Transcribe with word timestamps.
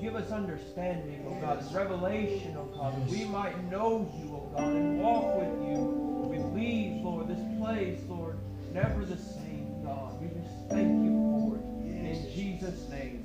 Give 0.00 0.16
us 0.16 0.30
understanding, 0.30 1.26
O 1.28 1.38
God, 1.42 1.74
revelation, 1.74 2.56
O 2.56 2.64
God, 2.74 2.96
that 2.96 3.10
we 3.10 3.26
might 3.26 3.70
know 3.70 4.10
you, 4.16 4.34
O 4.34 4.50
God, 4.54 4.72
and 4.72 5.02
walk 5.02 5.36
with 5.36 5.68
you. 5.68 5.82
We 6.30 6.38
leave, 6.58 7.04
Lord, 7.04 7.28
this 7.28 7.40
place, 7.58 8.00
Lord, 8.08 8.38
never 8.72 9.04
the 9.04 9.18
same, 9.18 9.82
God. 9.84 10.18
We 10.22 10.28
just 10.28 10.70
thank 10.70 11.04
you 11.04 11.12
for 11.30 11.56
it. 11.56 11.62
In 11.86 12.32
Jesus' 12.32 12.88
name. 12.88 13.19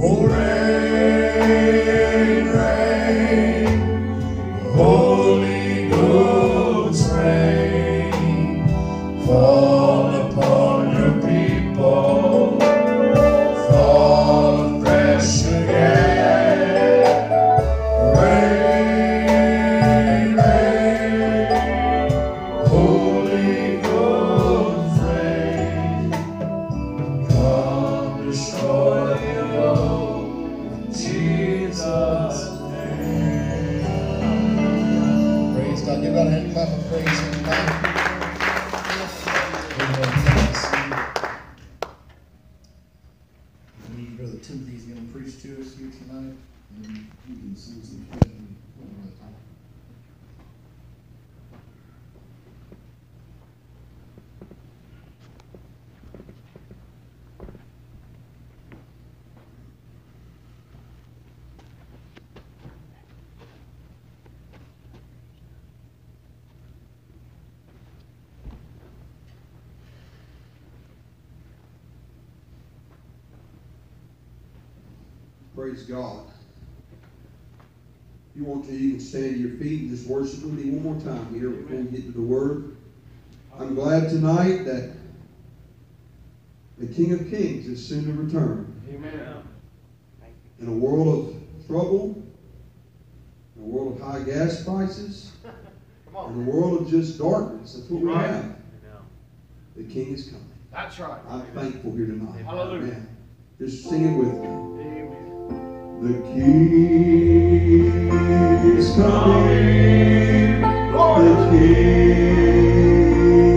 Hooray! 0.00 1.58
stand 79.08 79.34
to 79.34 79.40
your 79.40 79.56
feet 79.58 79.82
and 79.82 79.90
just 79.90 80.06
worship 80.06 80.42
with 80.42 80.52
me 80.52 80.70
one 80.70 80.82
more 80.82 81.00
time 81.00 81.32
here 81.32 81.50
before 81.50 81.76
we 81.78 81.84
get 81.84 82.06
to 82.06 82.12
the 82.12 82.20
Word. 82.20 82.76
I'm 83.58 83.74
glad 83.74 84.10
tonight 84.10 84.64
that 84.64 84.92
the 86.76 86.86
King 86.86 87.12
of 87.14 87.28
Kings 87.28 87.66
is 87.66 87.84
soon 87.86 88.04
to 88.04 88.12
return. 88.12 88.80
Amen. 88.88 89.42
In 90.60 90.68
a 90.68 90.72
world 90.72 91.28
of 91.28 91.66
trouble, 91.66 92.22
in 93.56 93.62
a 93.62 93.66
world 93.66 93.96
of 93.96 94.02
high 94.02 94.22
gas 94.22 94.62
prices, 94.64 95.32
in 96.08 96.14
a 96.14 96.50
world 96.50 96.82
of 96.82 96.88
just 96.88 97.18
darkness, 97.18 97.74
that's 97.74 97.90
what 97.90 98.02
we 98.02 98.12
have. 98.12 98.56
The 99.76 99.84
King 99.84 100.14
is 100.14 100.26
coming. 100.26 100.44
That's 100.72 100.98
right. 100.98 101.20
I'm 101.28 101.42
Amen. 101.42 101.54
thankful 101.54 101.92
here 101.92 102.06
tonight. 102.06 102.44
Hallelujah. 102.44 102.82
Amen. 102.82 103.16
Just 103.58 103.88
sing 103.88 104.04
it 104.04 104.18
with 104.18 104.34
me. 104.34 104.46
Amen. 104.46 105.17
The 106.00 106.14
King 106.32 108.08
is 108.78 108.94
coming. 108.94 110.60
The 110.60 111.48
King 111.50 112.86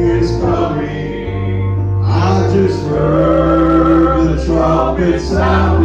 is 0.10 0.32
coming. 0.42 2.04
I 2.04 2.50
just 2.52 2.82
heard 2.88 4.26
the 4.26 4.44
trumpet 4.44 5.20
sound. 5.22 5.81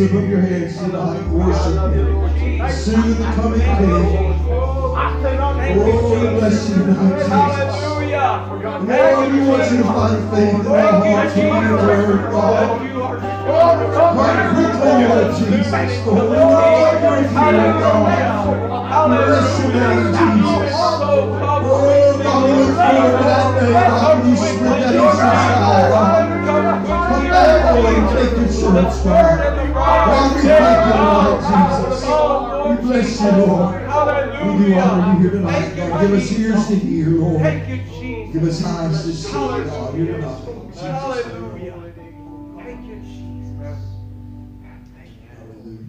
Lift 0.00 0.14
up 0.14 0.28
your 0.30 0.40
hands 0.40 0.76
tonight. 0.78 1.28
Worship 1.28 1.92
Him. 1.92 2.70
Soon 2.70 3.10
the 3.18 3.24
coming 3.36 3.60
King. 3.60 4.32
Oh, 4.52 4.96
bless 6.38 6.68
you 6.70 6.74
tonight, 6.76 7.20
Jesus. 7.20 7.80
Lord, 8.80 9.32
we 9.32 9.38
want 9.46 9.70
you 9.70 9.76
to 9.76 9.84
find 9.84 10.20
faith 10.30 10.60
in 10.60 10.66
our 10.66 10.92
hearts 11.04 11.36
in 11.36 11.40
your 11.44 11.76
word, 11.76 12.30
God. 12.30 12.80
Right 14.16 14.46
quickly, 14.54 14.92
Lord 15.04 15.28
Jesus. 15.36 16.06
Lord, 16.06 16.20
we 16.20 16.36
know 16.36 16.60
you're 17.04 17.28
here, 17.28 17.72
God. 17.80 18.08
Bless 19.10 19.48
your 19.60 19.70
name, 19.74 20.08
Jesus. 20.16 20.72
Oh, 20.72 21.28
God, 21.38 21.60
we 21.62 22.52
look 22.56 22.72
forward 22.74 23.10
to 23.10 23.24
that 23.28 23.46
day, 23.60 23.72
God, 23.72 24.16
you 24.26 24.34
spread 24.36 24.78
that 24.82 24.94
eastern 24.94 25.12
sky, 25.12 25.88
God. 25.90 26.24
Come 26.88 27.24
back, 27.28 27.74
Lord, 27.74 27.94
and 27.94 28.06
take 28.10 28.32
your 28.36 28.48
church, 28.48 29.04
God. 29.04 29.59
God, 29.90 30.36
we 30.36 30.42
thank 30.42 30.86
you 30.86 30.92
tonight, 30.92 31.40
Jesus. 31.48 32.02
We 32.68 32.88
bless 32.88 33.20
you, 33.20 33.46
Lord. 33.46 34.58
We 34.58 34.66
do 34.66 34.78
honor 34.78 35.12
you 35.12 35.18
here 35.20 35.30
tonight, 35.30 35.76
God. 35.76 36.00
Give 36.00 36.12
us 36.12 36.32
ears 36.32 36.66
to 36.68 36.74
hear, 36.76 37.08
Lord. 37.10 37.42
Give 38.32 38.44
us 38.44 38.64
eyes 38.64 39.04
to 39.04 39.12
see, 39.12 39.32
God. 39.32 39.94
Here 39.94 40.12
tonight. 40.12 40.48
In 40.48 40.68
Jesus' 40.72 40.82
name. 40.82 40.92
Hallelujah. 40.92 41.92
Thank 42.56 42.86
you, 42.86 42.96
Jesus. 43.00 43.78
Thank 44.96 45.10
you. 45.10 45.28
Hallelujah. 45.38 45.84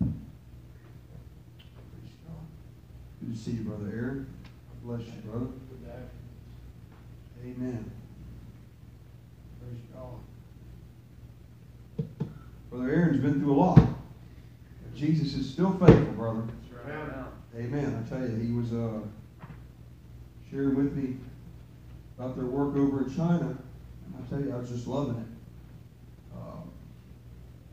Praise 0.00 0.10
God. 2.26 2.46
Good 3.20 3.34
to 3.34 3.38
see 3.40 3.52
you, 3.52 3.62
Brother 3.62 3.90
Aaron. 3.94 4.26
Bless 4.82 5.00
you, 5.06 5.12
brother. 5.24 5.46
Amen. 7.42 7.90
Praise 9.60 9.82
God. 9.94 10.18
Brother 12.70 12.90
Aaron's 12.90 13.13
been 13.24 13.40
through 13.40 13.54
a 13.54 13.56
lot. 13.56 13.76
But 13.76 14.94
Jesus 14.94 15.34
is 15.34 15.48
still 15.48 15.72
faithful, 15.72 16.12
brother. 16.12 16.42
Amen. 17.56 18.04
I 18.04 18.08
tell 18.08 18.20
you, 18.20 18.36
he 18.36 18.52
was 18.52 18.72
uh, 18.72 19.00
sharing 20.50 20.74
with 20.74 20.92
me 20.94 21.16
about 22.18 22.36
their 22.36 22.46
work 22.46 22.76
over 22.76 23.04
in 23.04 23.14
China. 23.14 23.56
And 24.06 24.14
I 24.18 24.28
tell 24.28 24.40
you, 24.40 24.52
I 24.52 24.56
was 24.56 24.68
just 24.68 24.86
loving 24.86 25.16
it. 25.16 26.36
Uh, 26.36 26.60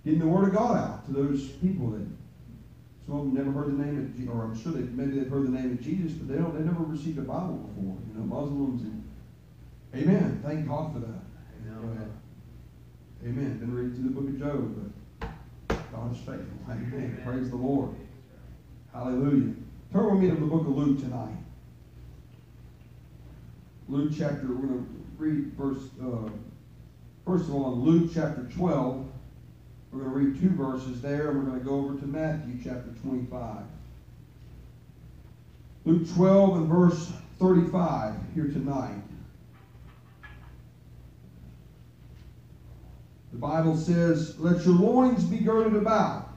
getting 0.05 0.19
the 0.19 0.27
word 0.27 0.49
of 0.49 0.53
God 0.53 0.77
out 0.77 1.05
to 1.07 1.13
those 1.13 1.47
people 1.47 1.89
that 1.89 2.07
some 3.07 3.19
of 3.19 3.25
them 3.25 3.33
never 3.33 3.51
heard 3.51 3.77
the 3.77 3.83
name 3.83 3.97
of, 3.99 4.15
Je- 4.15 4.27
or 4.27 4.43
I'm 4.43 4.57
sure 4.57 4.71
they 4.71 4.81
maybe 4.81 5.19
they've 5.19 5.29
heard 5.29 5.47
the 5.47 5.49
name 5.49 5.71
of 5.71 5.81
Jesus, 5.81 6.13
but 6.13 6.27
they 6.27 6.35
don't. 6.41 6.55
They 6.55 6.63
never 6.63 6.83
received 6.83 7.17
a 7.17 7.23
Bible 7.23 7.57
before. 7.57 7.97
You 8.07 8.19
know, 8.19 8.25
Muslims 8.25 8.83
and 8.83 9.03
Amen. 9.95 10.41
Thank 10.45 10.67
God 10.67 10.93
for 10.93 10.99
that. 10.99 11.21
Amen. 11.67 12.11
Amen. 13.25 13.59
Didn't 13.59 13.75
read 13.75 13.95
through 13.95 14.03
the 14.05 14.09
book 14.11 14.29
of 14.29 14.39
Job, 14.39 14.75
but 14.75 15.00
God 15.91 16.13
is 16.13 16.17
faithful. 16.19 16.57
Amen. 16.69 17.21
Praise 17.25 17.49
the 17.49 17.55
Lord. 17.55 17.95
Hallelujah. 18.93 19.53
Turn 19.91 20.11
with 20.11 20.23
me 20.23 20.29
to 20.29 20.35
the 20.35 20.45
book 20.45 20.61
of 20.61 20.77
Luke 20.77 20.99
tonight. 20.99 21.35
Luke 23.89 24.11
chapter. 24.17 24.47
We're 24.47 24.67
going 24.67 24.85
to 24.85 24.89
read 25.17 25.53
verse. 25.53 25.79
Uh, 26.01 26.29
first 27.25 27.45
of 27.45 27.55
all, 27.55 27.73
in 27.73 27.79
Luke 27.81 28.11
chapter 28.13 28.47
12. 28.55 29.07
We're 29.91 30.03
going 30.03 30.11
to 30.11 30.19
read 30.19 30.41
two 30.41 30.55
verses 30.55 31.01
there, 31.01 31.31
and 31.31 31.39
we're 31.39 31.45
going 31.45 31.59
to 31.59 31.65
go 31.65 31.75
over 31.75 31.99
to 31.99 32.07
Matthew 32.07 32.53
chapter 32.63 32.91
25. 33.03 33.57
Luke 35.83 36.07
12 36.15 36.57
and 36.57 36.67
verse 36.69 37.11
35 37.39 38.15
here 38.33 38.45
tonight. 38.45 39.01
The 43.31 43.37
Bible 43.37 43.77
says, 43.77 44.37
Let 44.39 44.65
your 44.65 44.75
loins 44.75 45.23
be 45.23 45.37
girded 45.37 45.75
about. 45.75 46.29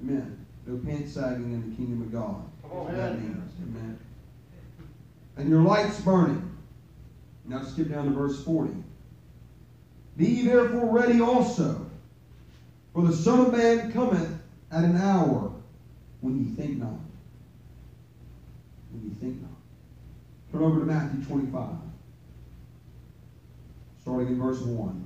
Amen. 0.00 0.44
No 0.66 0.78
pants 0.78 1.12
sagging 1.12 1.52
in 1.52 1.70
the 1.70 1.76
kingdom 1.76 2.02
of 2.02 2.12
God. 2.12 2.42
What 2.62 2.96
that 2.96 3.20
means. 3.20 3.52
Amen. 3.62 3.98
And 5.36 5.48
your 5.48 5.62
lights 5.62 6.00
burning. 6.00 6.42
Now 7.44 7.62
skip 7.62 7.90
down 7.90 8.06
to 8.06 8.10
verse 8.10 8.42
40. 8.42 8.72
Be 10.16 10.26
ye 10.26 10.46
therefore 10.46 10.90
ready 10.90 11.20
also, 11.20 11.88
for 12.92 13.06
the 13.06 13.12
Son 13.12 13.46
of 13.46 13.52
Man 13.52 13.92
cometh 13.92 14.30
at 14.72 14.82
an 14.82 14.96
hour 14.96 15.52
when 16.20 16.44
ye 16.44 16.56
think 16.56 16.78
not. 16.78 16.98
When 18.90 19.04
ye 19.04 19.10
think 19.20 19.40
not. 19.42 19.50
Turn 20.50 20.62
over 20.62 20.80
to 20.80 20.86
Matthew 20.86 21.22
25, 21.24 21.68
starting 24.00 24.28
in 24.28 24.40
verse 24.40 24.60
1. 24.60 25.05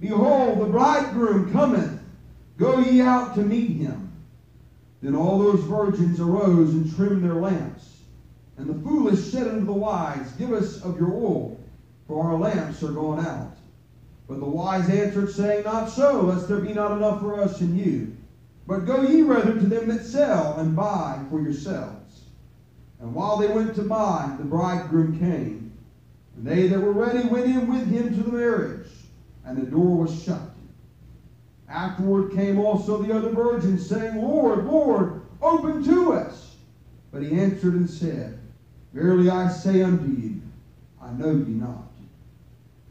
Behold, 0.00 0.60
the 0.60 0.66
bridegroom 0.66 1.52
cometh. 1.52 2.00
Go 2.58 2.78
ye 2.78 3.00
out 3.00 3.34
to 3.34 3.42
meet 3.42 3.76
him. 3.76 4.12
Then 5.02 5.14
all 5.14 5.38
those 5.38 5.64
virgins 5.64 6.20
arose 6.20 6.70
and 6.70 6.94
trimmed 6.94 7.24
their 7.24 7.34
lamps. 7.34 8.00
And 8.56 8.68
the 8.68 8.88
foolish 8.88 9.32
said 9.32 9.48
unto 9.48 9.66
the 9.66 9.72
wise, 9.72 10.30
Give 10.32 10.52
us 10.52 10.82
of 10.82 10.98
your 10.98 11.12
oil, 11.12 11.60
for 12.06 12.24
our 12.24 12.38
lamps 12.38 12.82
are 12.82 12.92
gone 12.92 13.24
out. 13.24 13.56
But 14.28 14.40
the 14.40 14.46
wise 14.46 14.88
answered, 14.88 15.30
saying, 15.30 15.64
Not 15.64 15.90
so, 15.90 16.22
lest 16.22 16.48
there 16.48 16.60
be 16.60 16.72
not 16.72 16.92
enough 16.92 17.20
for 17.20 17.40
us 17.40 17.60
and 17.60 17.78
you. 17.78 18.16
But 18.66 18.86
go 18.86 19.02
ye 19.02 19.22
rather 19.22 19.52
to 19.52 19.66
them 19.66 19.88
that 19.88 20.06
sell, 20.06 20.58
and 20.58 20.74
buy 20.74 21.20
for 21.28 21.40
yourselves. 21.40 22.22
And 23.00 23.14
while 23.14 23.36
they 23.36 23.48
went 23.48 23.74
to 23.74 23.82
buy, 23.82 24.34
the 24.38 24.44
bridegroom 24.44 25.18
came. 25.18 25.72
And 26.36 26.46
they 26.46 26.68
that 26.68 26.80
were 26.80 26.92
ready 26.92 27.28
went 27.28 27.46
in 27.46 27.70
with 27.70 27.86
him 27.86 28.14
to 28.14 28.22
the 28.22 28.32
marriage, 28.32 28.88
and 29.46 29.56
the 29.56 29.66
door 29.66 29.98
was 29.98 30.22
shut. 30.22 30.40
Afterward 31.68 32.32
came 32.32 32.58
also 32.58 33.02
the 33.02 33.14
other 33.14 33.30
virgins, 33.30 33.88
saying, 33.88 34.20
Lord, 34.22 34.66
Lord, 34.66 35.22
open 35.42 35.82
to 35.84 36.12
us. 36.12 36.56
But 37.10 37.22
he 37.22 37.38
answered 37.38 37.74
and 37.74 37.88
said, 37.88 38.38
Verily 38.92 39.28
I 39.28 39.48
say 39.48 39.82
unto 39.82 40.10
you, 40.10 40.40
I 41.02 41.10
know 41.12 41.30
you 41.30 41.46
not. 41.46 41.90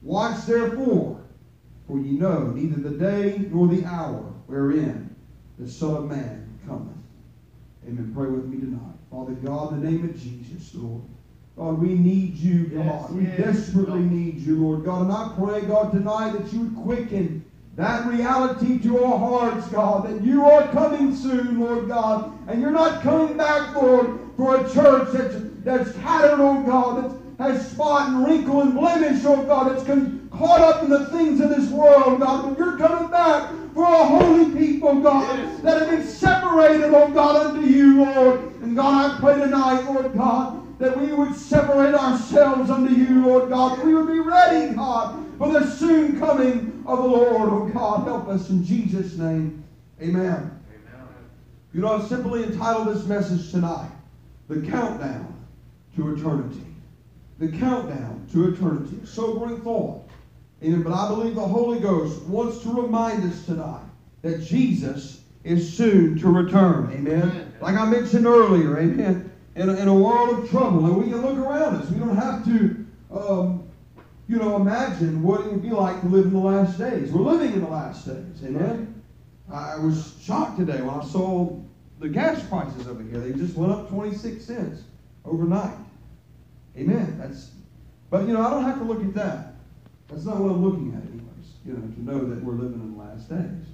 Watch 0.02 0.46
therefore, 0.46 1.22
for 1.88 1.98
ye 1.98 2.12
know 2.12 2.48
neither 2.48 2.82
the 2.82 2.98
day 2.98 3.46
nor 3.50 3.68
the 3.68 3.86
hour 3.86 4.34
wherein 4.48 5.16
the 5.58 5.70
Son 5.70 5.96
of 5.96 6.10
Man 6.10 6.60
cometh. 6.68 6.94
Amen. 7.88 8.12
Pray 8.14 8.30
with 8.30 8.46
me 8.46 8.60
tonight. 8.60 8.96
Father 9.10 9.34
God, 9.34 9.74
in 9.74 9.82
the 9.82 9.92
name 9.92 10.10
of 10.10 10.20
Jesus, 10.20 10.74
Lord, 10.76 11.04
God, 11.58 11.80
we 11.80 11.90
need 11.90 12.36
you, 12.36 12.66
God. 12.66 12.86
Yes, 12.86 13.10
we 13.12 13.24
yes, 13.24 13.38
desperately 13.38 14.02
God. 14.02 14.12
need 14.12 14.40
you, 14.40 14.58
Lord 14.66 14.84
God. 14.86 15.04
And 15.04 15.12
I 15.12 15.32
pray, 15.38 15.62
God, 15.62 15.92
tonight 15.92 16.32
that 16.32 16.52
you 16.52 16.62
would 16.62 16.84
quicken 16.84 17.46
that 17.76 18.06
reality 18.08 18.80
to 18.80 19.04
our 19.04 19.18
hearts, 19.18 19.68
God, 19.70 20.08
that 20.08 20.24
you 20.24 20.46
are 20.46 20.68
coming 20.70 21.16
soon, 21.16 21.60
Lord 21.60 21.88
God. 21.88 22.32
And 22.48 22.62
you're 22.62 22.72
not 22.72 23.02
coming 23.02 23.38
back, 23.38 23.76
Lord, 23.76 24.20
for 24.36 24.56
a 24.58 24.70
church 24.72 25.12
that's, 25.12 25.36
that's 25.64 25.94
tattered, 25.98 26.40
oh 26.40 26.62
God, 26.64 27.20
that 27.38 27.44
has 27.52 27.72
spot 27.72 28.10
and 28.10 28.26
wrinkle 28.26 28.62
and 28.62 28.74
blemish, 28.74 29.24
oh 29.26 29.44
God, 29.44 29.72
that's 29.72 29.84
con- 29.84 30.28
caught 30.32 30.62
up 30.62 30.84
in 30.84 30.90
the 30.90 31.06
things 31.08 31.40
of 31.40 31.50
this 31.50 31.70
world, 31.70 32.20
God. 32.20 32.50
But 32.50 32.58
you're 32.58 32.78
coming 32.78 33.10
back 33.12 33.52
for 33.76 33.84
a 33.86 34.04
holy 34.06 34.52
people, 34.56 35.02
God, 35.02 35.38
Yes. 35.38 35.60
that 35.62 35.82
have 35.82 35.90
been 35.90 36.08
separated, 36.08 36.94
oh 36.94 37.10
God, 37.12 37.48
unto 37.48 37.62
you, 37.68 38.04
Lord. 38.06 38.40
And 38.62 38.76
God, 38.76 39.12
I 39.12 39.20
pray 39.20 39.40
tonight, 39.40 39.84
Lord 39.86 40.14
God, 40.16 40.60
that 40.80 41.00
we 41.00 41.14
would 41.14 41.36
separate 41.36 41.94
ourselves 41.94 42.70
unto 42.70 42.94
you, 42.94 43.26
Lord 43.26 43.50
God. 43.50 43.78
That 43.78 43.86
we 43.86 43.94
would 43.94 44.08
be 44.08 44.20
ready, 44.20 44.74
God, 44.74 45.26
for 45.38 45.52
the 45.52 45.70
soon 45.70 46.20
coming 46.20 46.84
of 46.86 47.00
the 47.00 47.08
Lord, 47.08 47.50
oh 47.50 47.72
God. 47.74 48.06
Help 48.06 48.28
us 48.28 48.50
in 48.50 48.64
Jesus' 48.64 49.18
name. 49.18 49.64
Amen. 50.02 50.60
You 51.74 51.82
know, 51.82 51.94
I've 51.94 52.08
simply 52.08 52.44
entitled 52.44 52.96
this 52.96 53.06
message 53.06 53.50
tonight, 53.50 53.90
The 54.48 54.62
Countdown 54.62 55.34
to 55.96 56.14
Eternity. 56.14 56.66
The 57.40 57.48
Countdown 57.48 58.28
to 58.32 58.54
Eternity. 58.54 59.00
Sobering 59.06 59.62
thought. 59.62 60.08
Amen. 60.64 60.84
But 60.84 60.94
I 60.94 61.08
believe 61.08 61.36
the 61.36 61.42
Holy 61.42 61.80
Ghost 61.80 62.22
wants 62.24 62.60
to 62.60 62.70
remind 62.70 63.30
us 63.30 63.46
tonight 63.46 63.84
that 64.22 64.42
Jesus 64.42 65.22
is 65.44 65.76
soon 65.76 66.18
to 66.20 66.30
return. 66.30 66.92
Amen. 66.94 67.24
Amen. 67.24 67.54
Like 67.60 67.76
I 67.76 67.86
mentioned 67.86 68.26
earlier, 68.26 68.80
amen. 68.80 69.33
In 69.56 69.70
a, 69.70 69.74
in 69.76 69.88
a 69.88 69.94
world 69.94 70.40
of 70.40 70.50
trouble, 70.50 70.86
and 70.86 70.98
we 70.98 71.12
can 71.12 71.22
look 71.22 71.38
around 71.38 71.76
us. 71.76 71.90
We 71.92 72.00
don't 72.00 72.16
have 72.16 72.44
to, 72.46 72.86
um, 73.12 73.70
you 74.28 74.38
know, 74.38 74.56
imagine 74.56 75.22
what 75.22 75.42
it 75.42 75.52
would 75.52 75.62
be 75.62 75.70
like 75.70 76.02
to 76.02 76.08
live 76.08 76.26
in 76.26 76.34
the 76.34 76.40
last 76.40 76.80
days. 76.80 77.12
We're 77.12 77.22
living 77.22 77.54
in 77.54 77.62
the 77.62 77.70
last 77.70 78.08
days. 78.08 78.44
Amen. 78.44 79.02
I 79.52 79.78
was 79.78 80.16
shocked 80.22 80.58
today 80.58 80.82
when 80.82 81.00
I 81.00 81.04
saw 81.04 81.56
the 82.00 82.10
gas 82.10 82.44
prices 82.48 82.88
over 82.88 83.04
here. 83.04 83.20
They 83.20 83.38
just 83.38 83.56
went 83.56 83.72
up 83.72 83.90
26 83.90 84.44
cents 84.44 84.82
overnight. 85.24 85.78
Amen. 86.76 87.18
That's, 87.20 87.52
but 88.10 88.26
you 88.28 88.34
know, 88.34 88.42
I 88.42 88.50
don't 88.50 88.64
have 88.64 88.80
to 88.80 88.84
look 88.84 89.02
at 89.04 89.14
that. 89.14 89.54
That's 90.10 90.26
not 90.26 90.38
what 90.38 90.50
I'm 90.50 90.66
looking 90.66 90.94
at, 90.96 91.04
anyways. 91.04 91.54
You 91.66 91.74
know, 91.74 91.82
to 91.82 92.04
know 92.04 92.30
that 92.34 92.44
we're 92.44 92.54
living 92.54 92.82
in 92.82 92.96
the 92.96 93.04
last 93.04 93.30
days. 93.30 93.68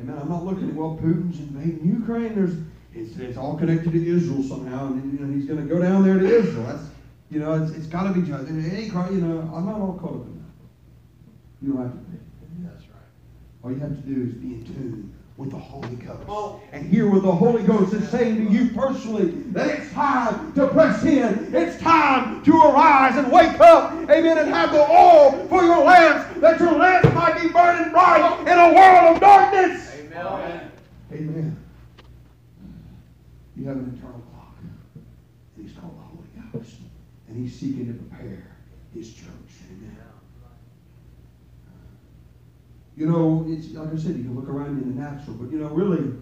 Amen. 0.00 0.18
I'm 0.18 0.28
not 0.28 0.44
looking 0.44 0.70
at 0.70 0.74
well, 0.74 0.98
Putin's 1.00 1.38
invading 1.38 1.86
Ukraine. 1.86 2.34
There's 2.34 2.56
it's, 2.94 3.16
it's 3.16 3.36
all 3.36 3.56
connected 3.56 3.92
to 3.92 4.06
Israel 4.06 4.42
somehow, 4.42 4.86
and 4.86 5.18
you 5.18 5.24
know 5.24 5.32
he's 5.32 5.46
going 5.46 5.60
to 5.60 5.66
go 5.66 5.80
down 5.80 6.04
there 6.04 6.18
to 6.18 6.26
Israel. 6.26 6.66
That's 6.66 6.84
you 7.30 7.40
know 7.40 7.62
it's, 7.62 7.72
it's 7.72 7.86
got 7.86 8.04
to 8.04 8.12
be 8.18 8.26
judged. 8.26 8.50
It 8.50 8.72
ain't 8.72 8.92
cry- 8.92 9.10
you 9.10 9.20
know 9.20 9.40
I'm 9.54 9.66
not 9.66 9.80
all 9.80 9.98
caught 10.00 10.14
up 10.14 10.26
in 10.26 10.38
that. 10.38 10.44
You 11.62 11.72
don't 11.72 11.82
have 11.82 11.92
to 11.92 11.98
be. 11.98 12.18
That's 12.62 12.82
right. 12.82 13.62
All 13.62 13.72
you 13.72 13.78
have 13.78 13.96
to 13.96 14.02
do 14.08 14.22
is 14.22 14.34
be 14.34 14.54
in 14.54 14.64
tune 14.64 15.14
with 15.36 15.50
the 15.50 15.58
Holy 15.58 15.96
Ghost. 15.96 16.62
And 16.72 16.88
hear 16.88 17.10
what 17.10 17.22
the 17.22 17.32
Holy 17.32 17.64
Ghost 17.64 17.92
is 17.92 18.08
saying 18.08 18.46
to 18.46 18.52
you 18.52 18.68
personally 18.70 19.30
that 19.52 19.66
it's 19.68 19.92
time 19.92 20.52
to 20.52 20.68
press 20.68 21.02
in. 21.04 21.52
It's 21.52 21.80
time 21.82 22.44
to 22.44 22.52
arise 22.52 23.16
and 23.16 23.32
wake 23.32 23.58
up. 23.60 23.92
Amen. 24.08 24.38
And 24.38 24.48
have 24.50 24.70
the 24.70 24.88
oil 24.88 25.46
for 25.48 25.64
your 25.64 25.84
lamps 25.84 26.40
that 26.40 26.60
your 26.60 26.72
lamps 26.72 27.12
might 27.14 27.40
be 27.40 27.48
burning 27.48 27.90
bright 27.90 28.40
in 28.42 28.58
a 28.58 28.74
world 28.74 29.16
of 29.16 29.20
darkness. 29.20 29.92
Amen. 29.96 30.70
Amen. 31.12 31.63
You 33.56 33.68
have 33.68 33.76
an 33.76 33.84
internal 33.94 34.20
clock. 34.32 34.56
And 35.56 35.66
he's 35.66 35.76
called 35.76 35.96
the 35.96 36.02
Holy 36.02 36.50
Ghost. 36.52 36.76
And 37.28 37.36
he's 37.36 37.54
seeking 37.58 37.86
to 37.86 37.94
prepare 37.94 38.44
his 38.92 39.12
church. 39.14 39.28
Amen. 39.70 39.96
Uh, 41.66 41.70
you 42.96 43.06
know, 43.06 43.46
it's 43.48 43.70
like 43.72 43.92
I 43.92 43.96
said, 43.96 44.16
you 44.16 44.24
can 44.24 44.34
look 44.34 44.48
around 44.48 44.82
in 44.82 44.94
the 44.94 45.00
natural, 45.00 45.36
but 45.36 45.50
you 45.50 45.58
know, 45.58 45.68
really, 45.68 46.12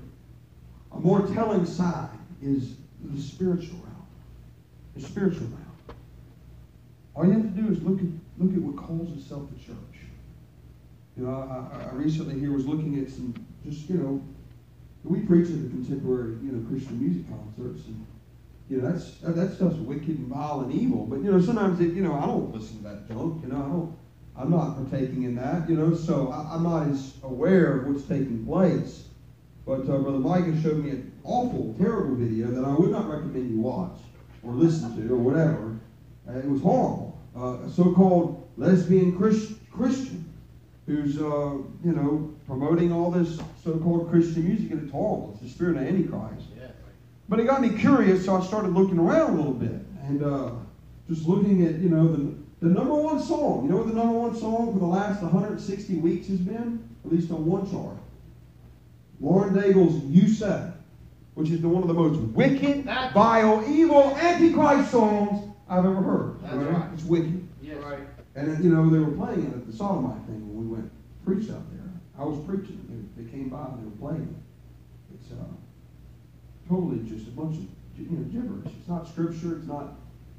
a 0.92 0.98
more 0.98 1.26
telling 1.28 1.64
sign 1.66 2.08
is 2.42 2.74
the 3.02 3.20
spiritual 3.20 3.78
realm. 3.78 4.06
The 4.96 5.02
spiritual 5.02 5.46
realm. 5.48 5.96
All 7.14 7.26
you 7.26 7.32
have 7.32 7.42
to 7.42 7.48
do 7.62 7.68
is 7.68 7.82
look 7.82 7.98
at 7.98 8.06
look 8.38 8.54
at 8.54 8.60
what 8.60 8.76
calls 8.76 9.16
itself 9.16 9.42
the 9.52 9.58
church. 9.58 9.76
You 11.16 11.24
know, 11.24 11.30
I- 11.30 11.90
I 11.90 11.94
recently 11.94 12.38
here 12.38 12.52
was 12.52 12.66
looking 12.66 12.98
at 12.98 13.10
some 13.10 13.34
just 13.64 13.88
you 13.90 13.96
know, 13.98 14.22
we 15.04 15.20
preach 15.20 15.48
at 15.48 15.62
the 15.62 15.68
contemporary 15.68 16.36
you 16.42 16.52
know 16.52 16.68
Christian 16.68 17.00
music 17.00 17.28
concerts 17.28 17.86
and. 17.86 18.06
You 18.68 18.80
know, 18.80 18.90
that's 18.90 19.16
that, 19.18 19.36
that 19.36 19.54
stuff's 19.54 19.76
wicked 19.76 20.08
and 20.08 20.28
vile 20.28 20.60
and 20.60 20.72
evil. 20.72 21.04
But 21.04 21.16
you 21.16 21.30
know, 21.30 21.38
sometimes 21.40 21.78
it, 21.80 21.92
you 21.92 22.02
know, 22.02 22.14
I 22.14 22.24
don't 22.24 22.54
listen 22.54 22.78
to 22.78 22.84
that 22.84 23.06
junk. 23.06 23.42
You 23.42 23.50
know, 23.50 23.56
I 23.56 23.68
don't. 23.68 23.98
I'm 24.34 24.50
not 24.50 24.76
partaking 24.76 25.24
in 25.24 25.34
that. 25.34 25.68
You 25.68 25.76
know, 25.76 25.94
so 25.94 26.28
I, 26.28 26.54
I'm 26.54 26.62
not 26.62 26.88
as 26.88 27.12
aware 27.22 27.76
of 27.76 27.86
what's 27.86 28.08
taking 28.08 28.46
place. 28.46 29.08
But 29.66 29.82
uh, 29.82 29.98
Brother 29.98 30.18
Micah 30.18 30.58
showed 30.62 30.82
me 30.82 30.90
an 30.90 31.12
awful, 31.22 31.74
terrible 31.78 32.16
video 32.16 32.46
that 32.46 32.64
I 32.64 32.72
would 32.72 32.90
not 32.90 33.10
recommend 33.10 33.50
you 33.50 33.60
watch 33.60 33.98
or 34.42 34.52
listen 34.52 34.96
to 34.96 35.14
or 35.14 35.18
whatever. 35.18 35.78
Uh, 36.28 36.38
it 36.38 36.48
was 36.48 36.62
horrible. 36.62 37.20
Uh, 37.36 37.66
a 37.66 37.70
so-called 37.70 38.48
lesbian 38.56 39.16
Christ, 39.16 39.52
Christian 39.70 40.31
who's, 40.86 41.18
uh, 41.18 41.54
you 41.84 41.92
know, 41.92 42.34
promoting 42.46 42.92
all 42.92 43.10
this 43.10 43.38
so-called 43.62 44.10
Christian 44.10 44.44
music, 44.48 44.70
and 44.72 44.82
it's 44.82 44.92
horrible. 44.92 45.30
It's 45.34 45.42
the 45.42 45.48
spirit 45.48 45.76
of 45.76 45.82
Antichrist. 45.84 46.46
But 47.28 47.40
it 47.40 47.46
got 47.46 47.60
me 47.62 47.70
curious, 47.70 48.24
so 48.26 48.36
I 48.36 48.42
started 48.44 48.72
looking 48.74 48.98
around 48.98 49.34
a 49.34 49.36
little 49.36 49.54
bit 49.54 49.80
and 50.02 50.22
uh, 50.22 50.50
just 51.08 51.26
looking 51.26 51.64
at, 51.66 51.76
you 51.76 51.88
know, 51.88 52.08
the, 52.14 52.34
the 52.60 52.66
number 52.66 52.94
one 52.94 53.22
song. 53.22 53.64
You 53.64 53.70
know 53.70 53.76
what 53.78 53.86
the 53.86 53.94
number 53.94 54.18
one 54.18 54.36
song 54.38 54.72
for 54.72 54.78
the 54.78 54.84
last 54.86 55.22
160 55.22 55.94
weeks 55.96 56.26
has 56.28 56.38
been? 56.40 56.86
At 57.06 57.12
least 57.12 57.30
on 57.30 57.46
one 57.46 57.70
chart. 57.70 57.96
Lauren 59.20 59.54
Daigle's 59.54 60.02
You 60.04 60.28
Say, 60.28 60.70
which 61.34 61.48
is 61.50 61.62
the, 61.62 61.68
one 61.68 61.82
of 61.82 61.88
the 61.88 61.94
most 61.94 62.20
wicked, 62.20 62.84
That's- 62.84 63.14
vile, 63.14 63.64
evil, 63.70 64.14
antichrist 64.16 64.90
songs 64.90 65.48
I've 65.68 65.84
ever 65.86 65.94
heard. 66.02 66.42
That's 66.42 66.54
Okay? 66.54 66.70
right. 66.70 66.88
It's 66.92 67.04
wicked. 67.04 67.48
Yes. 67.62 67.78
Right. 67.82 68.00
And, 68.34 68.62
you 68.62 68.70
know, 68.74 68.90
they 68.90 68.98
were 68.98 69.12
playing 69.12 69.46
it 69.46 69.54
at 69.54 69.66
the 69.66 69.72
Sodomite 69.72 70.20
thing 70.26 70.40
when 70.40 70.48
we 70.50 70.51
went 70.51 70.51
preached 71.24 71.50
out 71.50 71.64
there. 71.72 71.80
I 72.18 72.24
was 72.24 72.38
preaching. 72.46 72.80
They, 73.16 73.22
they 73.22 73.30
came 73.30 73.48
by 73.48 73.64
and 73.66 73.78
they 73.80 73.85
were 73.85 74.11
playing. 74.12 74.35
It's 75.14 75.32
uh, 75.32 75.44
totally 76.68 76.98
just 77.08 77.28
a 77.28 77.30
bunch 77.30 77.56
of 77.56 77.64
you 77.98 78.16
know 78.16 78.24
gibberish. 78.24 78.72
It's 78.78 78.88
not 78.88 79.08
scripture. 79.08 79.56
It's 79.56 79.66
not 79.66 79.94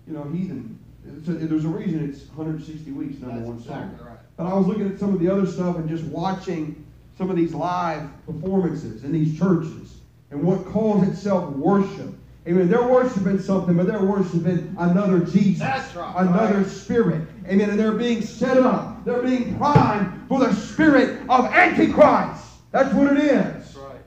you 0.07 0.13
know 0.13 0.23
heathen. 0.23 0.79
A, 1.05 1.09
there's 1.31 1.65
a 1.65 1.69
reason 1.69 2.07
it's 2.09 2.27
160 2.29 2.91
weeks 2.91 3.19
number 3.19 3.35
That's 3.37 3.47
one 3.47 3.61
song. 3.61 3.83
exactly 3.83 4.07
right. 4.07 4.17
But 4.37 4.47
I 4.47 4.53
was 4.53 4.67
looking 4.67 4.89
at 4.89 4.97
some 4.99 5.13
of 5.13 5.19
the 5.19 5.29
other 5.29 5.45
stuff 5.45 5.75
and 5.75 5.89
just 5.89 6.03
watching 6.05 6.85
some 7.17 7.29
of 7.29 7.35
these 7.35 7.53
live 7.53 8.09
performances 8.25 9.03
in 9.03 9.11
these 9.11 9.37
churches 9.37 9.97
and 10.31 10.41
what 10.43 10.65
calls 10.65 11.07
itself 11.07 11.53
worship. 11.55 12.15
Amen. 12.47 12.67
They're 12.69 12.87
worshiping 12.87 13.39
something, 13.39 13.77
but 13.77 13.85
they're 13.85 14.03
worshiping 14.03 14.75
another 14.79 15.19
Jesus. 15.19 15.59
That's 15.59 15.95
right. 15.95 16.13
Another 16.17 16.57
Right. 16.59 16.67
spirit. 16.67 17.27
Amen. 17.47 17.69
And 17.69 17.79
they're 17.79 17.93
being 17.93 18.21
set 18.21 18.57
up. 18.57 19.05
They're 19.05 19.21
being 19.21 19.57
primed 19.57 20.22
for 20.33 20.39
the 20.39 20.55
spirit 20.55 21.19
of 21.29 21.45
Antichrist. 21.45 22.43
That's 22.71 22.91
what 22.95 23.15
it 23.15 23.23
is. 23.23 23.31
That's 23.31 23.75
right. 23.75 24.01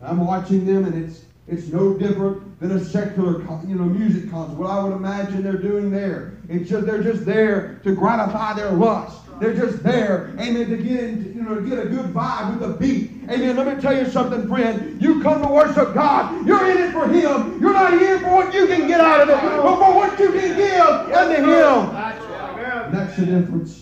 I'm 0.00 0.24
watching 0.24 0.64
them, 0.64 0.84
and 0.84 1.04
it's 1.04 1.24
it's 1.48 1.66
no 1.66 1.98
different 1.98 2.60
than 2.60 2.70
a 2.70 2.84
secular, 2.84 3.40
you 3.66 3.74
know, 3.74 3.84
music 3.84 4.30
concert. 4.30 4.56
What 4.56 4.70
I 4.70 4.80
would 4.80 4.92
imagine 4.92 5.42
they're 5.42 5.54
doing 5.54 5.90
there, 5.90 6.34
it's 6.48 6.70
just 6.70 6.86
they're 6.86 7.02
just 7.02 7.24
there 7.24 7.80
to 7.82 7.96
gratify 7.96 8.54
their 8.54 8.70
lust. 8.70 9.18
They're 9.40 9.56
just 9.56 9.82
there, 9.82 10.28
amen, 10.38 10.70
to 10.70 10.76
get 10.76 11.00
into, 11.02 11.30
you 11.30 11.42
know, 11.42 11.56
to 11.56 11.62
get 11.62 11.80
a 11.80 11.88
good 11.88 12.14
vibe 12.14 12.60
with 12.60 12.68
the 12.68 12.76
beat. 12.76 13.10
Amen. 13.28 13.56
Let 13.56 13.74
me 13.74 13.82
tell 13.82 13.96
you 13.96 14.08
something, 14.08 14.46
friend. 14.46 15.02
You 15.02 15.20
come 15.20 15.42
to 15.42 15.48
worship 15.48 15.94
God. 15.94 16.46
You're 16.46 16.70
in 16.70 16.78
it 16.78 16.92
for 16.92 17.08
Him. 17.08 17.60
You're 17.60 17.72
not 17.72 17.98
here 17.98 18.20
for 18.20 18.30
what 18.30 18.54
you 18.54 18.68
can 18.68 18.86
get 18.86 19.00
out 19.00 19.22
of 19.22 19.30
it, 19.30 19.42
but 19.42 19.62
for 19.62 19.94
what 19.96 20.16
you 20.20 20.30
can 20.30 20.56
give 20.56 21.16
unto 21.16 21.42
Him. 21.42 22.92
That's 22.92 23.16
the 23.16 23.26
difference. 23.26 23.81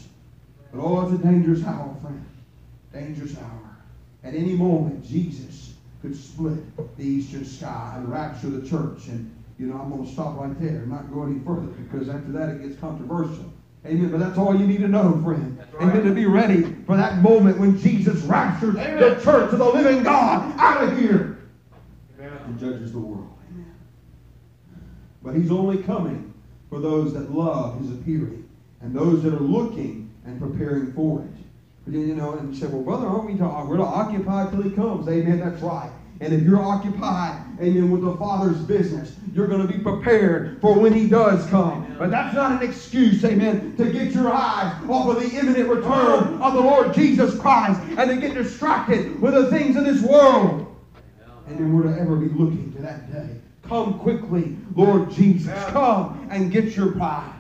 But 0.73 0.81
oh, 0.81 1.03
it's 1.03 1.21
a 1.21 1.25
dangerous 1.25 1.65
hour, 1.65 1.97
friend. 2.01 2.25
Dangerous 2.93 3.37
hour. 3.39 3.77
At 4.23 4.35
any 4.35 4.55
moment, 4.55 5.07
Jesus 5.07 5.75
could 6.03 6.17
split 6.17 6.59
the 6.97 7.05
eastern 7.05 7.45
sky 7.45 7.95
and 7.97 8.11
rapture 8.11 8.51
the 8.51 8.67
church. 8.69 9.07
And, 9.09 9.35
you 9.59 9.67
know, 9.67 9.77
I'm 9.77 9.91
going 9.91 10.07
to 10.07 10.13
stop 10.13 10.39
right 10.39 10.59
there 10.61 10.83
and 10.83 10.89
not 10.89 11.13
go 11.13 11.25
any 11.25 11.39
further 11.41 11.67
because 11.67 12.09
after 12.09 12.33
that 12.33 12.51
it 12.51 12.63
gets 12.63 12.81
controversial. 12.81 13.53
Amen. 13.87 14.11
But 14.11 14.21
that's 14.21 14.37
all 14.37 14.55
you 14.55 14.67
need 14.67 14.81
to 14.81 14.89
know, 14.89 15.21
friend. 15.25 15.59
Right. 15.73 15.89
Amen. 15.89 16.05
To 16.05 16.15
be 16.15 16.27
ready 16.27 16.63
for 16.87 16.97
that 16.97 17.19
moment 17.19 17.59
when 17.59 17.79
Jesus 17.79 18.21
raptures 18.23 18.75
the 18.75 19.21
church 19.23 19.53
of 19.53 19.59
the 19.59 19.65
living 19.65 20.03
God 20.03 20.55
out 20.59 20.85
of 20.85 20.99
here 20.99 21.39
Amen. 22.19 22.39
and 22.45 22.61
judges 22.61 22.93
the 22.93 22.99
world. 22.99 23.33
Amen. 23.51 23.75
But 25.23 25.35
he's 25.35 25.51
only 25.51 25.83
coming 25.83 26.35
for 26.69 26.79
those 26.79 27.15
that 27.15 27.33
love 27.33 27.81
his 27.81 27.91
appearing 27.91 28.49
and 28.83 28.95
those 28.95 29.23
that 29.23 29.33
are 29.33 29.41
looking 29.41 30.10
and 30.25 30.41
preparing 30.41 30.93
for 30.93 31.23
it. 31.23 31.43
But 31.85 31.95
then, 31.95 32.09
you 32.09 32.15
know, 32.15 32.33
and 32.35 32.55
you 32.55 32.61
say, 32.61 32.67
well, 32.67 32.83
brother, 32.83 33.07
aren't 33.07 33.27
we 33.27 33.39
to, 33.39 33.45
we're 33.67 33.79
to 33.79 33.83
occupy 33.83 34.51
till 34.51 34.63
he 34.63 34.71
comes? 34.71 35.09
Amen. 35.09 35.41
That's 35.41 35.63
right. 35.63 35.91
And 36.21 36.35
if 36.35 36.43
you're 36.43 36.63
occupied, 36.63 37.41
amen, 37.63 37.91
with 37.91 38.03
the 38.03 38.15
Father's 38.17 38.59
business, 38.59 39.17
you're 39.33 39.47
going 39.47 39.67
to 39.67 39.73
be 39.73 39.83
prepared 39.83 40.61
for 40.61 40.79
when 40.79 40.93
he 40.93 41.09
does 41.09 41.47
come. 41.47 41.97
But 41.99 42.11
that's 42.11 42.35
not 42.35 42.63
an 42.63 42.69
excuse, 42.69 43.25
amen, 43.25 43.75
to 43.79 43.91
get 43.91 44.13
your 44.13 44.31
eyes 44.31 44.75
off 44.87 45.17
of 45.17 45.23
the 45.23 45.39
imminent 45.39 45.71
return 45.71 46.43
of 46.43 46.53
the 46.53 46.61
Lord 46.61 46.93
Jesus 46.93 47.39
Christ 47.39 47.81
and 47.97 48.11
to 48.11 48.17
get 48.17 48.35
distracted 48.35 49.19
with 49.21 49.33
the 49.33 49.51
things 49.51 49.77
of 49.77 49.85
this 49.87 50.03
world. 50.03 50.67
And 51.47 51.59
then 51.59 51.75
we're 51.75 51.85
to 51.85 51.99
ever 51.99 52.17
be 52.17 52.29
looking 52.29 52.71
to 52.75 52.83
that 52.83 53.11
day. 53.11 53.41
Come 53.67 53.99
quickly, 53.99 54.59
Lord 54.75 55.11
Jesus. 55.11 55.65
Come 55.69 56.29
and 56.31 56.53
get 56.53 56.77
your 56.77 56.91
bride. 56.91 57.33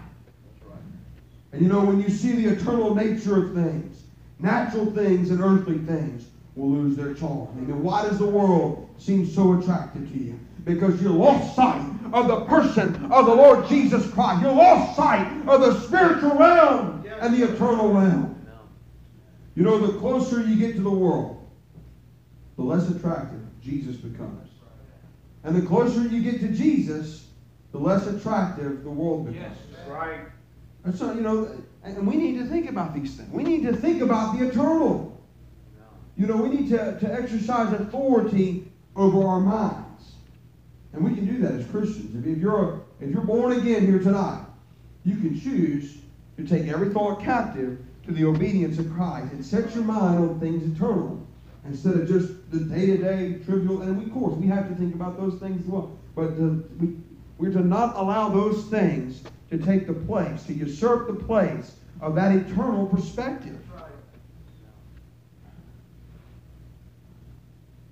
And 1.53 1.63
you 1.63 1.69
know, 1.69 1.85
when 1.85 2.01
you 2.01 2.09
see 2.09 2.33
the 2.33 2.53
eternal 2.53 2.95
nature 2.95 3.45
of 3.45 3.55
things, 3.55 4.03
natural 4.39 4.87
things 4.93 5.31
and 5.31 5.41
earthly 5.41 5.79
things 5.79 6.27
will 6.55 6.71
lose 6.71 6.97
their 6.97 7.15
charm. 7.15 7.49
Amen. 7.59 7.83
Why 7.83 8.03
does 8.03 8.19
the 8.19 8.27
world 8.27 8.89
seem 8.99 9.27
so 9.27 9.59
attractive 9.59 10.11
to 10.13 10.19
you? 10.19 10.39
Because 10.65 11.01
you 11.03 11.09
lost 11.09 11.57
sight 11.57 11.83
of 12.13 12.29
the 12.29 12.45
person 12.45 13.11
of 13.11 13.27
the 13.27 13.35
Lord 13.35 13.69
Jesus 13.69 14.09
Christ. 14.11 14.43
You 14.43 14.49
lost 14.49 14.97
sight 14.97 15.27
of 15.49 15.61
the 15.61 15.81
spiritual 15.81 16.37
realm 16.37 17.05
and 17.21 17.35
the 17.35 17.53
eternal 17.53 17.93
realm. 17.93 18.37
You 19.55 19.65
know, 19.65 19.79
the 19.79 19.99
closer 19.99 20.43
you 20.43 20.57
get 20.57 20.77
to 20.77 20.83
the 20.83 20.91
world, 20.91 21.49
the 22.57 22.63
less 22.63 22.89
attractive 22.89 23.41
Jesus 23.63 23.97
becomes. 23.97 24.49
And 25.43 25.57
the 25.57 25.67
closer 25.67 26.03
you 26.03 26.23
get 26.23 26.41
to 26.41 26.49
Jesus, 26.49 27.27
the 27.73 27.79
less 27.79 28.07
attractive 28.07 28.85
the 28.85 28.91
world 28.91 29.27
becomes. 29.27 29.57
Yes, 29.73 29.89
right. 29.89 30.21
And 30.85 30.95
so, 30.95 31.12
you 31.12 31.21
know, 31.21 31.51
and 31.83 32.07
we 32.07 32.16
need 32.16 32.38
to 32.38 32.45
think 32.47 32.69
about 32.69 32.95
these 32.95 33.14
things. 33.14 33.31
We 33.33 33.43
need 33.43 33.62
to 33.64 33.75
think 33.75 34.03
about 34.03 34.38
the 34.38 34.49
eternal. 34.49 35.19
You 36.16 36.27
know, 36.27 36.37
we 36.37 36.49
need 36.49 36.69
to, 36.71 36.99
to 37.01 37.12
exercise 37.12 37.73
authority 37.73 38.71
over 38.97 39.27
our 39.27 39.40
minds. 39.40 40.12
And 40.93 41.05
we 41.05 41.14
can 41.14 41.27
do 41.27 41.38
that 41.43 41.53
as 41.53 41.66
Christians. 41.66 42.27
If, 42.27 42.38
you're 42.38 42.83
if 43.01 43.11
you're 43.11 43.23
born 43.23 43.53
again 43.53 43.87
here 43.87 44.01
tonight, 44.01 44.45
you 45.05 45.16
can 45.16 45.38
choose 45.40 45.97
to 46.37 46.47
take 46.47 46.69
every 46.69 46.90
thought 46.90 47.23
captive 47.23 47.79
to 48.07 48.12
the 48.12 48.25
obedience 48.25 48.79
of 48.79 48.93
Christ 48.93 49.33
and 49.33 49.45
set 49.45 49.75
your 49.75 49.85
mind 49.85 50.19
on 50.19 50.40
things 50.40 50.77
eternal 50.77 51.27
instead 51.64 51.95
of 51.95 52.09
just 52.09 52.51
the 52.51 52.61
day-to-day 52.61 53.40
trivial. 53.45 53.83
And 53.83 54.03
of 54.03 54.12
course, 54.12 54.35
we 54.35 54.47
have 54.49 54.69
to 54.69 54.75
think 54.75 54.95
about 54.95 55.19
those 55.19 55.38
things 55.40 55.62
as 55.62 55.69
well. 55.69 55.97
But 56.14 56.37
the, 56.37 56.64
we, 56.79 56.97
we're 57.38 57.53
to 57.53 57.61
not 57.61 57.97
allow 57.97 58.29
those 58.29 58.64
things 58.66 59.23
to 59.51 59.59
take 59.59 59.87
the 59.87 59.93
place, 59.93 60.45
to 60.45 60.53
usurp 60.55 61.09
the 61.09 61.25
place 61.25 61.73
of 62.01 62.15
that 62.15 62.35
eternal 62.35 62.87
perspective. 62.87 63.59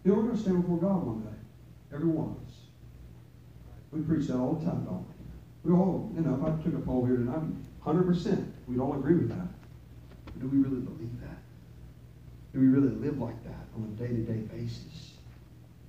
You 0.05 0.13
know, 0.13 0.21
we're 0.21 0.27
going 0.27 0.37
to 0.37 0.43
stand 0.43 0.63
before 0.63 0.79
God 0.79 1.05
one 1.05 1.21
day. 1.21 1.37
Every 1.93 2.07
one 2.07 2.29
of 2.29 2.49
us. 2.49 2.55
We 3.91 4.01
preach 4.03 4.29
that 4.29 4.37
all 4.37 4.55
the 4.55 4.65
time, 4.65 4.85
don't 4.85 5.05
we? 5.65 5.71
We 5.71 5.77
all, 5.77 6.11
you 6.15 6.23
know, 6.23 6.35
if 6.35 6.43
I 6.43 6.63
took 6.63 6.81
a 6.81 6.85
poll 6.85 7.05
here 7.05 7.17
tonight, 7.17 7.43
100%, 7.85 8.47
we'd 8.67 8.79
all 8.79 8.95
agree 8.95 9.17
with 9.17 9.29
that. 9.29 9.49
But 10.27 10.41
do 10.41 10.49
we 10.49 10.59
really 10.59 10.81
believe 10.81 11.21
that? 11.21 11.37
Do 12.55 12.61
we 12.61 12.67
really 12.67 12.95
live 12.95 13.19
like 13.19 13.43
that 13.45 13.67
on 13.77 13.85
a 13.85 14.01
day-to-day 14.01 14.41
basis? 14.55 15.13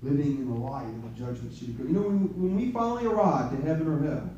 Living 0.01 0.37
in 0.37 0.49
the 0.49 0.57
light 0.57 0.85
of 0.85 1.03
the 1.03 1.25
judgment 1.25 1.53
seat. 1.53 1.75
You 1.77 1.89
know, 1.89 2.01
when, 2.01 2.41
when 2.41 2.55
we 2.55 2.71
finally 2.71 3.05
arrive 3.05 3.51
to 3.51 3.65
heaven 3.65 3.87
or 3.87 4.01
hell, 4.01 4.29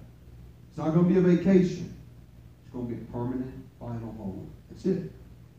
it's 0.72 0.78
not 0.78 0.94
going 0.94 1.14
to 1.14 1.14
be 1.14 1.20
a 1.20 1.36
vacation. 1.36 1.94
It's 2.64 2.74
going 2.74 2.88
to 2.88 2.96
be 2.96 3.02
a 3.02 3.06
permanent, 3.12 3.54
final 3.78 4.14
home. 4.14 4.50
That's 4.70 4.86
it. 4.86 5.12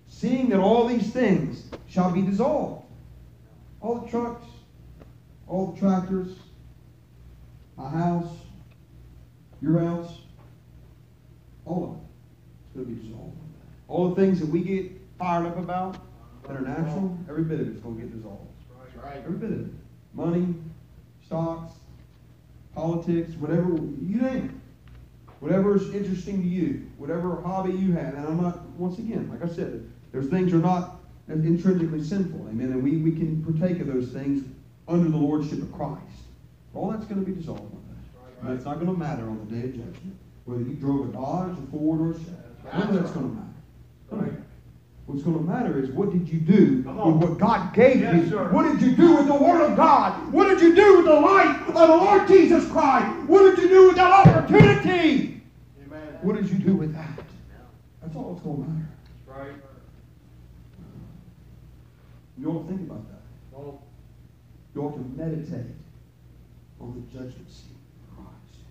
Seeing 0.09 0.49
that 0.49 0.59
all 0.59 0.89
these 0.89 1.13
things 1.13 1.69
shall 1.87 2.11
be 2.11 2.23
dissolved. 2.23 2.87
All 3.83 3.97
the 3.97 4.09
trucks, 4.09 4.47
all 5.47 5.73
the 5.73 5.79
tractors, 5.79 6.39
my 7.77 7.91
house, 7.91 8.35
your 9.61 9.81
house, 9.81 10.21
all 11.67 11.85
of 11.85 11.91
it. 11.91 12.01
It's 12.65 12.75
going 12.75 12.87
to 12.87 12.93
be 12.93 13.09
dissolved. 13.09 13.37
All 13.89 14.09
the 14.09 14.17
things 14.17 14.41
that 14.41 14.49
we 14.49 14.63
get 14.63 14.93
fired 15.19 15.45
up 15.45 15.59
about 15.59 15.99
that 16.45 16.57
are 16.57 16.63
natural, 16.63 17.19
every 17.29 17.45
bit 17.45 17.61
of 17.61 17.69
it's 17.69 17.81
going 17.81 17.97
to 17.97 18.03
get 18.03 18.17
dissolved. 18.17 18.49
Right. 18.97 19.17
Every 19.19 19.37
bit 19.37 19.51
of 19.51 19.61
it. 19.61 19.75
Money, 20.15 20.55
stocks, 21.27 21.75
politics, 22.75 23.33
whatever, 23.35 23.73
you 23.73 24.21
name 24.23 24.45
it. 24.47 24.62
Whatever's 25.43 25.93
interesting 25.93 26.41
to 26.41 26.47
you, 26.47 26.87
whatever 26.99 27.43
hobby 27.43 27.73
you 27.73 27.91
have. 27.95 28.15
And 28.15 28.29
I'm 28.29 28.41
not, 28.41 28.61
once 28.79 29.01
again, 29.01 29.29
like 29.29 29.43
I 29.43 29.53
said, 29.53 29.85
there's 30.13 30.29
things 30.29 30.53
are 30.53 30.59
not 30.59 31.01
intrinsically 31.29 32.01
sinful. 32.01 32.47
Amen. 32.49 32.71
And 32.71 32.81
we, 32.81 32.99
we 32.99 33.11
can 33.11 33.43
partake 33.43 33.81
of 33.81 33.89
those 33.89 34.11
things 34.11 34.47
under 34.87 35.11
the 35.11 35.17
lordship 35.17 35.61
of 35.61 35.73
Christ. 35.73 35.99
All 36.75 36.93
that's 36.93 37.07
going 37.07 37.25
to 37.25 37.29
be 37.29 37.35
dissolved 37.37 37.61
one 37.61 37.83
day. 37.83 38.43
And 38.43 38.53
it's 38.57 38.65
not 38.65 38.75
going 38.75 38.87
to 38.87 38.97
matter 38.97 39.25
on 39.25 39.45
the 39.45 39.57
day 39.57 39.65
of 39.65 39.73
judgment. 39.73 40.17
Whether 40.45 40.63
you 40.63 40.75
drove 40.75 41.09
a 41.09 41.13
Dodge, 41.13 41.59
a 41.59 41.71
Ford, 41.73 42.01
or 42.01 42.11
a 42.13 42.15
Chevy. 42.15 42.37
None 42.73 42.89
of 42.89 42.95
that's 42.95 43.11
going 43.11 43.29
to 43.29 43.35
matter. 43.35 43.49
Right. 44.13 44.39
What's 45.07 45.25
going 45.25 45.39
to 45.39 45.43
matter 45.43 45.81
is 45.83 45.91
what 45.91 46.13
did 46.13 46.29
you 46.29 46.39
do 46.39 46.77
with 46.77 47.17
what 47.17 47.39
God 47.39 47.75
gave 47.75 48.01
Yes, 48.01 48.15
you? 48.27 48.31
sir. 48.31 48.49
What 48.53 48.71
did 48.71 48.81
you 48.81 48.95
do 48.95 49.17
with 49.17 49.27
the 49.27 49.35
Word 49.35 49.63
of 49.69 49.77
God? 49.77 50.33
What 50.33 50.49
did 50.49 50.61
you 50.61 50.73
do 50.73 50.99
with 50.99 51.07
the 51.07 51.19
light 51.19 51.65
of 51.67 51.75
the 51.75 51.87
Lord 51.89 52.29
Jesus 52.29 52.71
Christ? 52.71 53.29
What 53.29 53.57
did 53.57 53.65
you 53.65 53.69
do 53.69 53.87
with 53.89 53.97
that 53.97 54.27
opportunity? 54.29 55.32
What 56.23 56.37
did 56.37 56.49
you 56.51 56.59
do 56.59 56.77
with 56.77 56.95
that? 56.95 57.19
That's 58.01 58.15
all 58.15 58.33
that's 58.33 58.45
going 58.45 58.63
to 58.63 58.71
matter. 58.71 58.89
Right. 59.27 59.57
You 62.39 62.49
ought 62.49 62.63
to 62.63 62.69
think 62.69 62.89
about 62.89 63.09
that. 63.11 63.23
Oh, 63.57 63.81
You 64.75 64.83
ought 64.83 64.95
to 64.95 65.05
meditate 65.17 65.75
on 66.81 66.95
the 66.95 67.19
judgment 67.19 67.51
seat 67.51 67.77
of 68.09 68.17
Christ. 68.17 68.65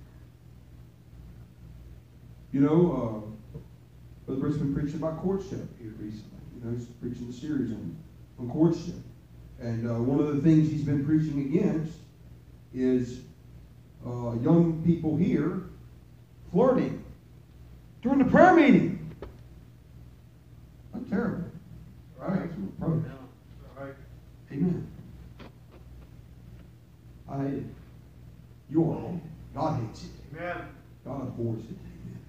You 2.53 2.61
know, 2.61 3.25
uh, 3.53 3.57
Brother 4.25 4.41
Britt's 4.41 4.57
been 4.57 4.73
preaching 4.73 4.95
about 4.95 5.21
courtship 5.21 5.67
here 5.77 5.93
recently. 5.99 6.39
You 6.55 6.65
know, 6.65 6.77
he's 6.77 6.85
preaching 6.85 7.27
a 7.29 7.33
series 7.33 7.71
on, 7.71 7.97
on 8.39 8.49
courtship. 8.49 8.95
And 9.59 9.89
uh, 9.89 9.95
one 9.95 10.19
of 10.19 10.35
the 10.35 10.41
things 10.41 10.69
he's 10.69 10.83
been 10.83 11.05
preaching 11.05 11.41
against 11.41 11.97
is 12.73 13.19
uh, 14.05 14.33
young 14.41 14.81
people 14.85 15.17
here 15.17 15.63
flirting 16.51 17.00
during 18.01 18.19
the 18.19 18.25
prayer 18.25 18.53
meeting. 18.53 19.15
I'm 20.93 21.05
terrible. 21.05 21.43
Right? 22.17 22.39
That's 22.39 22.53
reproach. 22.57 23.03
right. 23.77 23.93
Amen. 24.51 24.87
I 27.29 27.37
hate 27.43 27.53
it. 27.53 27.65
You 28.69 28.83
all 28.83 29.09
hate 29.09 29.15
it. 29.15 29.55
God 29.55 29.81
hates 29.81 30.05
it. 30.05 30.11
Amen. 30.35 30.57
God 31.05 31.21
abhors 31.23 31.59
it. 31.59 31.77
Amen. 31.77 32.19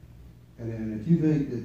And, 0.59 0.73
and 0.73 1.01
if 1.01 1.09
you 1.09 1.21
think 1.21 1.51
that 1.51 1.63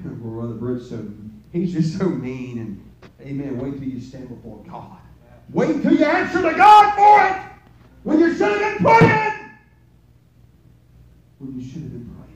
well, 0.04 0.32
Brother 0.32 0.54
Britt's 0.54 0.88
so 0.88 1.06
he's 1.52 1.72
just 1.72 1.98
so 1.98 2.08
mean 2.08 2.58
and 2.58 2.90
amen, 3.20 3.58
wait 3.58 3.78
till 3.78 3.88
you 3.88 4.00
stand 4.00 4.28
before 4.28 4.62
God. 4.68 4.98
Wait 5.52 5.82
till 5.82 5.94
you 5.94 6.04
answer 6.04 6.42
to 6.42 6.56
God 6.56 6.94
for 6.94 7.26
it 7.26 7.42
when 8.04 8.20
you 8.20 8.32
should 8.34 8.60
have 8.60 8.78
been 8.78 8.84
praying. 8.84 9.50
When 11.38 11.58
you 11.58 11.64
should 11.64 11.82
have 11.82 11.92
been 11.92 12.14
praying. 12.16 12.30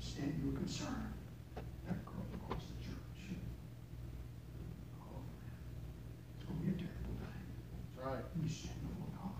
Stand 0.00 0.40
your 0.44 0.52
concern. 0.54 1.12
That 1.86 2.04
girl 2.04 2.26
across 2.34 2.62
the 2.64 2.84
church. 2.84 3.38
Oh, 5.00 5.20
it's 6.36 6.44
going 6.44 6.58
to 6.58 6.64
be 6.64 6.70
a 6.70 6.72
terrible 6.72 7.14
day. 7.20 7.38
That's 7.96 8.06
right. 8.06 8.24
You 8.42 8.48
stand 8.48 8.80
before 8.88 9.10
God. 9.16 9.34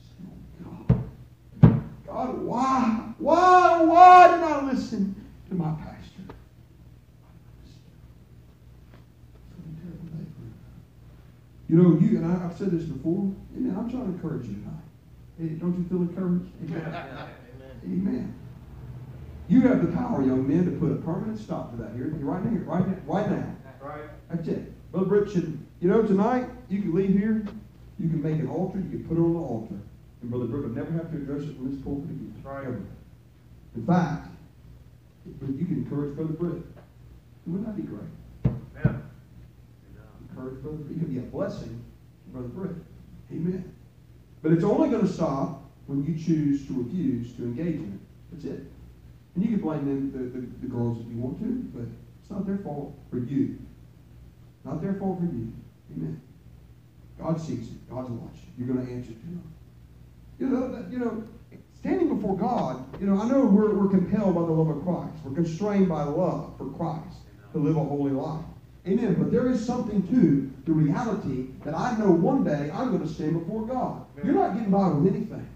Say, 0.00 0.24
oh, 0.66 0.84
God. 1.62 1.82
God, 2.06 2.42
why? 2.42 3.14
Why? 3.18 3.82
Why 3.82 4.28
did 4.28 4.40
I 4.42 4.64
listen 4.72 5.14
to 5.48 5.54
my 5.54 5.72
pastor? 5.72 6.22
It's 7.62 7.76
gonna 9.50 9.68
be 9.68 9.76
a 9.76 9.82
terrible 9.82 10.06
day 10.06 10.24
for 10.34 10.42
him. 10.42 10.54
You 11.68 11.76
know, 11.76 11.98
you 12.00 12.16
and 12.18 12.26
I, 12.26 12.46
I've 12.46 12.49
said 12.60 12.70
this 12.70 12.84
before. 12.84 13.32
Amen. 13.56 13.74
I'm 13.76 13.88
trying 13.90 14.04
to 14.04 14.12
encourage 14.12 14.46
you 14.46 14.54
tonight. 14.54 14.84
Hey, 15.38 15.48
don't 15.56 15.76
you 15.78 15.84
feel 15.88 16.02
encouraged? 16.04 16.52
Amen. 16.68 17.28
Amen. 17.84 18.34
You 19.48 19.62
have 19.62 19.80
the 19.84 19.96
power, 19.96 20.22
young 20.22 20.46
men, 20.46 20.66
to 20.66 20.72
put 20.72 20.92
a 20.92 20.96
permanent 20.96 21.38
stop 21.38 21.70
to 21.72 21.82
that 21.82 21.96
here, 21.96 22.08
right 22.20 22.44
now, 22.44 22.60
right 22.70 22.86
now, 22.86 22.96
right 23.06 23.30
now. 23.30 23.56
Right. 23.80 24.02
That's 24.28 24.46
it. 24.46 24.92
Brother 24.92 25.06
Britt 25.06 25.30
should, 25.32 25.58
you 25.80 25.88
know, 25.88 26.02
tonight, 26.02 26.48
you 26.68 26.82
can 26.82 26.94
leave 26.94 27.16
here, 27.16 27.46
you 27.98 28.08
can 28.10 28.22
make 28.22 28.38
an 28.38 28.48
altar, 28.48 28.78
you 28.78 28.90
can 28.90 29.08
put 29.08 29.16
it 29.16 29.20
on 29.20 29.32
the 29.32 29.40
altar, 29.40 29.80
and 30.20 30.30
Brother 30.30 30.44
Britt 30.44 30.64
would 30.64 30.76
never 30.76 30.92
have 30.92 31.10
to 31.10 31.16
address 31.16 31.42
it 31.42 31.56
from 31.56 31.70
this 31.72 31.80
pulpit 31.82 32.10
again. 32.10 32.42
Right. 32.44 32.66
Ever. 32.66 32.82
In 33.74 33.86
fact, 33.86 34.28
you 35.24 35.64
can 35.64 35.84
encourage 35.84 36.14
Brother 36.14 36.34
Britt. 36.34 36.62
Wouldn't 37.46 37.66
that 37.66 37.76
be 37.76 37.82
great? 37.82 38.54
Yeah. 38.84 38.98
Encourage 40.28 40.62
Brother 40.62 40.76
Britt. 40.76 40.98
You 40.98 41.04
can 41.04 41.14
be 41.14 41.18
a 41.18 41.22
blessing 41.22 41.82
Brother 42.32 42.48
Britt. 42.48 42.76
Amen. 43.30 43.74
But 44.42 44.52
it's 44.52 44.64
only 44.64 44.88
going 44.88 45.06
to 45.06 45.12
stop 45.12 45.62
when 45.86 46.04
you 46.04 46.14
choose 46.14 46.66
to 46.66 46.82
refuse 46.82 47.32
to 47.34 47.44
engage 47.44 47.76
in 47.76 47.92
it. 47.94 48.32
That's 48.32 48.44
it. 48.44 48.66
And 49.34 49.44
you 49.44 49.50
can 49.50 49.60
blame 49.60 49.84
them, 49.86 50.12
the, 50.12 50.38
the, 50.40 50.46
the 50.60 50.66
girls 50.66 50.98
if 51.00 51.06
you 51.08 51.16
want 51.16 51.38
to, 51.40 51.78
but 51.78 51.86
it's 52.20 52.30
not 52.30 52.46
their 52.46 52.58
fault 52.58 52.96
for 53.10 53.18
you. 53.18 53.58
Not 54.64 54.82
their 54.82 54.94
fault 54.94 55.18
for 55.18 55.24
you. 55.24 55.52
Amen. 55.92 56.20
God 57.18 57.40
sees 57.40 57.68
it. 57.68 57.90
God's 57.90 58.10
watching. 58.10 58.52
You're 58.58 58.68
going 58.68 58.86
to 58.86 58.92
answer 58.92 59.12
to 59.12 59.18
Him. 59.18 59.42
You 60.38 60.46
know, 60.48 60.86
you 60.90 60.98
know, 60.98 61.24
standing 61.78 62.14
before 62.14 62.36
God, 62.36 62.84
you 63.00 63.06
know, 63.06 63.20
I 63.20 63.28
know 63.28 63.44
we're, 63.44 63.74
we're 63.74 63.90
compelled 63.90 64.34
by 64.34 64.42
the 64.42 64.52
love 64.52 64.74
of 64.74 64.82
Christ. 64.84 65.14
We're 65.24 65.34
constrained 65.34 65.88
by 65.88 66.02
love 66.04 66.54
for 66.56 66.66
Christ 66.70 67.18
to 67.52 67.58
live 67.58 67.76
a 67.76 67.84
holy 67.84 68.12
life. 68.12 68.44
Amen. 68.86 69.14
But 69.14 69.30
there 69.30 69.48
is 69.50 69.64
something 69.64 70.06
to 70.08 70.50
the 70.64 70.72
reality 70.72 71.48
that 71.64 71.74
I 71.74 71.96
know 71.98 72.10
one 72.10 72.44
day 72.44 72.70
I'm 72.72 72.90
going 72.90 73.06
to 73.06 73.12
stand 73.12 73.38
before 73.38 73.66
God. 73.66 74.06
You're 74.24 74.34
not 74.34 74.54
getting 74.54 74.70
by 74.70 74.88
with 74.88 75.14
anything. 75.14 75.46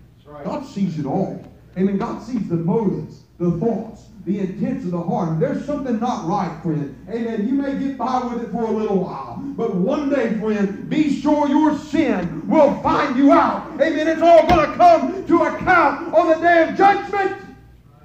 God 0.45 0.67
sees 0.67 0.99
it 0.99 1.07
all. 1.07 1.45
Amen. 1.77 1.99
God 1.99 2.23
sees 2.23 2.49
the 2.49 2.57
motives, 2.57 3.23
the 3.39 3.51
thoughts, 3.59 4.07
the 4.25 4.41
intents 4.41 4.85
of 4.85 4.93
the 4.93 5.03
heart. 5.03 5.41
There's 5.41 5.65
something 5.65 5.99
not 5.99 6.27
right, 6.27 6.63
friend. 6.63 6.97
Amen. 7.11 7.49
You 7.49 7.55
may 7.55 7.79
get 7.79 7.99
by 7.99 8.25
with 8.25 8.45
it 8.45 8.51
for 8.53 8.65
a 8.65 8.71
little 8.71 8.99
while. 8.99 9.37
But 9.57 9.75
one 9.75 10.09
day, 10.09 10.39
friend, 10.39 10.89
be 10.89 11.21
sure 11.21 11.49
your 11.49 11.77
sin 11.79 12.47
will 12.49 12.81
find 12.81 13.17
you 13.17 13.33
out. 13.33 13.73
Amen. 13.81 14.07
It's 14.07 14.23
all 14.23 14.47
going 14.47 14.71
to 14.71 14.77
come 14.77 15.27
to 15.27 15.43
account 15.45 16.15
on 16.15 16.29
the 16.29 16.37
day 16.37 16.69
of 16.69 16.77
judgment 16.77 17.43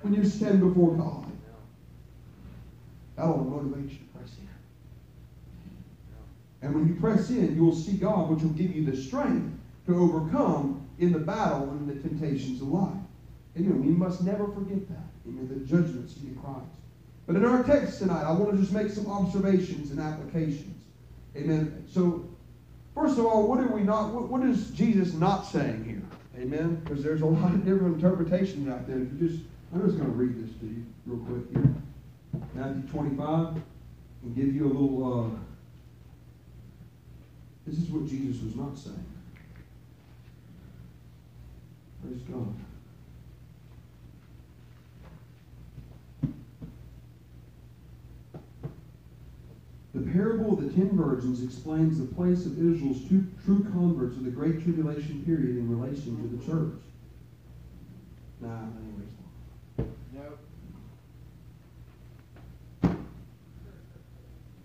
when 0.02 0.14
you 0.14 0.26
stand 0.26 0.60
before 0.62 0.96
God. 0.96 1.26
That'll 3.16 3.44
motivate 3.44 3.92
you 3.92 3.98
to 3.98 4.04
press 4.06 4.08
in. 4.08 4.09
And 6.62 6.76
when 6.76 6.88
you 6.88 6.96
press 6.96 7.30
in, 7.30 7.56
you 7.56 7.64
will 7.64 7.76
see 7.76 7.94
God, 7.94 8.30
which 8.30 8.44
will 8.44 8.50
give 8.52 8.76
you 8.76 8.86
the 8.86 8.98
strength 8.98 9.58
to 9.88 9.96
overcome 9.96 10.88
in 11.00 11.12
the 11.12 11.20
battle 11.20 11.70
and 11.72 11.90
the 11.90 11.96
temptations 12.08 12.62
of 12.62 12.68
life. 12.68 12.94
You 13.56 13.72
we 13.74 13.90
must 13.90 14.24
never 14.24 14.48
forget 14.48 14.88
that. 14.90 15.08
Amen. 15.28 15.50
The 15.50 15.66
judgments 15.66 16.16
of 16.16 16.44
Christ. 16.44 16.66
But 17.28 17.36
in 17.36 17.46
our 17.46 17.64
text 17.64 18.00
tonight, 18.00 18.24
I 18.24 18.32
want 18.32 18.52
to 18.52 18.58
just 18.58 18.72
make 18.72 18.90
some 18.90 19.08
observations 19.08 19.92
and 19.92 20.00
applications. 20.00 20.82
Amen. 21.36 21.86
So, 21.92 22.28
first 22.96 23.20
of 23.20 23.26
all, 23.26 23.48
what 23.48 23.60
are 23.60 23.68
we 23.68 23.84
not? 23.84 24.14
What, 24.14 24.30
what 24.30 24.44
is 24.44 24.72
Jesus 24.72 25.14
not 25.14 25.44
saying 25.46 25.84
here? 25.84 26.42
Amen. 26.42 26.76
Because 26.84 27.04
there's 27.04 27.22
a 27.22 27.26
lot 27.26 27.54
of 27.54 27.66
different 27.66 28.02
interpretations 28.02 28.70
out 28.70 28.88
there. 28.88 28.98
You 28.98 29.12
just, 29.20 29.44
I'm 29.74 29.86
just 29.86 29.98
going 29.98 30.10
to 30.10 30.16
read 30.16 30.42
this 30.42 30.56
to 30.60 30.66
you 30.66 30.86
real 31.06 31.20
quick 31.26 31.52
here. 31.52 31.76
Matthew 32.56 32.84
25, 32.90 33.62
and 34.24 34.36
give 34.36 34.56
you 34.56 34.66
a 34.66 34.72
little. 34.72 35.34
Uh, 35.36 35.40
this 37.70 37.80
is 37.80 37.90
what 37.90 38.08
Jesus 38.08 38.42
was 38.42 38.56
not 38.56 38.78
saying. 38.78 39.06
Praise 42.02 42.22
God. 42.22 42.56
The 49.94 50.12
parable 50.12 50.54
of 50.54 50.64
the 50.64 50.70
ten 50.70 50.98
virgins 50.98 51.44
explains 51.44 52.00
the 52.00 52.06
place 52.16 52.46
of 52.46 52.58
Israel's 52.58 53.08
two 53.08 53.28
true 53.46 53.64
converts 53.72 54.16
of 54.18 54.24
the 54.24 54.32
Great 54.32 54.64
Tribulation 54.64 55.24
period 55.26 55.58
in 55.58 55.70
relation 55.70 56.18
to 56.22 56.28
the 56.38 56.46
church. 56.46 56.80
Nah, 58.40 58.62
anyways. 58.80 59.14
Nope. 60.14 60.40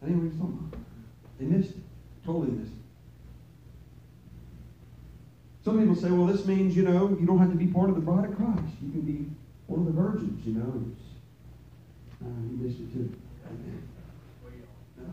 I 0.02 0.06
think 0.06 0.16
what 0.16 0.30
he's 0.30 0.38
talking 0.38 0.68
about. 0.70 0.80
They 1.38 1.46
missed 1.46 1.70
it. 1.70 1.76
Totally 2.24 2.52
missed 2.52 2.72
it. 2.72 2.83
Some 5.64 5.78
people 5.80 5.96
say, 5.96 6.10
well, 6.10 6.26
this 6.26 6.44
means, 6.44 6.76
you 6.76 6.82
know, 6.82 7.16
you 7.18 7.26
don't 7.26 7.38
have 7.38 7.50
to 7.50 7.56
be 7.56 7.66
part 7.66 7.88
of 7.88 7.94
the 7.94 8.02
bride 8.02 8.28
of 8.28 8.36
Christ. 8.36 8.60
You 8.82 8.90
can 8.92 9.00
be 9.00 9.30
one 9.66 9.80
of 9.80 9.86
the 9.86 9.92
virgins, 9.92 10.46
you 10.46 10.54
know. 10.54 10.84
Uh, 12.22 12.28
you 12.50 12.58
missed 12.58 12.80
it 12.80 12.92
too. 12.92 13.10
No. 14.98 15.04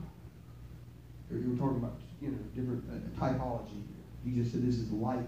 You 1.31 1.51
were 1.51 1.57
talking 1.57 1.77
about, 1.77 1.95
you 2.21 2.31
know, 2.31 2.37
different 2.53 2.83
uh, 2.91 3.19
typology. 3.19 3.81
Jesus 4.25 4.51
said 4.51 4.67
this 4.67 4.75
is 4.75 4.91
light. 4.91 5.25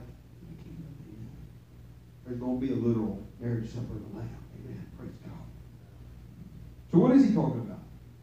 There's 2.26 2.40
going 2.40 2.60
to 2.60 2.66
be 2.66 2.74
a 2.74 2.76
literal 2.76 3.26
marriage 3.40 3.70
supper 3.70 3.94
of 3.94 4.12
the 4.12 4.18
Lamb. 4.18 4.30
Amen. 4.60 4.86
Praise 4.98 5.12
God. 5.24 5.32
So 6.92 7.00
what 7.00 7.12
is 7.12 7.26
he 7.26 7.34
talking 7.34 7.62
about? 7.62 7.80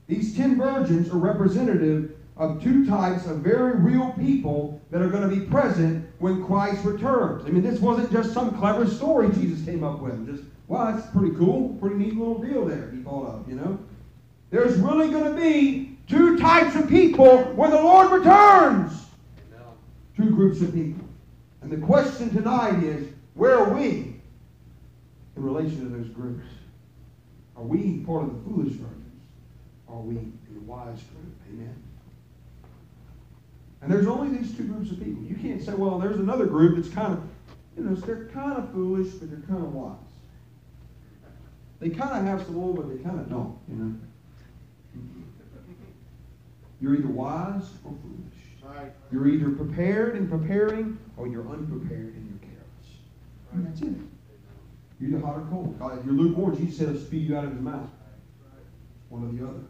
These 0.07 0.37
ten 0.37 0.59
virgins 0.59 1.09
are 1.11 1.19
representative 1.19 2.17
of 2.37 2.63
two 2.63 2.87
types 2.87 3.27
of 3.27 3.39
very 3.39 3.77
real 3.79 4.13
people 4.13 4.81
that 4.91 5.01
are 5.01 5.09
going 5.09 5.29
to 5.29 5.35
be 5.35 5.47
present 5.47 6.10
when 6.21 6.45
Christ 6.45 6.85
returns. 6.85 7.47
I 7.47 7.49
mean, 7.49 7.63
this 7.63 7.81
wasn't 7.81 8.13
just 8.13 8.33
some 8.33 8.57
clever 8.59 8.87
story 8.87 9.31
Jesus 9.33 9.65
came 9.65 9.83
up 9.83 10.01
with. 10.01 10.27
Just, 10.27 10.45
well, 10.69 10.93
that's 10.93 11.11
pretty 11.11 11.35
cool, 11.35 11.71
pretty 11.81 11.97
neat 11.97 12.15
little 12.15 12.39
deal 12.39 12.67
there 12.67 12.91
he 12.91 13.03
thought 13.03 13.27
of, 13.27 13.49
you 13.49 13.57
know. 13.57 13.79
There's 14.51 14.77
really 14.77 15.09
going 15.09 15.35
to 15.35 15.41
be 15.41 15.99
two 16.09 16.39
types 16.39 16.77
of 16.77 16.89
people 16.89 17.39
when 17.55 17.71
the 17.71 17.81
Lord 17.81 18.13
returns. 18.13 19.07
Two 20.15 20.31
groups 20.31 20.61
of 20.61 20.75
people. 20.75 21.09
And 21.63 21.73
the 21.73 21.79
question 21.79 22.29
tonight 22.31 22.83
is, 22.83 23.09
where 23.33 23.57
are 23.57 23.73
we 23.73 24.21
in 25.37 25.43
relation 25.43 25.81
to 25.81 25.97
those 25.97 26.09
groups? 26.09 26.45
Are 27.57 27.63
we 27.63 28.05
part 28.05 28.25
of 28.25 28.35
the 28.35 28.51
foolish 28.51 28.75
virgins? 28.75 29.23
Are 29.89 30.01
we 30.01 30.17
in 30.17 30.39
the 30.53 30.61
wise 30.61 31.01
group? 31.03 31.35
Amen. 31.49 31.83
And 33.83 33.91
there's 33.91 34.07
only 34.07 34.37
these 34.37 34.55
two 34.57 34.65
groups 34.65 34.91
of 34.91 34.99
people. 34.99 35.23
You 35.23 35.37
can't 35.37 35.63
say, 35.63 35.73
well, 35.73 35.99
there's 35.99 36.19
another 36.19 36.47
group 36.47 36.77
that's 36.77 36.93
kind 36.95 37.15
of, 37.15 37.23
you 37.77 37.85
know, 37.85 37.95
they're 37.95 38.27
kind 38.27 38.59
of 38.59 38.71
foolish, 38.73 39.15
but 39.15 39.31
they're 39.31 39.41
kind 39.49 39.65
of 39.65 39.73
wise. 39.73 39.97
They 41.79 41.89
kind 41.89 42.19
of 42.19 42.25
have 42.25 42.45
some 42.45 42.59
oil, 42.59 42.75
but 42.75 42.89
they 42.91 43.03
kind 43.03 43.19
of 43.19 43.31
don't, 43.31 43.57
you 43.69 43.77
know. 43.77 43.95
You're 46.83 46.95
either 46.95 47.09
wise 47.09 47.65
or 47.85 47.95
foolish. 48.03 48.77
Right. 48.77 48.93
You're 49.11 49.29
either 49.29 49.51
prepared 49.51 50.17
and 50.17 50.31
preparing, 50.31 50.99
or 51.17 51.27
you're 51.27 51.49
unprepared 51.49 52.15
and 52.15 52.29
you're 52.31 52.51
careless. 52.51 52.89
And 53.53 53.67
that's 53.67 53.81
it. 53.81 53.95
You're 55.01 55.11
either 55.19 55.27
hot 55.27 55.37
or 55.39 55.47
cold. 55.51 55.79
God, 55.79 56.05
you're 56.05 56.15
lukewarm. 56.15 56.57
Jesus 56.57 56.79
said, 56.79 56.89
"I'll 56.91 56.97
spew 56.97 57.19
you 57.19 57.37
out 57.37 57.45
of 57.45 57.53
his 57.53 57.61
mouth." 57.61 57.89
One 59.09 59.25
or 59.25 59.33
the 59.33 59.45
other. 59.49 59.61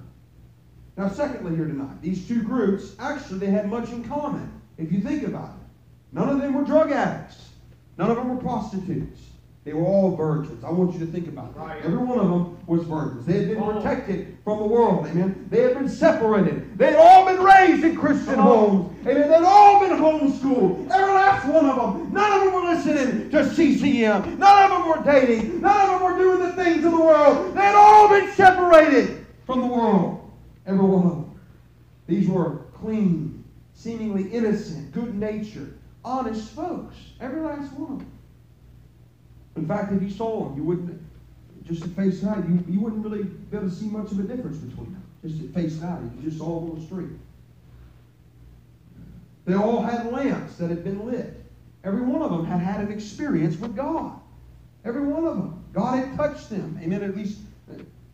Now, 1.01 1.09
secondly, 1.09 1.57
here 1.57 1.65
tonight, 1.65 2.03
these 2.03 2.29
two 2.29 2.43
groups 2.43 2.95
actually 2.99 3.39
they 3.39 3.47
had 3.47 3.71
much 3.71 3.89
in 3.89 4.05
common. 4.05 4.53
If 4.77 4.93
you 4.93 5.01
think 5.01 5.23
about 5.23 5.49
it, 5.49 5.67
none 6.13 6.29
of 6.29 6.43
them 6.43 6.53
were 6.53 6.63
drug 6.63 6.93
addicts. 6.93 7.49
None 7.97 8.11
of 8.11 8.19
them 8.19 8.29
were 8.29 8.43
prostitutes. 8.43 9.19
They 9.65 9.73
were 9.73 9.87
all 9.87 10.15
virgins. 10.15 10.63
I 10.63 10.71
want 10.71 10.93
you 10.93 10.99
to 10.99 11.07
think 11.07 11.27
about 11.27 11.55
that. 11.55 11.61
Right. 11.61 11.85
Every 11.87 11.97
one 11.97 12.19
of 12.19 12.29
them 12.29 12.59
was 12.67 12.83
virgins. 12.83 13.25
They 13.25 13.33
had 13.33 13.49
been 13.49 13.63
protected 13.63 14.37
from 14.45 14.59
the 14.59 14.67
world. 14.67 15.07
Amen. 15.07 15.47
They 15.49 15.63
had 15.63 15.79
been 15.79 15.89
separated. 15.89 16.77
They 16.77 16.93
had 16.93 16.97
all 16.97 17.25
been 17.25 17.43
raised 17.43 17.83
in 17.83 17.97
Christian 17.97 18.35
homes. 18.35 18.95
Amen. 19.01 19.27
They 19.27 19.35
had 19.35 19.43
all 19.43 19.81
been 19.81 19.97
homeschooled. 19.97 20.91
Every 20.91 21.15
last 21.15 21.49
one 21.49 21.65
of 21.65 21.77
them. 21.77 22.13
None 22.13 22.31
of 22.31 22.45
them 22.45 22.53
were 22.53 22.75
listening 22.75 23.31
to 23.31 23.55
CCM. 23.55 24.39
None 24.39 24.71
of 24.71 24.71
them 24.71 24.87
were 24.87 25.03
dating. 25.03 25.63
None 25.63 25.81
of 25.81 25.99
them 25.99 26.13
were 26.13 26.19
doing 26.19 26.41
the 26.41 26.53
things 26.53 26.85
of 26.85 26.93
the 26.93 27.01
world. 27.01 27.55
They 27.55 27.63
had 27.63 27.75
all 27.75 28.11
been 28.11 28.31
separated 28.33 29.27
from 29.47 29.63
the 29.63 29.67
world. 29.67 30.20
Every 30.67 30.85
one 30.85 31.07
of 31.07 31.11
them. 31.13 31.41
These 32.07 32.29
were 32.29 32.63
clean, 32.75 33.45
seemingly 33.75 34.31
innocent, 34.31 34.93
good 34.93 35.15
natured, 35.15 35.79
honest 36.05 36.51
folks. 36.51 36.97
Every 37.21 37.41
last 37.41 37.73
one 37.73 37.93
of 37.93 37.99
them. 37.99 38.13
In 39.57 39.67
fact, 39.67 39.93
if 39.93 40.03
you 40.03 40.11
saw 40.11 40.49
them, 40.49 40.57
you 40.57 40.65
wouldn't, 40.65 41.01
just 41.67 41.83
at 41.83 41.91
face 41.91 42.21
value, 42.21 42.45
you, 42.49 42.75
you 42.75 42.81
wouldn't 42.81 43.05
really 43.05 43.25
be 43.25 43.57
able 43.57 43.69
to 43.69 43.75
see 43.75 43.87
much 43.87 44.11
of 44.13 44.19
a 44.19 44.23
difference 44.23 44.59
between 44.59 44.93
them. 44.93 45.03
Just 45.25 45.43
at 45.43 45.51
face 45.51 45.75
value, 45.75 46.11
you 46.17 46.23
just 46.23 46.39
saw 46.39 46.61
them 46.61 46.71
on 46.71 46.81
the 46.81 46.87
street. 46.87 47.11
They 49.45 49.55
all 49.55 49.83
had 49.83 50.13
lamps 50.13 50.57
that 50.57 50.71
had 50.71 50.85
been 50.85 51.07
lit. 51.07 51.43
Every 51.83 52.03
one 52.03 52.23
of 52.23 52.31
them 52.31 52.45
had 52.45 52.61
had 52.61 52.81
an 52.81 52.93
experience 52.93 53.57
with 53.57 53.75
God. 53.75 54.19
Every 54.85 55.03
one 55.03 55.25
of 55.25 55.37
them. 55.37 55.65
God 55.73 55.99
had 55.99 56.17
touched 56.17 56.51
them. 56.51 56.79
Amen. 56.83 57.03
At 57.03 57.17
least, 57.17 57.39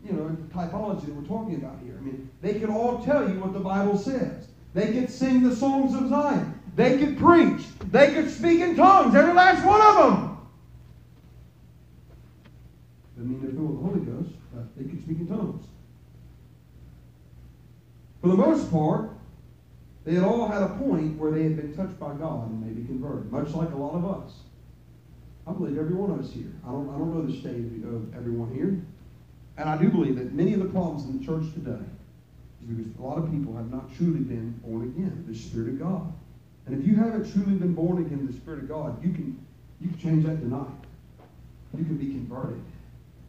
you 0.06 0.12
know, 0.12 0.36
typology 0.54 1.06
that 1.06 1.14
we're 1.14 1.26
talking 1.26 1.56
about 1.56 1.78
here. 1.82 1.96
I 1.98 2.00
mean, 2.00 2.30
they 2.42 2.58
could 2.60 2.70
all 2.70 3.04
tell 3.04 3.28
you 3.28 3.40
what 3.40 3.52
the 3.52 3.60
Bible 3.60 3.98
says. 3.98 4.48
They 4.74 4.92
could 4.92 5.10
sing 5.10 5.42
the 5.42 5.54
songs 5.54 5.94
of 5.94 6.08
Zion. 6.08 6.60
They 6.74 6.98
could 6.98 7.18
preach. 7.18 7.62
They 7.90 8.12
could 8.12 8.30
speak 8.30 8.60
in 8.60 8.76
tongues. 8.76 9.14
Every 9.14 9.32
last 9.32 9.64
one 9.64 9.80
of 9.80 9.96
them. 9.96 10.38
Doesn't 13.16 13.30
mean 13.30 13.40
they're 13.40 13.50
filled 13.52 13.70
with 13.70 13.80
the 13.80 13.86
Holy 13.86 14.22
Ghost, 14.22 14.36
but 14.52 14.76
they 14.76 14.84
could 14.84 15.02
speak 15.02 15.18
in 15.18 15.26
tongues. 15.26 15.64
For 18.20 18.28
the 18.28 18.36
most 18.36 18.70
part, 18.70 19.10
they 20.04 20.14
had 20.14 20.24
all 20.24 20.46
had 20.46 20.62
a 20.62 20.68
point 20.68 21.18
where 21.18 21.32
they 21.32 21.44
had 21.44 21.56
been 21.56 21.74
touched 21.74 21.98
by 21.98 22.12
God 22.14 22.50
and 22.50 22.60
maybe 22.60 22.86
converted, 22.86 23.32
much 23.32 23.48
like 23.54 23.72
a 23.72 23.76
lot 23.76 23.94
of 23.94 24.04
us. 24.04 24.32
I 25.46 25.52
believe 25.52 25.78
every 25.78 25.94
one 25.94 26.10
of 26.10 26.20
us 26.20 26.32
here. 26.32 26.52
I 26.66 26.70
don't, 26.70 26.88
I 26.90 26.98
don't 26.98 27.14
know 27.14 27.26
the 27.26 27.38
state 27.38 27.84
of 27.84 28.14
everyone 28.14 28.52
here. 28.54 28.82
And 29.58 29.68
I 29.68 29.76
do 29.76 29.88
believe 29.88 30.16
that 30.16 30.32
many 30.32 30.52
of 30.54 30.60
the 30.60 30.66
problems 30.66 31.04
in 31.04 31.18
the 31.18 31.24
church 31.24 31.52
today 31.54 31.84
is 32.62 32.76
because 32.76 32.98
a 32.98 33.02
lot 33.02 33.18
of 33.18 33.30
people 33.30 33.56
have 33.56 33.70
not 33.70 33.94
truly 33.96 34.20
been 34.20 34.52
born 34.64 34.82
again, 34.82 35.24
the 35.26 35.34
Spirit 35.34 35.68
of 35.68 35.78
God. 35.78 36.12
And 36.66 36.78
if 36.78 36.86
you 36.86 36.96
haven't 36.96 37.32
truly 37.32 37.56
been 37.56 37.74
born 37.74 38.04
again, 38.04 38.26
the 38.26 38.32
Spirit 38.32 38.64
of 38.64 38.68
God, 38.68 39.02
you 39.02 39.12
can 39.12 39.44
you 39.80 39.88
can 39.90 39.98
change 39.98 40.24
that 40.24 40.40
tonight. 40.40 40.66
You 41.76 41.84
can 41.84 41.96
be 41.96 42.06
converted. 42.06 42.62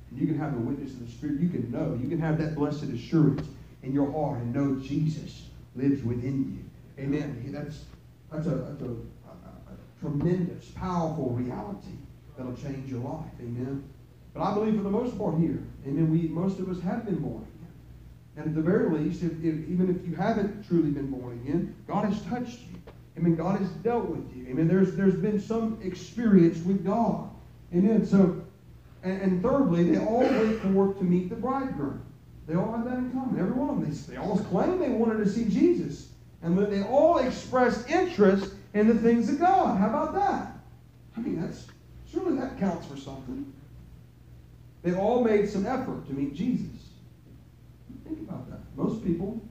And 0.09 0.19
you 0.19 0.27
can 0.27 0.39
have 0.39 0.53
the 0.53 0.59
witness 0.61 0.91
of 0.93 1.05
the 1.05 1.11
Spirit. 1.11 1.39
You 1.39 1.49
can 1.49 1.69
know. 1.71 1.99
You 2.01 2.07
can 2.07 2.19
have 2.19 2.37
that 2.39 2.55
blessed 2.55 2.83
assurance 2.83 3.47
in 3.83 3.93
your 3.93 4.11
heart 4.11 4.39
and 4.39 4.53
know 4.53 4.75
Jesus 4.75 5.43
lives 5.75 6.01
within 6.03 6.57
you. 6.97 7.03
Amen. 7.03 7.43
That's 7.49 7.83
that's 8.31 8.47
a, 8.47 8.55
that's 8.55 8.81
a, 8.81 8.85
a, 8.85 8.89
a 8.89 10.01
tremendous, 10.01 10.69
powerful 10.71 11.29
reality. 11.31 11.97
that'll 12.37 12.55
change 12.55 12.89
your 12.89 13.01
life. 13.01 13.31
Amen. 13.39 13.83
But 14.37 14.51
I 14.51 14.53
believe 14.53 14.75
for 14.75 14.83
the 14.83 14.91
most 14.91 15.17
part 15.17 15.39
here, 15.39 15.63
amen, 15.87 16.11
we 16.11 16.27
most 16.27 16.59
of 16.59 16.69
us 16.69 16.79
have 16.81 17.05
been 17.05 17.15
born 17.15 17.41
again. 17.41 17.73
And 18.35 18.45
at 18.45 18.55
the 18.55 18.61
very 18.61 18.87
least, 18.95 19.23
if, 19.23 19.31
if, 19.43 19.67
even 19.67 19.89
if 19.89 20.07
you 20.07 20.15
haven't 20.15 20.67
truly 20.67 20.91
been 20.91 21.09
born 21.09 21.41
again, 21.43 21.75
God 21.87 22.05
has 22.05 22.21
touched 22.23 22.59
you. 22.59 22.79
I 23.15 23.19
mean, 23.19 23.35
God 23.35 23.59
has 23.59 23.67
dealt 23.81 24.05
with 24.05 24.35
you. 24.35 24.45
Amen. 24.47 24.67
There's 24.67 24.95
there's 24.95 25.15
been 25.15 25.39
some 25.39 25.79
experience 25.83 26.63
with 26.63 26.85
God. 26.85 27.31
Amen. 27.73 28.05
So, 28.05 28.43
and, 29.01 29.21
and 29.23 29.41
thirdly, 29.41 29.89
they 29.89 29.97
all 29.97 30.21
wait 30.21 30.59
forth 30.59 30.99
to 30.99 31.03
meet 31.03 31.29
the 31.29 31.35
bridegroom. 31.35 32.03
They 32.47 32.55
all 32.55 32.71
have 32.73 32.85
that 32.85 32.97
in 32.99 33.11
common. 33.11 33.39
Every 33.39 33.53
one 33.53 33.69
of 33.71 33.81
them. 33.81 33.91
They, 33.91 34.13
they 34.13 34.17
all 34.17 34.37
claim 34.37 34.77
they 34.77 34.89
wanted 34.89 35.17
to 35.23 35.29
see 35.29 35.45
Jesus. 35.45 36.09
And 36.43 36.55
they 36.59 36.83
all 36.83 37.17
expressed 37.17 37.89
interest 37.89 38.53
in 38.75 38.87
the 38.87 38.93
things 38.93 39.29
of 39.29 39.39
God. 39.39 39.79
How 39.79 39.89
about 39.89 40.13
that? 40.13 40.55
I 41.17 41.21
mean, 41.21 41.41
that's 41.41 41.65
surely 42.11 42.37
that 42.37 42.59
counts 42.59 42.85
for 42.85 42.97
something. 42.97 43.51
They 44.87 44.95
all 44.95 45.21
made 45.21 45.49
some 45.49 45.65
effort 45.65 46.07
to 46.07 46.13
meet 46.13 46.33
Jesus. 46.33 46.93
Think 48.05 48.21
about 48.21 48.49
that. 48.49 48.59
Most 48.77 49.03
people, 49.03 49.41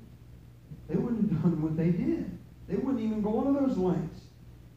they 0.89 0.95
wouldn't 0.95 1.31
have 1.31 1.43
done 1.43 1.61
what 1.61 1.77
they 1.77 1.91
did. 1.91 2.39
They 2.67 2.77
wouldn't 2.77 3.05
even 3.05 3.21
go 3.21 3.47
into 3.47 3.61
those 3.61 3.77
lengths 3.77 4.23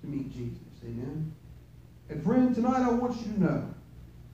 to 0.01 0.07
meet 0.07 0.33
Jesus. 0.33 0.59
Amen. 0.83 1.33
And 2.09 2.21
friend, 2.21 2.53
tonight 2.53 2.81
I 2.81 2.89
want 2.89 3.15
you 3.19 3.31
to 3.31 3.41
know, 3.41 3.73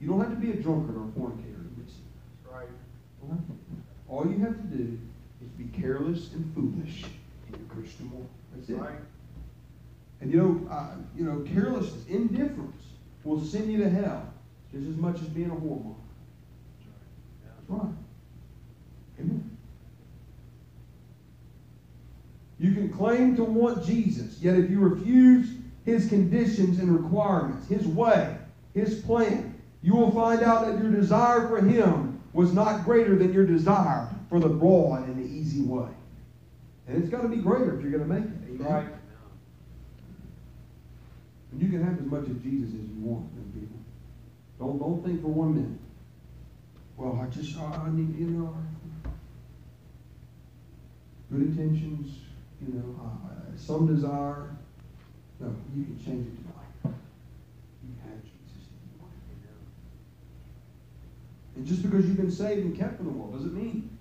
you 0.01 0.07
don't 0.07 0.19
have 0.19 0.31
to 0.31 0.35
be 0.35 0.49
a 0.49 0.55
drunkard 0.55 0.95
or 0.97 1.07
a 1.07 1.11
fornicator 1.11 1.61
to 1.61 1.83
listen. 1.83 2.01
Right. 2.51 2.69
All 4.09 4.25
you 4.25 4.39
have 4.39 4.55
to 4.55 4.75
do 4.75 4.97
is 5.43 5.49
be 5.49 5.65
careless 5.79 6.33
and 6.33 6.51
foolish 6.55 7.03
in 7.49 7.59
your 7.59 7.69
Christian 7.69 8.09
walk. 8.09 8.27
That's 8.55 8.67
it. 8.69 8.77
Right. 8.77 8.97
And 10.21 10.31
you 10.31 10.37
know, 10.39 10.73
uh, 10.73 10.95
you 11.15 11.23
know, 11.23 11.45
carelessness, 11.53 12.07
indifference 12.07 12.81
will 13.23 13.45
send 13.45 13.71
you 13.71 13.77
to 13.83 13.89
hell 13.91 14.33
just 14.73 14.87
as 14.87 14.95
much 14.95 15.21
as 15.21 15.27
being 15.27 15.51
a 15.51 15.55
whoremonger. 15.55 15.97
Right. 17.67 17.93
Amen. 19.19 19.57
You 22.59 22.73
can 22.73 22.91
claim 22.91 23.35
to 23.35 23.43
want 23.43 23.85
Jesus, 23.85 24.39
yet 24.39 24.55
if 24.55 24.69
you 24.69 24.79
refuse 24.79 25.49
his 25.85 26.07
conditions 26.07 26.79
and 26.79 26.91
requirements, 26.91 27.67
his 27.67 27.85
way, 27.85 28.37
his 28.73 29.01
plan, 29.01 29.53
you 29.81 29.93
will 29.93 30.11
find 30.11 30.41
out 30.41 30.65
that 30.65 30.81
your 30.81 30.91
desire 30.91 31.47
for 31.47 31.61
him 31.61 32.19
was 32.33 32.53
not 32.53 32.83
greater 32.83 33.15
than 33.15 33.33
your 33.33 33.45
desire 33.45 34.09
for 34.29 34.39
the 34.39 34.49
broad 34.49 35.07
and 35.07 35.17
the 35.17 35.29
easy 35.29 35.61
way. 35.61 35.87
And 36.87 37.01
it's 37.01 37.09
got 37.09 37.21
to 37.21 37.27
be 37.27 37.37
greater 37.37 37.75
if 37.75 37.81
you're 37.81 37.91
going 37.97 38.07
to 38.07 38.13
make 38.13 38.23
it. 38.23 38.61
Amen. 38.61 38.73
Right. 38.73 38.87
And 41.51 41.61
you 41.61 41.69
can 41.69 41.83
have 41.83 41.97
as 41.97 42.05
much 42.05 42.25
of 42.25 42.43
Jesus 42.43 42.69
as 42.69 42.73
you 42.73 42.99
want, 42.99 43.29
people. 43.53 43.77
Don't 44.59 44.79
don't 44.79 45.03
think 45.05 45.21
for 45.21 45.29
one 45.29 45.55
minute. 45.55 45.79
Well, 46.97 47.19
I 47.21 47.27
just 47.27 47.57
I 47.57 47.89
need 47.91 48.17
you 48.17 48.27
know 48.27 48.55
good 51.31 51.41
intentions, 51.41 52.19
you 52.61 52.73
know, 52.73 52.99
uh, 53.03 53.57
some 53.57 53.93
desire. 53.93 54.55
No, 55.39 55.53
you 55.75 55.83
can 55.83 55.97
change 55.97 56.27
it 56.27 56.37
tonight. 56.37 56.95
You 57.83 57.95
have 58.03 58.21
Jesus 58.23 58.69
in 58.71 58.97
your 58.97 59.03
life. 59.03 59.15
And 61.55 61.65
just 61.65 61.81
because 61.81 62.05
you've 62.05 62.17
been 62.17 62.31
saved 62.31 62.65
and 62.65 62.77
kept 62.77 62.99
in 62.99 63.05
the 63.05 63.11
world 63.11 63.33
doesn't 63.33 63.53
mean 63.53 63.97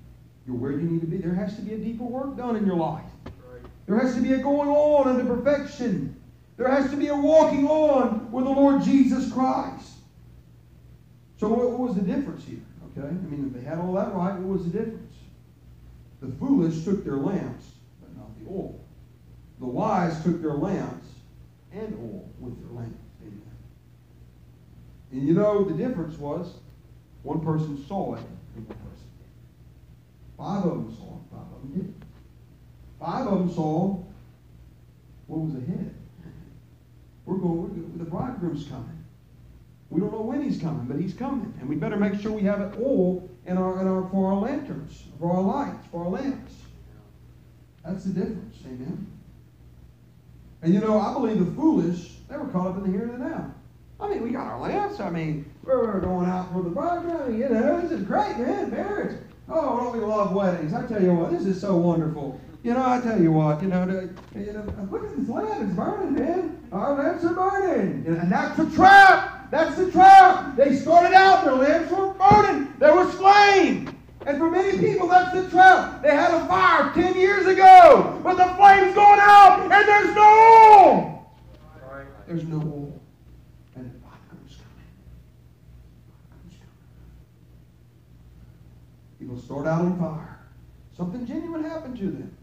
you're 0.47 0.57
where 0.57 0.73
you 0.73 0.83
need 0.83 1.01
to 1.01 1.07
be. 1.07 1.17
There 1.17 1.35
has 1.35 1.57
to 1.57 1.63
be 1.63 1.75
a 1.75 1.79
deeper 1.79 2.05
work 2.05 2.37
done 2.37 2.57
in 2.57 2.67
your 2.67 2.77
life. 2.77 3.05
Right. 3.25 3.63
There 3.87 3.99
has 3.99 4.15
to 4.15 4.21
be 4.21 4.35
a 4.35 4.39
going 4.39 4.69
on 4.69 5.09
unto 5.09 5.27
perfection. 5.27 6.21
There 6.57 6.69
has 6.69 6.91
to 6.91 6.97
be 6.97 7.09
a 7.09 7.17
walking 7.17 7.67
on 7.67 8.31
with 8.31 8.45
the 8.45 8.51
Lord 8.51 8.83
Jesus 8.83 9.33
Christ. 9.33 9.91
So 11.39 11.49
what 11.49 11.79
was 11.79 11.97
the 11.97 12.03
difference 12.03 12.45
here? 12.45 12.61
Okay? 12.97 13.09
I 13.09 13.11
mean, 13.13 13.53
if 13.55 13.61
they 13.61 13.69
had 13.69 13.79
all 13.79 13.93
that 13.95 14.15
right, 14.15 14.35
what 14.35 14.59
was 14.59 14.71
the 14.71 14.79
difference? 14.79 15.15
The 16.21 16.29
foolish 16.37 16.85
took 16.85 17.05
their 17.05 17.17
lamps, 17.17 17.67
but 18.01 18.17
not 18.17 18.29
the 18.39 18.51
oil. 18.51 18.81
The 19.59 19.67
wise 19.67 20.23
took 20.23 20.41
their 20.41 20.55
lamps 20.55 21.07
and 21.73 21.95
oil 21.95 22.29
with 22.39 22.59
their 22.61 22.77
lamps. 22.77 22.99
Amen. 23.23 23.43
And 25.13 25.29
you 25.29 25.35
know, 25.35 25.65
the 25.65 25.75
difference 25.75 26.19
was 26.19 26.55
one 27.23 27.41
person 27.41 27.85
saw 27.87 28.15
it 28.15 28.23
and 28.57 28.67
one 28.69 28.77
person 28.79 29.09
didn't. 29.19 30.37
Five 30.39 30.65
of 30.65 30.73
them 30.73 30.97
saw 30.97 31.17
it, 31.17 31.23
five 31.31 31.47
of 31.53 31.63
them 31.63 31.73
didn't. 31.73 32.03
Five 33.01 33.27
of 33.27 33.39
them 33.39 33.55
saw 33.55 34.03
what 35.27 35.41
was 35.41 35.55
ahead. 35.55 35.95
We're 37.27 37.37
going, 37.37 37.93
we're 37.93 38.05
the 38.05 38.11
bridegroom's 38.11 38.67
coming. 38.69 39.05
We 39.95 40.01
don't 40.01 40.11
know 40.11 40.23
when 40.23 40.43
he's 40.43 40.61
coming, 40.61 40.87
but 40.87 40.99
he's 40.99 41.15
coming. 41.15 41.55
And 41.61 41.69
we 41.69 41.77
better 41.77 41.97
make 41.97 42.21
sure 42.21 42.33
we 42.33 42.43
have 42.43 42.61
it 42.61 42.81
all 42.81 43.31
in 43.47 43.57
our, 43.57 43.81
in 43.81 43.87
our, 43.87 44.09
for 44.11 44.33
our 44.33 44.41
lanterns, 44.41 45.05
for 45.21 45.31
our 45.31 45.41
lights, 45.41 45.87
for 45.93 46.03
our 46.03 46.11
lamps. 46.11 46.53
That's 47.85 48.03
the 48.03 48.13
difference. 48.13 48.57
Amen. 48.67 49.07
And 50.63 50.75
you 50.75 50.81
know, 50.81 50.99
I 50.99 51.13
believe 51.13 51.39
the 51.39 51.53
foolish, 51.53 52.17
they 52.29 52.37
were 52.37 52.49
caught 52.49 52.67
up 52.67 52.79
in 52.79 52.91
the 52.91 52.99
here 52.99 53.09
and 53.09 53.23
the 53.23 53.29
now. 53.29 53.55
I 54.01 54.09
mean, 54.09 54.25
we 54.25 54.31
got 54.31 54.49
our 54.49 54.59
lamps. 54.59 54.99
I 54.99 55.11
mean, 55.11 55.49
we're 55.63 56.01
going 56.01 56.29
out 56.29 56.53
for 56.53 56.63
the 56.63 56.71
bridegroom. 56.71 57.41
You 57.41 57.49
know, 57.51 57.81
this 57.81 57.93
is 57.93 58.03
great, 58.03 58.37
man. 58.37 58.73
Marriage. 58.73 59.17
Oh, 59.49 59.79
don't 59.79 59.97
we 59.97 60.05
love 60.05 60.33
weddings? 60.33 60.75
I 60.75 60.89
tell 60.89 61.01
you 61.01 61.15
what, 61.15 61.31
this 61.31 61.47
is 61.47 61.61
so 61.61 61.77
wonderful. 61.77 62.41
You 62.65 62.75
know, 62.75 62.85
I 62.85 63.01
tell 63.01 63.23
you 63.23 63.31
what, 63.31 63.63
you 63.63 63.69
know, 63.69 63.85
you 64.35 64.53
know 64.53 64.89
look 64.91 65.05
at 65.05 65.17
this 65.17 65.29
lamp. 65.29 65.63
It's 65.63 65.73
burning, 65.73 66.15
man. 66.15 66.67
Our 66.73 66.97
lamps 66.97 67.25
are 67.25 67.35
burning. 67.35 68.05
And 68.07 68.33
that's 68.33 68.59
a 68.59 68.69
trap. 68.75 69.34
That's 69.55 69.77
the 69.77 69.89
trap. 69.93 70.57
They 70.57 70.75
started 70.75 71.15
out, 71.15 71.45
their 71.45 71.55
lamps 71.55 71.93
were 71.93 72.13
burning. 72.15 72.75
There 72.81 72.93
was 72.93 73.15
flame. 73.15 73.97
And 74.27 74.37
for 74.37 74.51
many 74.51 74.77
people, 74.79 75.07
that's 75.07 75.33
the 75.33 75.49
trap. 75.49 76.03
They 76.03 76.11
had 76.11 76.35
a 76.35 76.45
fire 76.49 76.93
10 76.93 77.15
years 77.15 77.47
ago, 77.47 78.21
but 78.25 78.37
the 78.37 78.53
flame's 78.57 78.97
gone 78.97 79.21
out, 79.21 79.61
and 79.61 79.71
there's 79.71 80.13
no 80.13 80.23
oil. 80.25 81.33
There's 82.27 82.43
no 82.43 82.57
oil. 82.57 83.01
And 83.77 83.85
the 83.85 83.99
coming. 84.01 84.01
Bridegroom's 84.03 84.57
coming. 84.59 84.89
People 89.21 89.39
start 89.41 89.69
out 89.69 89.83
on 89.83 89.97
fire. 90.01 90.41
Something 90.97 91.25
genuine 91.25 91.63
happened 91.63 91.97
to 91.99 92.07
them. 92.07 92.37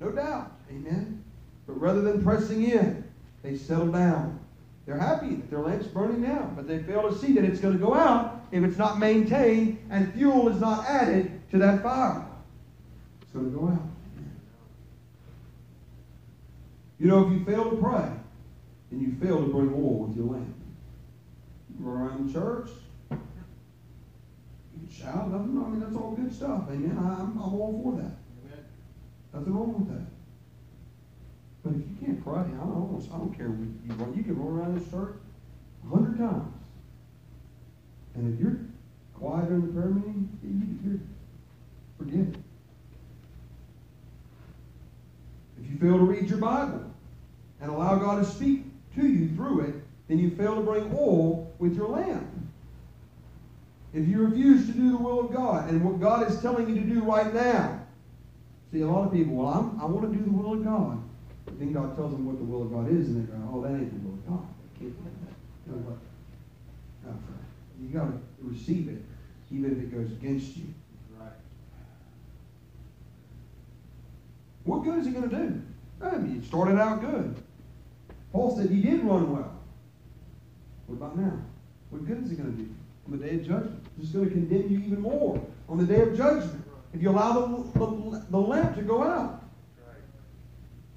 No 0.00 0.10
doubt. 0.10 0.50
Amen. 0.70 1.22
But 1.68 1.80
rather 1.80 2.00
than 2.00 2.24
pressing 2.24 2.64
in, 2.64 3.04
they 3.44 3.56
settle 3.56 3.92
down. 3.92 4.40
They're 4.88 4.96
happy 4.98 5.34
that 5.34 5.50
their 5.50 5.58
lamp's 5.58 5.86
burning 5.86 6.22
now, 6.22 6.50
but 6.56 6.66
they 6.66 6.82
fail 6.82 7.02
to 7.10 7.14
see 7.14 7.34
that 7.34 7.44
it's 7.44 7.60
going 7.60 7.78
to 7.78 7.84
go 7.84 7.92
out 7.92 8.46
if 8.50 8.64
it's 8.64 8.78
not 8.78 8.98
maintained 8.98 9.86
and 9.90 10.10
fuel 10.14 10.48
is 10.48 10.62
not 10.62 10.86
added 10.86 11.42
to 11.50 11.58
that 11.58 11.82
fire. 11.82 12.26
It's 13.20 13.30
going 13.32 13.52
to 13.52 13.58
go 13.58 13.68
out. 13.68 13.86
You 16.98 17.08
know, 17.08 17.26
if 17.26 17.32
you 17.34 17.44
fail 17.44 17.70
to 17.70 17.76
pray, 17.76 18.10
then 18.90 19.00
you 19.00 19.14
fail 19.20 19.36
to 19.44 19.52
bring 19.52 19.74
oil 19.74 20.06
with 20.06 20.16
your 20.16 20.24
lamp. 20.24 20.54
You 21.68 21.84
go 21.84 21.90
around 21.90 22.26
the 22.26 22.32
church, 22.32 22.70
you 23.10 23.18
can 23.18 24.90
shout, 24.90 25.30
nothing, 25.30 25.62
I 25.62 25.68
mean, 25.68 25.80
that's 25.80 25.96
all 25.96 26.12
good 26.12 26.34
stuff. 26.34 26.62
Amen. 26.70 26.96
I'm, 26.98 27.38
I'm 27.38 27.54
all 27.54 27.78
for 27.84 28.00
that. 28.00 28.16
Amen. 28.42 28.64
Nothing 29.34 29.54
wrong 29.54 29.86
with 29.86 29.98
that. 29.98 30.17
But 31.68 31.80
if 31.80 31.82
you 31.86 32.06
can't 32.06 32.24
pray, 32.24 32.38
I 32.38 32.64
don't, 32.64 33.08
I 33.12 33.18
don't 33.18 33.36
care 33.36 33.48
what 33.48 33.68
you 33.84 34.02
run. 34.02 34.16
You 34.16 34.22
can 34.22 34.38
run 34.38 34.58
around 34.58 34.80
this 34.80 34.90
church 34.90 35.14
a 35.84 35.88
hundred 35.88 36.16
times. 36.16 36.54
And 38.14 38.32
if 38.32 38.40
you're 38.40 38.58
quiet 39.12 39.48
during 39.48 39.66
the 39.66 39.72
prayer 39.72 39.90
meeting, 39.90 40.38
you, 40.42 40.90
you're 40.90 41.00
forget 41.98 42.34
it. 42.34 42.40
If 45.62 45.70
you 45.70 45.76
fail 45.78 45.98
to 45.98 46.04
read 46.04 46.30
your 46.30 46.38
Bible 46.38 46.90
and 47.60 47.70
allow 47.70 47.96
God 47.96 48.24
to 48.24 48.24
speak 48.24 48.64
to 48.94 49.06
you 49.06 49.28
through 49.36 49.60
it, 49.60 49.74
then 50.08 50.18
you 50.18 50.30
fail 50.30 50.54
to 50.54 50.62
bring 50.62 50.84
oil 50.96 51.52
with 51.58 51.76
your 51.76 51.88
lamp. 51.88 52.26
If 53.92 54.08
you 54.08 54.24
refuse 54.24 54.66
to 54.66 54.72
do 54.72 54.92
the 54.92 54.96
will 54.96 55.20
of 55.20 55.34
God 55.34 55.68
and 55.68 55.84
what 55.84 56.00
God 56.00 56.30
is 56.30 56.40
telling 56.40 56.68
you 56.70 56.76
to 56.76 56.80
do 56.80 57.02
right 57.02 57.34
now, 57.34 57.84
see 58.72 58.80
a 58.80 58.86
lot 58.86 59.06
of 59.06 59.12
people, 59.12 59.34
well, 59.34 59.48
I'm, 59.48 59.80
I 59.82 59.84
want 59.84 60.10
to 60.10 60.16
do 60.16 60.24
the 60.24 60.30
will 60.30 60.54
of 60.54 60.64
God. 60.64 61.02
Then 61.58 61.72
God 61.72 61.96
tells 61.96 62.12
them 62.12 62.26
what 62.26 62.38
the 62.38 62.44
will 62.44 62.62
of 62.62 62.72
God 62.72 62.90
is, 62.90 63.08
and 63.08 63.26
they 63.26 63.32
go, 63.32 63.38
oh, 63.52 63.62
that 63.62 63.70
ain't 63.70 63.90
the 63.90 64.08
will 64.08 64.14
of 64.14 64.26
God. 64.28 64.46
They 64.74 64.84
can't 64.84 64.96
do 64.96 65.10
that. 65.26 65.34
You 65.66 65.72
know 65.72 65.78
what? 65.88 65.98
No, 67.04 67.10
friend. 67.10 67.44
You 67.80 67.88
got 67.88 68.06
to 68.06 68.20
receive 68.42 68.88
it, 68.88 69.02
even 69.50 69.72
if 69.72 69.78
it 69.78 69.94
goes 69.94 70.12
against 70.12 70.56
you. 70.56 70.66
Right. 71.18 71.32
What 74.64 74.84
good 74.84 74.98
is 74.98 75.06
he 75.06 75.12
going 75.12 75.30
to 75.30 75.36
do? 75.36 75.62
I 76.02 76.16
mean, 76.18 76.42
it 76.42 76.46
started 76.46 76.78
out 76.78 77.00
good. 77.00 77.34
Paul 78.32 78.56
said 78.56 78.70
he 78.70 78.80
did 78.80 79.02
run 79.04 79.32
well. 79.32 79.58
What 80.86 80.96
about 80.96 81.18
now? 81.18 81.38
What 81.90 82.06
good 82.06 82.22
is 82.24 82.30
he 82.30 82.36
going 82.36 82.52
to 82.52 82.62
do 82.62 82.68
on 83.06 83.18
the 83.18 83.26
day 83.26 83.36
of 83.36 83.46
judgment? 83.46 83.84
He's 83.98 84.10
going 84.10 84.26
to 84.26 84.30
condemn 84.30 84.70
you 84.70 84.78
even 84.78 85.00
more 85.00 85.42
on 85.68 85.78
the 85.78 85.84
day 85.84 86.02
of 86.02 86.16
judgment 86.16 86.64
if 86.92 87.02
you 87.02 87.10
allow 87.10 87.32
the, 87.32 87.78
the, 87.78 88.26
the 88.30 88.38
lamp 88.38 88.76
to 88.76 88.82
go 88.82 89.02
out. 89.02 89.44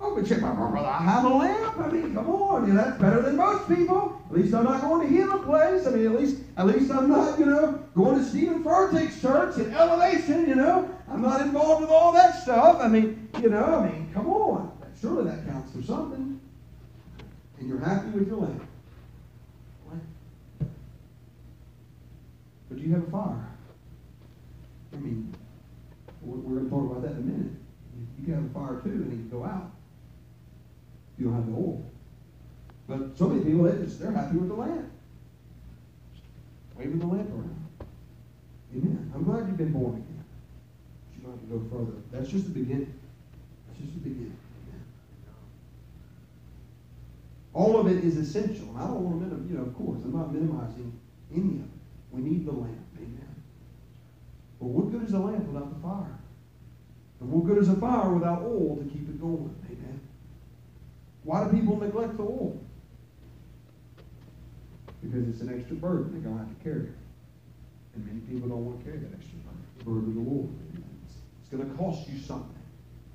Right. 0.02 0.10
know, 0.10 0.16
but 0.16 0.28
check 0.28 0.42
my 0.42 0.54
brother, 0.54 0.88
I 0.88 1.04
have 1.04 1.26
a 1.26 1.30
lamp. 1.30 1.78
I 1.80 1.88
mean, 1.90 2.14
come 2.14 2.30
on, 2.30 2.68
you 2.68 2.74
know, 2.74 2.84
that's 2.84 3.00
better 3.00 3.22
than 3.22 3.36
most 3.36 3.68
people. 3.68 4.22
At 4.30 4.38
least 4.38 4.54
I'm 4.54 4.64
not 4.64 4.82
going 4.82 5.08
to 5.08 5.14
heal 5.14 5.32
a 5.32 5.40
place. 5.40 5.86
I 5.88 5.92
mean, 5.92 6.06
at 6.08 6.20
least, 6.20 6.38
at 6.58 6.68
least 6.68 6.92
I'm 6.92 7.10
not, 7.10 7.40
you 7.40 7.46
know, 7.46 7.84
going 7.96 8.18
to 8.18 8.26
Steven 8.26 8.64
Furtick's 8.64 9.22
church 9.22 9.58
in 9.58 9.74
Elevation. 9.74 10.48
You 10.48 10.56
know, 10.56 10.90
I'm 11.10 11.22
not 11.22 11.42
involved 11.42 11.82
with 11.82 11.92
all 11.92 12.12
that 12.14 12.42
stuff. 12.42 12.80
I 12.82 12.88
mean, 12.88 13.30
you 13.42 13.50
know, 13.50 13.64
I 13.64 13.90
mean, 13.90 14.12
come 14.14 14.28
on, 14.28 14.72
surely 15.00 15.30
that 15.30 15.46
counts 15.48 15.76
for 15.76 15.84
something. 15.84 16.40
And 17.60 17.70
you're 17.70 17.80
happy 17.80 18.10
with 18.10 18.28
your 18.28 18.38
lamp. 18.38 18.68
But 22.70 22.78
do 22.78 22.84
you 22.84 22.94
have 22.94 23.08
a 23.08 23.12
fire? 23.12 23.48
I 24.94 24.96
mean, 24.96 25.36
we're, 26.22 26.38
we're 26.38 26.60
going 26.60 26.70
to 26.70 26.70
talk 26.70 26.92
about 26.92 27.02
that 27.04 27.12
in 27.12 27.18
a 27.18 27.22
minute. 27.22 27.52
You 28.20 28.26
can 28.26 28.34
have 28.36 28.46
a 28.46 28.54
fire 28.54 28.82
too, 28.82 28.90
and 28.90 29.12
you 29.12 29.18
can 29.18 29.30
go 29.30 29.44
out. 29.44 29.72
You 31.22 31.28
don't 31.28 31.36
have 31.36 31.46
the 31.46 31.54
oil. 31.54 31.86
But 32.88 33.16
so 33.16 33.30
many 33.30 33.46
people, 33.46 33.66
they 33.66 33.86
just, 33.86 34.00
they're 34.00 34.12
happy 34.12 34.38
with 34.38 34.50
the 34.50 34.56
lamp. 34.56 34.90
Waving 36.76 36.98
the 36.98 37.06
lamp 37.06 37.30
around. 37.30 37.68
Amen. 38.76 39.12
I'm 39.14 39.24
glad 39.24 39.46
you've 39.46 39.58
been 39.58 39.72
born 39.72 40.02
again. 40.02 40.26
But 41.06 41.16
you 41.16 41.22
don't 41.22 41.38
have 41.38 41.42
to 41.42 41.46
go 41.46 41.78
further. 41.78 41.98
That's 42.12 42.28
just 42.28 42.46
the 42.46 42.60
beginning. 42.60 42.92
That's 43.68 43.82
just 43.82 43.94
the 43.94 44.10
beginning. 44.10 44.36
Amen. 44.66 44.84
All 47.54 47.80
of 47.80 47.86
it 47.86 48.04
is 48.04 48.18
essential. 48.18 48.70
And 48.70 48.80
I 48.80 48.88
don't 48.88 49.04
want 49.04 49.20
to 49.20 49.28
minimize, 49.28 49.52
you 49.52 49.58
know, 49.58 49.66
of 49.66 49.78
course, 49.78 50.00
I'm 50.04 50.18
not 50.18 50.34
minimizing 50.34 50.92
any 51.32 51.62
of 51.62 51.70
it. 51.70 51.82
We 52.10 52.22
need 52.22 52.48
the 52.48 52.52
lamp. 52.52 52.82
Amen. 52.98 53.36
But 54.60 54.70
what 54.70 54.92
good 54.92 55.08
is 55.08 55.14
a 55.14 55.20
lamp 55.20 55.46
without 55.46 55.72
the 55.72 55.88
fire? 55.88 56.18
And 57.20 57.32
what 57.32 57.46
good 57.46 57.60
is 57.60 57.70
a 57.70 57.76
fire 57.76 58.10
without 58.10 58.42
oil 58.42 58.82
to 58.82 58.90
keep 58.90 59.08
it 59.08 59.22
going? 59.22 59.56
Amen. 59.70 60.02
Why 61.24 61.44
do 61.44 61.52
people 61.52 61.80
neglect 61.80 62.18
the 62.18 62.24
oil? 62.24 62.60
Because 65.02 65.28
it's 65.28 65.42
an 65.42 65.54
extra 65.58 65.76
burden 65.76 66.12
they're 66.12 66.22
going 66.22 66.38
to 66.38 66.44
have 66.44 66.58
to 66.58 66.64
carry. 66.64 66.90
And 67.94 68.06
many 68.06 68.20
people 68.22 68.50
don't 68.50 68.66
want 68.66 68.80
to 68.80 68.86
carry 68.86 69.00
that 69.00 69.14
extra 69.14 69.38
burden. 69.40 69.66
The 69.80 69.84
burden 69.84 70.10
of 70.10 70.16
the 70.16 70.32
Lord. 70.32 70.50
It's, 71.42 71.50
going 71.50 71.70
to 71.70 71.78
cost 71.78 72.08
you 72.08 72.18
something. 72.20 72.56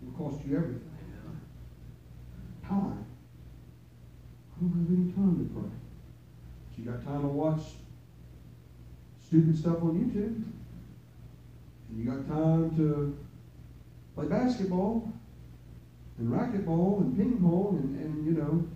It 0.02 0.06
will 0.06 0.30
cost 0.30 0.44
you 0.46 0.56
everything. 0.56 0.82
Time. 2.68 3.06
I 4.56 4.60
don't 4.60 4.70
have 4.70 4.98
any 4.98 5.12
time 5.12 5.38
to 5.38 5.54
pray. 5.54 5.70
But 6.68 6.78
you 6.78 6.90
got 6.90 7.04
time 7.04 7.22
to 7.22 7.28
watch 7.28 7.62
stupid 9.24 9.56
stuff 9.56 9.76
on 9.82 9.94
YouTube. 9.94 10.42
And 11.88 11.98
you 11.98 12.04
got 12.04 12.26
time 12.26 12.76
to 12.76 13.16
play 14.14 14.26
basketball 14.26 15.12
and 16.18 16.32
racquetball 16.32 17.00
and 17.00 17.16
ping 17.16 17.38
pong 17.40 17.78
and, 17.82 18.00
and 18.00 18.26
you 18.26 18.32
know, 18.32 18.66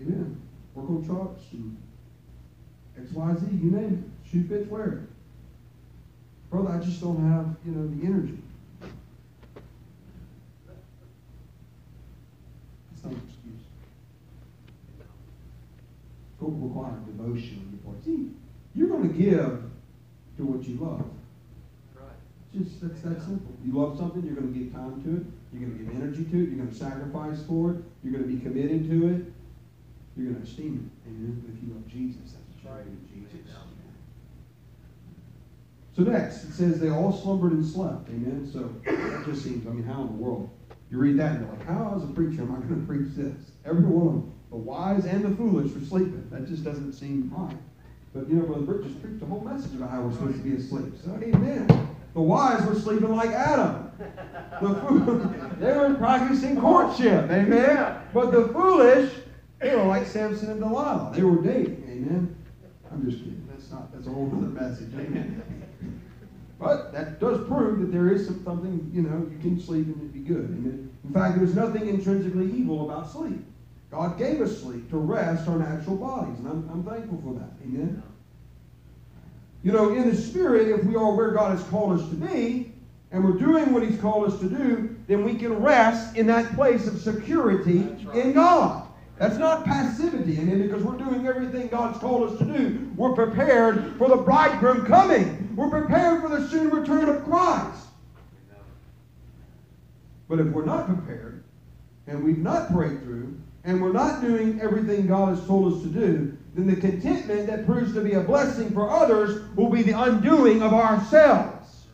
amen. 0.00 0.40
Work 0.74 0.90
on 0.90 1.06
charts 1.06 1.44
and 1.52 1.76
XYZ, 2.98 3.62
you 3.62 3.70
name 3.70 4.04
it. 4.04 4.30
Shoot 4.30 4.48
pitch, 4.48 4.68
wear 4.68 4.92
it. 4.92 4.98
Brother, 6.50 6.70
I 6.70 6.78
just 6.78 7.00
don't 7.00 7.20
have, 7.30 7.56
you 7.64 7.72
know, 7.72 7.88
the 7.88 8.06
energy. 8.06 8.38
It's 12.92 13.04
not 13.04 13.12
an 13.12 13.22
excuse. 13.26 13.60
It's 16.32 16.40
require 16.40 16.92
devotion 17.06 17.58
on 17.58 17.70
your 17.72 17.92
part. 17.92 18.04
See, 18.04 18.30
you're 18.74 18.88
going 18.88 19.12
to 19.12 19.18
give 19.18 19.62
to 20.36 20.44
what 20.44 20.68
you 20.68 20.76
love. 20.76 21.04
Just 22.54 22.80
that's 22.80 23.02
that 23.02 23.20
simple. 23.20 23.52
You 23.64 23.72
love 23.72 23.98
something, 23.98 24.24
you're 24.24 24.36
going 24.36 24.52
to 24.52 24.58
give 24.58 24.72
time 24.72 25.02
to 25.02 25.16
it. 25.16 25.26
You're 25.52 25.68
going 25.68 25.78
to 25.78 25.84
give 25.84 26.02
energy 26.02 26.24
to 26.24 26.36
it. 26.42 26.48
You're 26.50 26.62
going 26.62 26.70
to 26.70 26.74
sacrifice 26.74 27.42
for 27.48 27.72
it. 27.72 27.76
You're 28.02 28.12
going 28.12 28.24
to 28.24 28.30
be 28.30 28.40
committed 28.40 28.88
to 28.90 29.08
it. 29.08 29.32
You're 30.16 30.30
going 30.30 30.42
to 30.42 30.48
esteem 30.48 30.90
it. 30.90 31.10
Amen. 31.10 31.42
If 31.50 31.66
you 31.66 31.74
love 31.74 31.86
Jesus, 31.88 32.34
that's 32.34 32.64
what 32.64 32.84
you're 32.86 33.26
Jesus. 33.26 33.50
So 35.96 36.02
next, 36.02 36.44
it 36.44 36.52
says 36.52 36.80
they 36.80 36.90
all 36.90 37.12
slumbered 37.12 37.52
and 37.52 37.64
slept. 37.64 38.08
Amen. 38.08 38.48
So 38.52 38.74
that 38.84 39.24
just 39.24 39.44
seems. 39.44 39.66
I 39.66 39.70
mean, 39.70 39.84
how 39.84 40.02
in 40.02 40.06
the 40.08 40.12
world? 40.12 40.50
You 40.90 40.98
read 40.98 41.18
that 41.18 41.36
and 41.36 41.46
you're 41.46 41.56
like, 41.56 41.66
how 41.66 41.94
as 41.96 42.02
a 42.02 42.12
preacher 42.12 42.42
am 42.42 42.52
I 42.52 42.58
going 42.66 42.80
to 42.86 42.86
preach 42.86 43.14
this? 43.14 43.50
Every 43.64 43.82
one 43.82 44.06
of 44.06 44.12
them, 44.14 44.32
the 44.50 44.56
wise 44.56 45.06
and 45.06 45.24
the 45.24 45.36
foolish, 45.36 45.72
were 45.72 45.84
sleeping. 45.84 46.28
That 46.30 46.48
just 46.48 46.64
doesn't 46.64 46.92
seem 46.92 47.32
right. 47.34 47.56
But 48.12 48.28
you 48.28 48.36
know, 48.36 48.46
Brother 48.46 48.62
Britt 48.62 48.84
just 48.84 49.02
preached 49.02 49.22
a 49.22 49.26
whole 49.26 49.40
message 49.40 49.74
about 49.74 49.90
how 49.90 50.02
we're 50.02 50.12
supposed 50.12 50.36
to 50.36 50.42
be 50.42 50.56
asleep. 50.56 50.94
So 51.04 51.10
amen. 51.20 51.93
The 52.14 52.20
wise 52.20 52.64
were 52.64 52.76
sleeping 52.76 53.14
like 53.14 53.30
Adam. 53.30 53.90
The 54.62 54.74
fool, 54.74 55.16
they 55.58 55.76
were 55.76 55.94
practicing 55.94 56.60
courtship. 56.60 57.30
Amen. 57.30 57.96
But 58.12 58.30
the 58.30 58.48
foolish, 58.48 59.12
they 59.60 59.74
were 59.74 59.84
like 59.84 60.06
Samson 60.06 60.50
and 60.50 60.60
Delilah. 60.60 61.12
They 61.14 61.22
were 61.22 61.42
dating. 61.42 61.82
Amen. 61.88 62.36
I'm 62.92 63.10
just 63.10 63.24
kidding. 63.24 63.48
That's 63.50 63.70
not. 63.70 63.92
That's 63.92 64.06
a 64.06 64.10
whole 64.10 64.28
other 64.28 64.46
message. 64.46 64.92
Amen. 64.94 65.42
But 66.58 66.92
that 66.92 67.18
does 67.18 67.46
prove 67.48 67.80
that 67.80 67.90
there 67.92 68.12
is 68.12 68.26
some, 68.26 68.42
something. 68.44 68.90
You 68.94 69.02
know, 69.02 69.28
you 69.30 69.38
can 69.38 69.60
sleep 69.60 69.86
and 69.86 69.96
it'd 69.96 70.14
be 70.14 70.20
good. 70.20 70.44
Amen. 70.44 70.90
In 71.04 71.12
fact, 71.12 71.36
there's 71.36 71.54
nothing 71.54 71.88
intrinsically 71.88 72.46
evil 72.46 72.88
about 72.88 73.10
sleep. 73.10 73.44
God 73.90 74.18
gave 74.18 74.40
us 74.40 74.60
sleep 74.60 74.88
to 74.90 74.98
rest 74.98 75.48
our 75.48 75.58
natural 75.58 75.96
bodies, 75.96 76.38
and 76.38 76.48
I'm, 76.48 76.68
I'm 76.70 76.84
thankful 76.84 77.20
for 77.22 77.38
that. 77.38 77.50
Amen. 77.62 78.02
You 79.64 79.72
know, 79.72 79.94
in 79.94 80.08
the 80.08 80.14
spirit, 80.14 80.68
if 80.68 80.84
we 80.84 80.94
are 80.94 81.14
where 81.14 81.30
God 81.32 81.56
has 81.56 81.66
called 81.68 81.98
us 81.98 82.06
to 82.10 82.14
be, 82.14 82.70
and 83.10 83.24
we're 83.24 83.38
doing 83.38 83.72
what 83.72 83.82
He's 83.82 83.98
called 83.98 84.30
us 84.30 84.38
to 84.40 84.48
do, 84.48 84.94
then 85.06 85.24
we 85.24 85.34
can 85.36 85.54
rest 85.54 86.16
in 86.16 86.26
that 86.26 86.54
place 86.54 86.86
of 86.86 87.00
security 87.00 87.78
right. 88.04 88.16
in 88.16 88.32
God. 88.34 88.86
That's 89.18 89.38
not 89.38 89.64
passivity, 89.64 90.38
amen, 90.38 90.62
because 90.62 90.82
we're 90.82 90.98
doing 90.98 91.26
everything 91.26 91.68
God's 91.68 91.98
called 91.98 92.30
us 92.30 92.38
to 92.40 92.44
do. 92.44 92.90
We're 92.94 93.14
prepared 93.14 93.96
for 93.96 94.08
the 94.08 94.16
bridegroom 94.16 94.84
coming. 94.84 95.54
We're 95.56 95.70
prepared 95.70 96.20
for 96.20 96.28
the 96.28 96.46
soon 96.48 96.68
return 96.68 97.08
of 97.08 97.24
Christ. 97.24 97.86
But 100.28 100.40
if 100.40 100.48
we're 100.48 100.64
not 100.64 100.86
prepared, 100.86 101.42
and 102.06 102.22
we've 102.22 102.38
not 102.38 102.70
prayed 102.72 103.02
through, 103.02 103.40
and 103.62 103.80
we're 103.80 103.92
not 103.92 104.20
doing 104.20 104.60
everything 104.60 105.06
God 105.06 105.34
has 105.34 105.46
told 105.46 105.72
us 105.72 105.82
to 105.82 105.88
do, 105.88 106.36
then 106.54 106.68
the 106.68 106.76
contentment 106.76 107.48
that 107.48 107.66
proves 107.66 107.92
to 107.94 108.00
be 108.00 108.12
a 108.12 108.20
blessing 108.20 108.70
for 108.70 108.88
others 108.88 109.44
will 109.56 109.68
be 109.68 109.82
the 109.82 110.00
undoing 110.00 110.62
of 110.62 110.72
ourselves. 110.72 111.84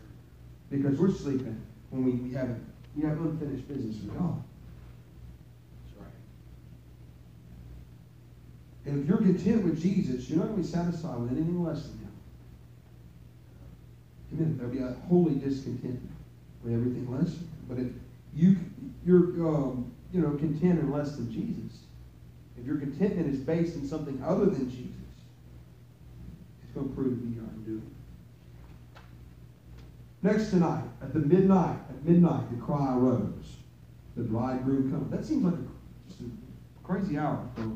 Because 0.70 0.98
we're 0.98 1.12
sleeping 1.12 1.60
when 1.88 2.04
we, 2.04 2.12
we 2.12 2.34
haven't 2.34 2.64
we 2.96 3.02
have 3.02 3.18
unfinished 3.20 3.66
business 3.68 3.96
with 4.02 4.18
God. 4.18 4.42
That's 5.86 6.00
right. 6.00 6.12
And 8.84 9.02
if 9.02 9.08
you're 9.08 9.18
content 9.18 9.64
with 9.64 9.80
Jesus, 9.80 10.28
you're 10.28 10.38
not 10.38 10.48
going 10.48 10.62
to 10.62 10.62
be 10.62 10.68
satisfied 10.68 11.18
with 11.18 11.30
anything 11.30 11.64
less 11.64 11.82
than 11.82 11.98
Him. 11.98 12.12
Amen. 14.34 14.58
There'll 14.58 14.72
be 14.72 14.80
a 14.80 14.96
holy 15.08 15.36
discontentment 15.36 16.10
with 16.62 16.74
everything 16.74 17.10
less. 17.10 17.34
But 17.68 17.78
if 17.78 17.88
you 18.34 18.56
you're 19.06 19.48
um, 19.48 19.90
you 20.12 20.20
know 20.20 20.30
content 20.30 20.80
in 20.80 20.90
less 20.90 21.16
than 21.16 21.32
Jesus, 21.32 21.78
if 22.60 22.66
your 22.66 22.76
contentment 22.76 23.32
is 23.32 23.40
based 23.40 23.74
in 23.74 23.86
something 23.86 24.22
other 24.24 24.46
than 24.46 24.70
Jesus, 24.70 24.90
it's 26.62 26.72
going 26.74 26.88
to 26.88 26.94
prove 26.94 27.18
to 27.18 27.26
be 27.26 27.34
your 27.34 27.44
undoing. 27.44 27.94
Next 30.22 30.50
tonight, 30.50 30.84
at 31.02 31.14
the 31.14 31.20
midnight, 31.20 31.78
at 31.88 32.04
midnight, 32.04 32.50
the 32.50 32.62
cry 32.62 32.94
arose. 32.94 33.56
The 34.16 34.24
bridegroom 34.24 34.90
comes. 34.90 35.10
That 35.10 35.24
seems 35.24 35.44
like 35.44 35.54
a, 35.54 36.08
just 36.08 36.20
a 36.20 36.86
crazy 36.86 37.16
hour 37.16 37.42
for 37.54 37.62
a 37.62 37.72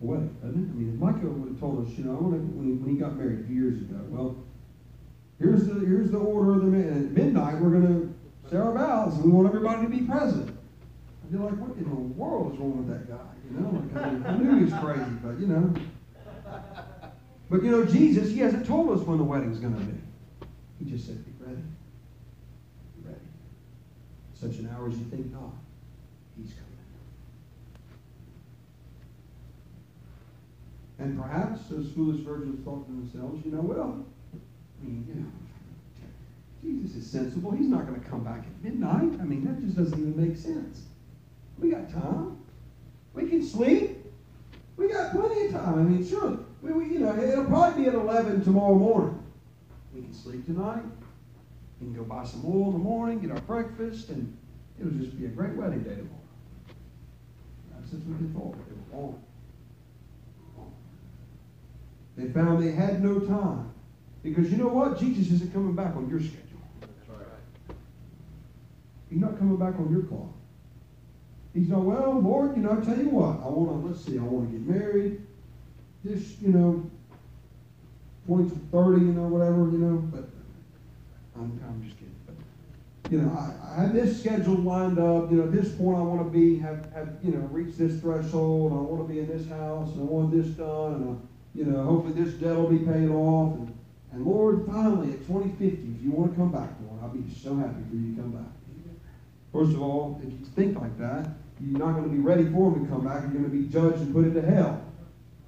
wedding, 0.00 0.36
doesn't 0.42 0.64
it? 0.64 0.70
I 0.70 0.74
mean, 0.74 0.98
Micah 0.98 1.28
would 1.28 1.52
have 1.52 1.60
told 1.60 1.86
us, 1.86 1.92
you 1.96 2.04
know, 2.04 2.14
when 2.14 2.82
he, 2.88 2.96
got 2.96 3.16
married 3.16 3.48
years 3.48 3.80
ago, 3.82 4.00
well, 4.08 4.36
here's 5.38 5.66
the 5.66 5.74
here's 5.86 6.10
the 6.10 6.18
order 6.18 6.54
of 6.54 6.62
the 6.62 6.66
man. 6.66 6.88
At 6.88 7.12
midnight, 7.12 7.60
we're 7.60 7.70
going 7.70 7.86
to 7.86 8.50
say 8.50 8.56
our 8.56 8.72
vows, 8.72 9.14
and 9.14 9.24
we 9.24 9.30
want 9.30 9.46
everybody 9.46 9.82
to 9.82 9.88
be 9.88 10.00
present. 10.00 10.48
I'd 10.48 11.32
be 11.32 11.38
like, 11.38 11.54
what 11.58 11.76
in 11.76 11.84
the 11.84 11.94
world 11.94 12.54
is 12.54 12.58
wrong 12.58 12.78
with 12.78 12.88
that 12.88 13.08
guy? 13.08 13.31
You 13.50 13.60
know, 13.60 13.82
I, 13.96 14.36
knew 14.36 14.58
he 14.58 14.64
was 14.64 14.74
crazy, 14.74 15.10
but 15.22 15.38
you 15.38 15.46
know. 15.46 15.74
But 17.50 17.62
you 17.62 17.70
know, 17.70 17.84
Jesus, 17.84 18.30
he 18.30 18.38
hasn't 18.38 18.66
told 18.66 18.98
us 18.98 19.06
when 19.06 19.18
the 19.18 19.24
wedding's 19.24 19.58
going 19.58 19.74
to 19.74 19.80
be. 19.80 19.98
He 20.78 20.90
just 20.90 21.06
said, 21.06 21.24
be 21.24 21.32
ready. 21.44 21.62
Be 22.96 23.08
ready. 23.08 23.20
Such 24.34 24.56
an 24.56 24.70
hour 24.74 24.88
as 24.88 24.96
you 24.96 25.04
think 25.04 25.30
not. 25.32 25.52
He's 26.36 26.52
coming. 26.52 26.72
And 30.98 31.20
perhaps 31.20 31.62
those 31.68 31.90
foolish 31.92 32.20
virgins 32.22 32.64
thought 32.64 32.86
to 32.86 32.92
themselves, 32.92 33.44
you 33.44 33.52
know, 33.52 33.60
well, 33.60 34.04
I 34.32 34.86
mean, 34.86 35.04
you 35.08 35.14
know, 35.14 35.26
Jesus 36.62 36.96
is 36.96 37.10
sensible. 37.10 37.50
He's 37.50 37.68
not 37.68 37.86
going 37.86 38.00
to 38.00 38.08
come 38.08 38.22
back 38.22 38.38
at 38.38 38.64
midnight. 38.64 39.20
I 39.20 39.24
mean, 39.24 39.44
that 39.44 39.60
just 39.60 39.76
doesn't 39.76 39.98
even 39.98 40.16
make 40.16 40.36
sense. 40.36 40.82
We 41.58 41.70
got 41.70 41.90
time. 41.90 42.38
We 43.14 43.28
can 43.28 43.44
sleep. 43.44 43.98
We 44.76 44.88
got 44.88 45.12
plenty 45.12 45.46
of 45.46 45.52
time. 45.52 45.74
I 45.74 45.82
mean, 45.82 46.06
sure, 46.06 46.38
we, 46.62 46.72
we, 46.72 46.84
you 46.94 47.00
know, 47.00 47.16
it'll 47.16 47.44
probably 47.44 47.84
be 47.84 47.88
at 47.88 47.94
11 47.94 48.44
tomorrow 48.44 48.74
morning. 48.74 49.22
We 49.94 50.02
can 50.02 50.14
sleep 50.14 50.46
tonight. 50.46 50.82
We 51.80 51.88
can 51.88 51.94
go 51.94 52.04
buy 52.04 52.24
some 52.24 52.42
oil 52.46 52.68
in 52.68 52.72
the 52.72 52.78
morning, 52.78 53.20
get 53.20 53.30
our 53.30 53.40
breakfast, 53.40 54.08
and 54.08 54.36
It'll 54.82 54.98
just 54.98 55.16
be 55.18 55.26
a 55.26 55.28
great 55.28 55.54
wedding 55.54 55.82
day 55.84 55.94
tomorrow. 55.94 56.18
That's 57.72 57.90
just 57.90 58.02
what 58.04 58.18
they 58.18 58.26
thought. 58.34 58.56
They 58.66 58.74
were 58.74 59.00
wrong. 59.00 59.22
They 62.16 62.28
found 62.28 62.62
they 62.62 62.72
had 62.72 63.02
no 63.02 63.20
time. 63.20 63.72
Because 64.24 64.50
you 64.50 64.56
know 64.56 64.68
what? 64.68 64.98
Jesus 64.98 65.30
isn't 65.30 65.52
coming 65.52 65.74
back 65.74 65.94
on 65.94 66.08
your 66.08 66.20
schedule. 66.20 66.40
He's 69.08 69.20
not 69.20 69.38
coming 69.38 69.56
back 69.56 69.78
on 69.78 69.90
your 69.92 70.02
clock. 70.02 70.32
He's 71.54 71.68
not, 71.68 71.80
well, 71.80 72.18
Lord, 72.18 72.56
you 72.56 72.62
know, 72.62 72.78
I 72.80 72.84
tell 72.84 72.96
you 72.96 73.10
what, 73.10 73.44
I 73.44 73.48
want 73.48 73.82
to, 73.82 73.88
let's 73.88 74.04
see, 74.04 74.18
I 74.18 74.22
want 74.22 74.50
to 74.50 74.58
get 74.58 74.66
married. 74.66 75.20
Just, 76.04 76.40
you 76.40 76.48
know, 76.48 76.90
20 78.26 78.50
to 78.50 78.56
30, 78.72 79.00
you 79.00 79.12
know, 79.12 79.28
whatever, 79.28 79.68
you 79.70 79.78
know, 79.78 79.96
but 79.96 80.28
I'm, 81.36 81.60
I'm 81.68 81.82
just 81.84 81.98
kidding. 81.98 82.14
But, 82.26 83.12
you 83.12 83.20
know, 83.20 83.30
I, 83.36 83.52
I 83.76 83.82
have 83.82 83.92
this 83.92 84.18
schedule 84.18 84.54
lined 84.54 84.98
up. 84.98 85.30
You 85.30 85.38
know, 85.38 85.44
at 85.44 85.52
this 85.52 85.72
point, 85.74 85.98
I 85.98 86.02
want 86.02 86.24
to 86.24 86.30
be, 86.30 86.58
have, 86.58 86.90
have, 86.94 87.16
you 87.22 87.32
know, 87.32 87.40
reach 87.50 87.76
this 87.76 88.00
threshold. 88.00 88.72
I 88.72 88.76
want 88.76 89.06
to 89.06 89.12
be 89.12 89.20
in 89.20 89.28
this 89.28 89.46
house, 89.48 89.92
and 89.92 90.00
I 90.00 90.04
want 90.04 90.32
this 90.32 90.46
done, 90.56 90.94
and, 90.94 91.10
I, 91.10 91.20
you 91.54 91.64
know, 91.66 91.84
hopefully 91.84 92.14
this 92.14 92.34
debt 92.34 92.56
will 92.56 92.70
be 92.70 92.78
paid 92.78 93.10
off. 93.10 93.56
And, 93.58 93.78
and 94.12 94.24
Lord, 94.24 94.64
finally, 94.66 95.12
at 95.12 95.26
2050, 95.26 95.66
if 95.66 96.02
you 96.02 96.12
want 96.12 96.32
to 96.32 96.36
come 96.36 96.50
back, 96.50 96.70
Lord, 96.88 97.02
I'll 97.02 97.10
be 97.10 97.24
so 97.34 97.54
happy 97.56 97.82
for 97.90 97.96
you 97.96 98.14
to 98.14 98.22
come 98.22 98.30
back. 98.32 98.50
First 99.52 99.72
of 99.72 99.82
all, 99.82 100.18
if 100.24 100.32
you 100.32 100.46
think 100.56 100.80
like 100.80 100.98
that, 100.98 101.28
you're 101.64 101.78
not 101.78 101.92
going 101.92 102.04
to 102.04 102.10
be 102.10 102.18
ready 102.18 102.44
for 102.44 102.72
him 102.72 102.84
to 102.84 102.90
come 102.90 103.04
back. 103.04 103.22
You're 103.22 103.32
going 103.32 103.44
to 103.44 103.50
be 103.50 103.66
judged 103.68 103.98
and 103.98 104.12
put 104.12 104.24
into 104.24 104.42
hell. 104.42 104.82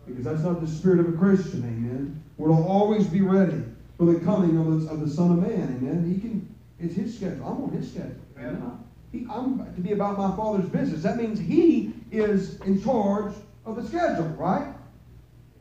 Because 0.07 0.25
that's 0.25 0.43
not 0.43 0.61
the 0.61 0.67
spirit 0.67 1.01
of 1.01 1.09
a 1.09 1.17
Christian, 1.17 1.63
amen. 1.63 2.23
We're 2.37 2.49
to 2.49 2.55
always 2.55 3.07
be 3.07 3.23
ready 3.23 3.63
for 3.97 4.07
the 4.07 4.21
coming 4.21 4.59
of 4.59 4.85
the, 4.85 4.91
of 4.91 5.01
the 5.01 5.09
Son 5.09 5.33
of 5.33 5.39
Man, 5.39 5.79
amen. 5.81 6.13
He 6.13 6.21
can, 6.21 6.55
it's 6.79 6.95
his 6.95 7.17
schedule. 7.17 7.47
I'm 7.47 7.63
on 7.65 7.71
his 7.71 7.91
schedule. 7.91 8.17
Amen. 8.39 8.79
He, 9.13 9.27
I'm 9.31 9.59
to 9.75 9.81
be 9.81 9.93
about 9.93 10.19
my 10.19 10.37
Father's 10.37 10.69
business. 10.69 11.03
That 11.03 11.17
means 11.17 11.39
he 11.39 11.95
is 12.11 12.61
in 12.63 12.83
charge 12.83 13.35
of 13.65 13.77
the 13.77 13.87
schedule, 13.87 14.29
right? 14.31 14.75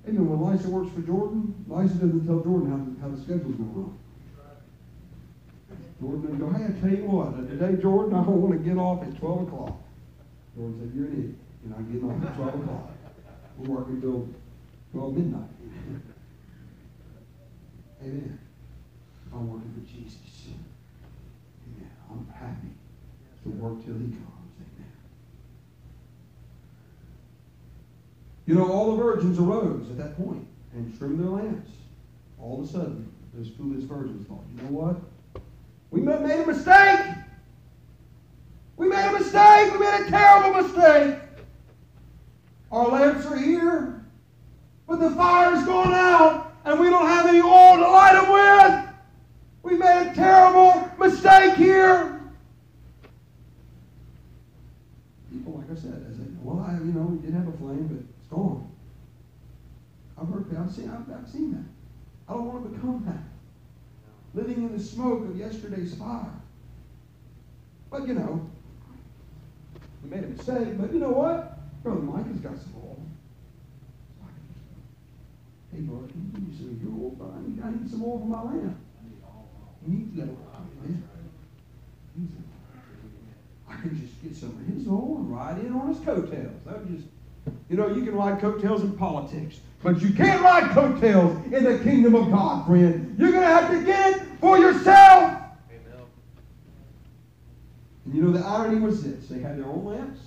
Amen. 0.07 0.27
When 0.27 0.39
Elisha 0.39 0.69
works 0.69 0.93
for 0.93 1.01
Jordan, 1.01 1.65
Elisha 1.71 1.93
doesn't 1.93 2.25
tell 2.25 2.39
Jordan 2.39 2.97
how, 2.99 3.07
how 3.07 3.15
the 3.15 3.21
schedule's 3.21 3.55
going 3.55 3.73
to 3.73 3.79
run. 3.79 3.97
Jordan 6.01 6.21
doesn't 6.21 6.39
go, 6.39 6.49
hey, 6.51 6.65
I 6.65 6.81
tell 6.81 6.99
you 6.99 7.05
what, 7.05 7.47
today, 7.47 7.81
Jordan, 7.81 8.13
I 8.13 8.23
don't 8.23 8.41
want 8.41 8.61
to 8.61 8.69
get 8.69 8.77
off 8.77 9.03
at 9.03 9.17
12 9.19 9.47
o'clock. 9.47 9.82
Jordan 10.55 10.79
said, 10.79 10.91
you're 10.95 11.07
an 11.07 11.13
idiot. 11.13 11.35
You're 11.63 11.77
not 11.77 11.91
getting 11.91 12.09
off 12.09 12.29
at 12.29 12.35
12 12.35 12.61
o'clock. 12.61 12.91
We're 13.57 13.75
working 13.75 14.01
till 14.01 14.27
12 14.91 15.17
midnight. 15.17 15.49
Amen. 18.01 18.39
I'm 19.33 19.49
working 19.49 19.73
for 19.73 19.81
Jesus. 19.91 20.47
Amen. 21.67 21.91
I'm 22.11 22.27
happy 22.33 22.67
to 23.43 23.49
work 23.49 23.83
till 23.83 23.93
he 23.93 23.99
comes. 23.99 24.51
Amen. 24.59 24.91
You 28.45 28.55
know, 28.55 28.71
all 28.71 28.95
the 28.95 29.01
virgins 29.01 29.39
arose 29.39 29.89
at 29.89 29.97
that 29.97 30.17
point 30.17 30.45
and 30.73 30.97
trimmed 30.97 31.19
their 31.19 31.29
lamps. 31.29 31.71
All 32.39 32.61
of 32.61 32.69
a 32.69 32.71
sudden, 32.71 33.11
those 33.33 33.49
foolish 33.49 33.85
virgins 33.85 34.27
thought, 34.27 34.43
you 34.55 34.61
know 34.63 34.69
what? 34.69 34.97
We 35.91 36.01
made 36.01 36.39
a 36.39 36.45
mistake. 36.45 37.12
Made 39.03 39.09
a 39.09 39.19
mistake. 39.19 39.73
We 39.73 39.79
made 39.79 40.07
a 40.07 40.09
terrible 40.09 40.61
mistake. 40.61 41.19
Our 42.71 42.87
lamps 42.87 43.25
are 43.25 43.37
here, 43.37 44.05
but 44.87 44.99
the 44.99 45.11
fire's 45.11 45.65
gone 45.65 45.93
out, 45.93 46.53
and 46.63 46.79
we 46.79 46.89
don't 46.89 47.05
have 47.05 47.27
any 47.27 47.41
oil 47.41 47.77
to 47.77 47.89
light 47.89 48.13
them 48.13 48.31
with. 48.31 48.89
We 49.63 49.77
made 49.77 50.11
a 50.11 50.15
terrible 50.15 50.89
mistake 50.97 51.55
here. 51.55 52.21
People, 55.31 55.53
like 55.57 55.77
I 55.77 55.79
said, 55.79 56.09
they 56.09 56.17
say, 56.17 56.29
well, 56.41 56.65
I, 56.65 56.73
you 56.73 56.93
know, 56.93 57.01
we 57.01 57.17
did 57.17 57.33
have 57.33 57.47
a 57.47 57.57
flame, 57.57 57.87
but 57.87 57.99
it's 57.99 58.27
gone. 58.29 58.71
I've 60.19 60.29
heard 60.29 60.49
that. 60.49 60.59
I've 60.59 60.71
seen, 60.71 60.89
I've, 60.89 61.13
I've 61.13 61.29
seen 61.29 61.51
that. 61.51 62.31
I 62.31 62.35
don't 62.35 62.45
want 62.45 62.63
to 62.63 62.69
become 62.69 63.03
that. 63.05 63.23
Living 64.33 64.63
in 64.63 64.75
the 64.75 64.81
smoke 64.81 65.23
of 65.25 65.37
yesterday's 65.37 65.93
fire. 65.93 66.31
But, 67.91 68.07
you 68.07 68.13
know, 68.13 68.49
we 70.03 70.09
made 70.09 70.23
a 70.23 70.27
mistake, 70.27 70.77
but 70.77 70.93
you 70.93 70.99
know 70.99 71.09
what? 71.09 71.59
Brother 71.83 72.01
Mike 72.01 72.27
has 72.27 72.39
got 72.39 72.57
some 72.57 72.73
oil. 72.77 72.99
Hey, 75.71 75.81
brother, 75.81 76.07
can 76.07 76.21
you 76.21 76.29
give 76.31 76.47
me 76.47 76.57
some 76.57 76.69
of 76.69 76.83
your? 76.83 76.93
I 77.33 77.41
need, 77.47 77.63
I 77.63 77.71
need 77.71 77.89
some 77.89 78.03
oil 78.03 78.19
for 78.19 78.27
my 78.27 78.43
lamp. 78.43 78.77
You 79.87 79.93
need 79.93 80.15
that 80.17 80.29
oil. 80.29 80.37
Amen. 80.85 81.03
I 83.69 83.75
can 83.81 83.99
just 83.99 84.21
get 84.21 84.35
some 84.35 84.49
of 84.49 84.75
his 84.75 84.87
oil 84.87 85.17
and 85.19 85.35
ride 85.35 85.59
in 85.59 85.73
on 85.73 85.87
his 85.87 85.99
coattails. 86.05 86.63
That 86.65 86.79
would 86.79 86.95
just, 86.95 87.07
you 87.69 87.77
know, 87.77 87.87
you 87.87 88.03
can 88.03 88.15
ride 88.15 88.39
coattails 88.39 88.83
in 88.83 88.95
politics, 88.95 89.59
but 89.81 90.01
you 90.01 90.13
can't 90.13 90.41
ride 90.41 90.71
coattails 90.71 91.43
in 91.51 91.63
the 91.63 91.79
kingdom 91.79 92.15
of 92.15 92.29
God, 92.31 92.67
friend. 92.67 93.15
You're 93.17 93.31
going 93.31 93.41
to 93.41 93.47
have 93.47 93.71
to 93.71 93.83
get 93.83 94.17
it 94.17 94.23
for 94.39 94.57
yourself. 94.57 95.42
And 98.05 98.15
you 98.15 98.21
know, 98.21 98.31
the 98.31 98.45
irony 98.45 98.79
was 98.79 99.03
this 99.03 99.27
they 99.27 99.39
had 99.39 99.57
their 99.57 99.65
own 99.65 99.85
lamps, 99.85 100.19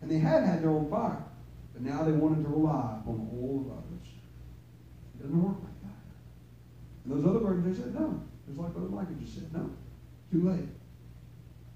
and 0.00 0.10
they 0.10 0.18
had 0.18 0.44
had 0.44 0.62
their 0.62 0.70
own 0.70 0.88
fire, 0.90 1.22
but 1.72 1.82
now 1.82 2.02
they 2.04 2.12
wanted 2.12 2.42
to 2.44 2.48
rely 2.48 2.98
upon 3.00 3.18
the 3.18 3.46
of 3.46 3.78
others. 3.78 4.08
It 5.14 5.22
doesn't 5.22 5.42
work 5.42 5.56
like 5.62 5.82
that. 5.82 7.04
And 7.04 7.12
those 7.12 7.28
other 7.28 7.40
virgins, 7.40 7.76
they 7.76 7.82
said, 7.82 7.94
no. 7.94 8.22
Just 8.46 8.58
like 8.58 8.72
Brother 8.72 8.88
Micah 8.88 9.12
just 9.20 9.34
said, 9.34 9.52
no. 9.52 9.70
Too 10.32 10.48
late. 10.48 10.68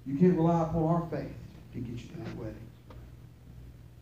You 0.05 0.17
can't 0.17 0.35
rely 0.35 0.63
upon 0.63 0.83
our 0.83 1.07
faith 1.09 1.33
to 1.73 1.79
get 1.79 2.01
you 2.01 2.09
to 2.09 2.17
that 2.17 2.35
wedding. 2.37 2.55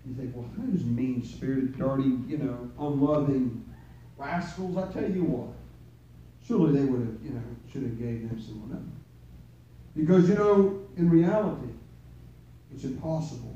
You 0.05 0.15
think, 0.15 0.35
well, 0.35 0.45
those 0.57 0.83
mean 0.83 1.23
spirited, 1.23 1.77
dirty, 1.77 2.03
you 2.27 2.37
know, 2.37 2.69
unloving 2.77 3.65
rascals, 4.17 4.77
I 4.77 4.91
tell 4.91 5.09
you 5.09 5.23
what. 5.23 5.55
Surely 6.45 6.77
they 6.77 6.85
would 6.85 6.99
have, 6.99 7.23
you 7.23 7.31
know, 7.31 7.41
should 7.71 7.83
have 7.83 7.97
gave 7.97 8.27
them 8.27 8.41
someone 8.41 8.73
else. 8.73 9.02
Because, 9.95 10.27
you 10.27 10.35
know, 10.35 10.81
in 10.97 11.09
reality, 11.09 11.69
it's 12.73 12.83
impossible 12.83 13.55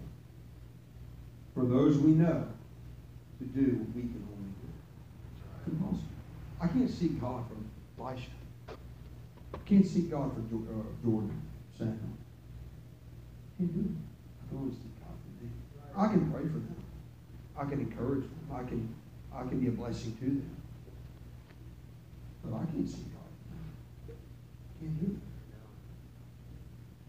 for 1.53 1.65
those 1.65 1.97
we 1.97 2.11
know 2.11 2.47
to 3.39 3.45
do 3.45 3.77
what 3.77 3.95
we 3.95 4.01
can 4.01 4.27
only 4.31 4.53
do. 4.61 4.69
It's 5.59 5.73
impossible. 5.73 6.07
I 6.61 6.67
can't 6.67 6.89
seek 6.89 7.19
God 7.19 7.43
for 7.47 8.01
Elisha. 8.03 8.29
I 8.69 9.57
can't 9.65 9.85
seek 9.85 10.11
God 10.11 10.31
for 10.33 10.41
uh, 10.41 10.83
Jordan, 11.03 11.41
Samuel. 11.75 11.95
I 11.95 13.57
can't 13.57 13.73
do 13.73 13.79
it. 13.79 13.95
I 14.45 14.49
can 14.49 14.57
only 14.59 14.71
seek 14.75 14.99
God 14.99 15.15
for 15.17 15.43
me. 15.43 15.49
I 15.97 16.07
can 16.07 16.31
pray 16.31 16.43
for 16.43 16.61
them. 16.61 16.75
I 17.57 17.65
can 17.65 17.79
encourage 17.79 18.21
them. 18.21 18.47
I 18.53 18.63
can, 18.63 18.93
I 19.35 19.41
can 19.49 19.59
be 19.59 19.67
a 19.67 19.71
blessing 19.71 20.15
to 20.19 20.25
them. 20.25 20.55
But 22.43 22.55
I 22.55 22.65
can't 22.65 22.87
seek 22.87 23.11
God. 23.13 23.23
I 24.09 24.85
can't 24.85 24.99
do 24.99 25.15
it. 25.17 25.26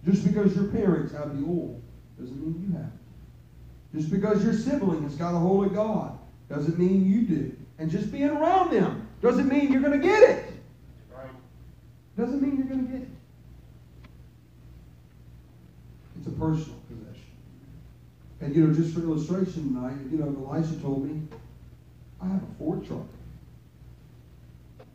Just 0.08 0.26
because 0.26 0.56
your 0.56 0.68
parents 0.68 1.12
have 1.12 1.38
the 1.38 1.46
oil 1.46 1.80
doesn't 2.18 2.40
mean 2.40 2.66
you 2.66 2.76
have 2.76 2.86
it. 2.86 3.98
Just 3.98 4.10
because 4.10 4.42
your 4.42 4.54
sibling 4.54 5.02
has 5.02 5.14
got 5.16 5.34
a 5.34 5.38
hold 5.38 5.66
of 5.66 5.74
God 5.74 6.18
doesn't 6.48 6.78
mean 6.78 7.06
you 7.06 7.22
do. 7.22 7.56
And 7.78 7.90
just 7.90 8.10
being 8.10 8.30
around 8.30 8.72
them 8.72 9.06
doesn't 9.20 9.48
mean 9.48 9.70
you're 9.70 9.82
going 9.82 10.00
to 10.00 10.06
get 10.06 10.22
it. 10.22 10.44
Doesn't 12.16 12.42
mean 12.42 12.56
you're 12.56 12.66
going 12.66 12.86
to 12.86 12.92
get 12.92 13.02
it. 13.02 13.08
It's 16.18 16.26
a 16.26 16.30
personal 16.30 16.76
possession. 16.88 17.26
And 18.40 18.56
you 18.56 18.66
know, 18.66 18.74
just 18.74 18.94
for 18.94 19.02
illustration 19.02 19.74
tonight, 19.74 19.94
you 20.10 20.18
know, 20.18 20.50
Elisha 20.50 20.80
told 20.80 21.04
me, 21.04 21.22
I 22.20 22.26
have 22.26 22.42
a 22.42 22.58
Ford 22.58 22.84
truck. 22.84 23.06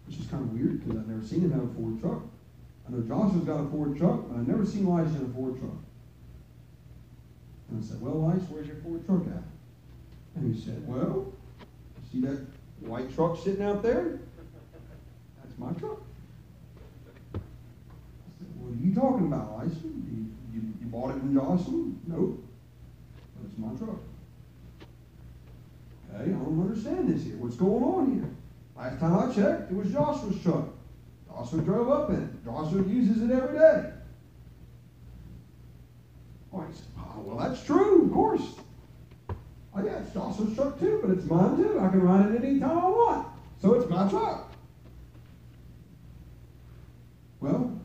Which 0.05 0.17
is 0.17 0.25
kind 0.25 0.43
of 0.43 0.51
weird 0.51 0.83
because 0.83 0.99
I've 0.99 1.07
never 1.07 1.25
seen 1.25 1.41
him 1.41 1.51
have 1.51 1.63
a 1.63 1.73
Ford 1.75 2.01
truck. 2.01 2.23
I 2.87 2.91
know 2.91 3.01
Joshua's 3.01 3.45
got 3.45 3.61
a 3.61 3.69
Ford 3.69 3.97
truck, 3.97 4.27
but 4.27 4.37
I've 4.37 4.47
never 4.47 4.65
seen 4.65 4.87
Elisha 4.87 5.15
in 5.17 5.25
a 5.25 5.33
Ford 5.33 5.57
truck. 5.59 5.77
And 7.69 7.83
I 7.83 7.87
said, 7.87 8.01
Well, 8.01 8.29
Elisha, 8.29 8.45
where's 8.49 8.67
your 8.67 8.75
Ford 8.77 9.05
truck 9.05 9.21
at? 9.27 9.43
And 10.35 10.53
he 10.53 10.61
said, 10.61 10.85
Well, 10.87 11.31
see 12.11 12.21
that 12.21 12.39
white 12.81 13.13
truck 13.15 13.37
sitting 13.41 13.63
out 13.63 13.81
there? 13.83 14.19
That's 15.41 15.57
my 15.57 15.71
truck. 15.73 16.01
I 17.33 17.37
said, 17.37 18.51
What 18.59 18.73
are 18.73 18.85
you 18.85 18.93
talking 18.93 19.27
about, 19.27 19.59
Elisha? 19.59 19.87
You, 19.87 20.27
you, 20.53 20.61
you 20.81 20.87
bought 20.87 21.11
it 21.11 21.19
from 21.19 21.33
Joshua? 21.33 21.91
Nope. 22.07 22.43
But 23.37 23.49
it's 23.49 23.57
my 23.57 23.69
truck. 23.77 23.99
Okay, 26.13 26.23
I 26.23 26.33
don't 26.33 26.61
understand 26.61 27.09
this 27.09 27.23
here. 27.23 27.37
What's 27.37 27.55
going 27.55 27.83
on 27.83 28.13
here? 28.13 28.29
Last 28.75 28.99
time 28.99 29.17
I 29.17 29.33
checked, 29.33 29.71
it 29.71 29.75
was 29.75 29.91
Joshua's 29.91 30.41
truck. 30.43 30.65
Joshua 31.33 31.61
drove 31.61 31.89
up 31.89 32.09
in 32.09 32.23
it. 32.23 32.45
Joshua 32.45 32.83
uses 32.83 33.23
it 33.23 33.31
every 33.31 33.57
day. 33.57 33.89
Oh, 36.53 36.63
oh, 36.99 37.21
well, 37.21 37.37
that's 37.37 37.63
true, 37.65 38.05
of 38.05 38.11
course. 38.13 38.41
Oh, 39.75 39.83
yeah, 39.83 39.97
it's 39.97 40.13
Joshua's 40.13 40.55
truck 40.55 40.79
too, 40.79 40.99
but 41.01 41.11
it's 41.17 41.25
mine 41.25 41.57
too. 41.57 41.79
I 41.79 41.89
can 41.89 42.01
ride 42.01 42.31
it 42.31 42.43
anytime 42.43 42.77
I 42.77 42.89
want. 42.89 43.27
So 43.59 43.73
it's 43.73 43.89
my 43.89 44.07
truck. 44.07 44.51
Well, 47.39 47.79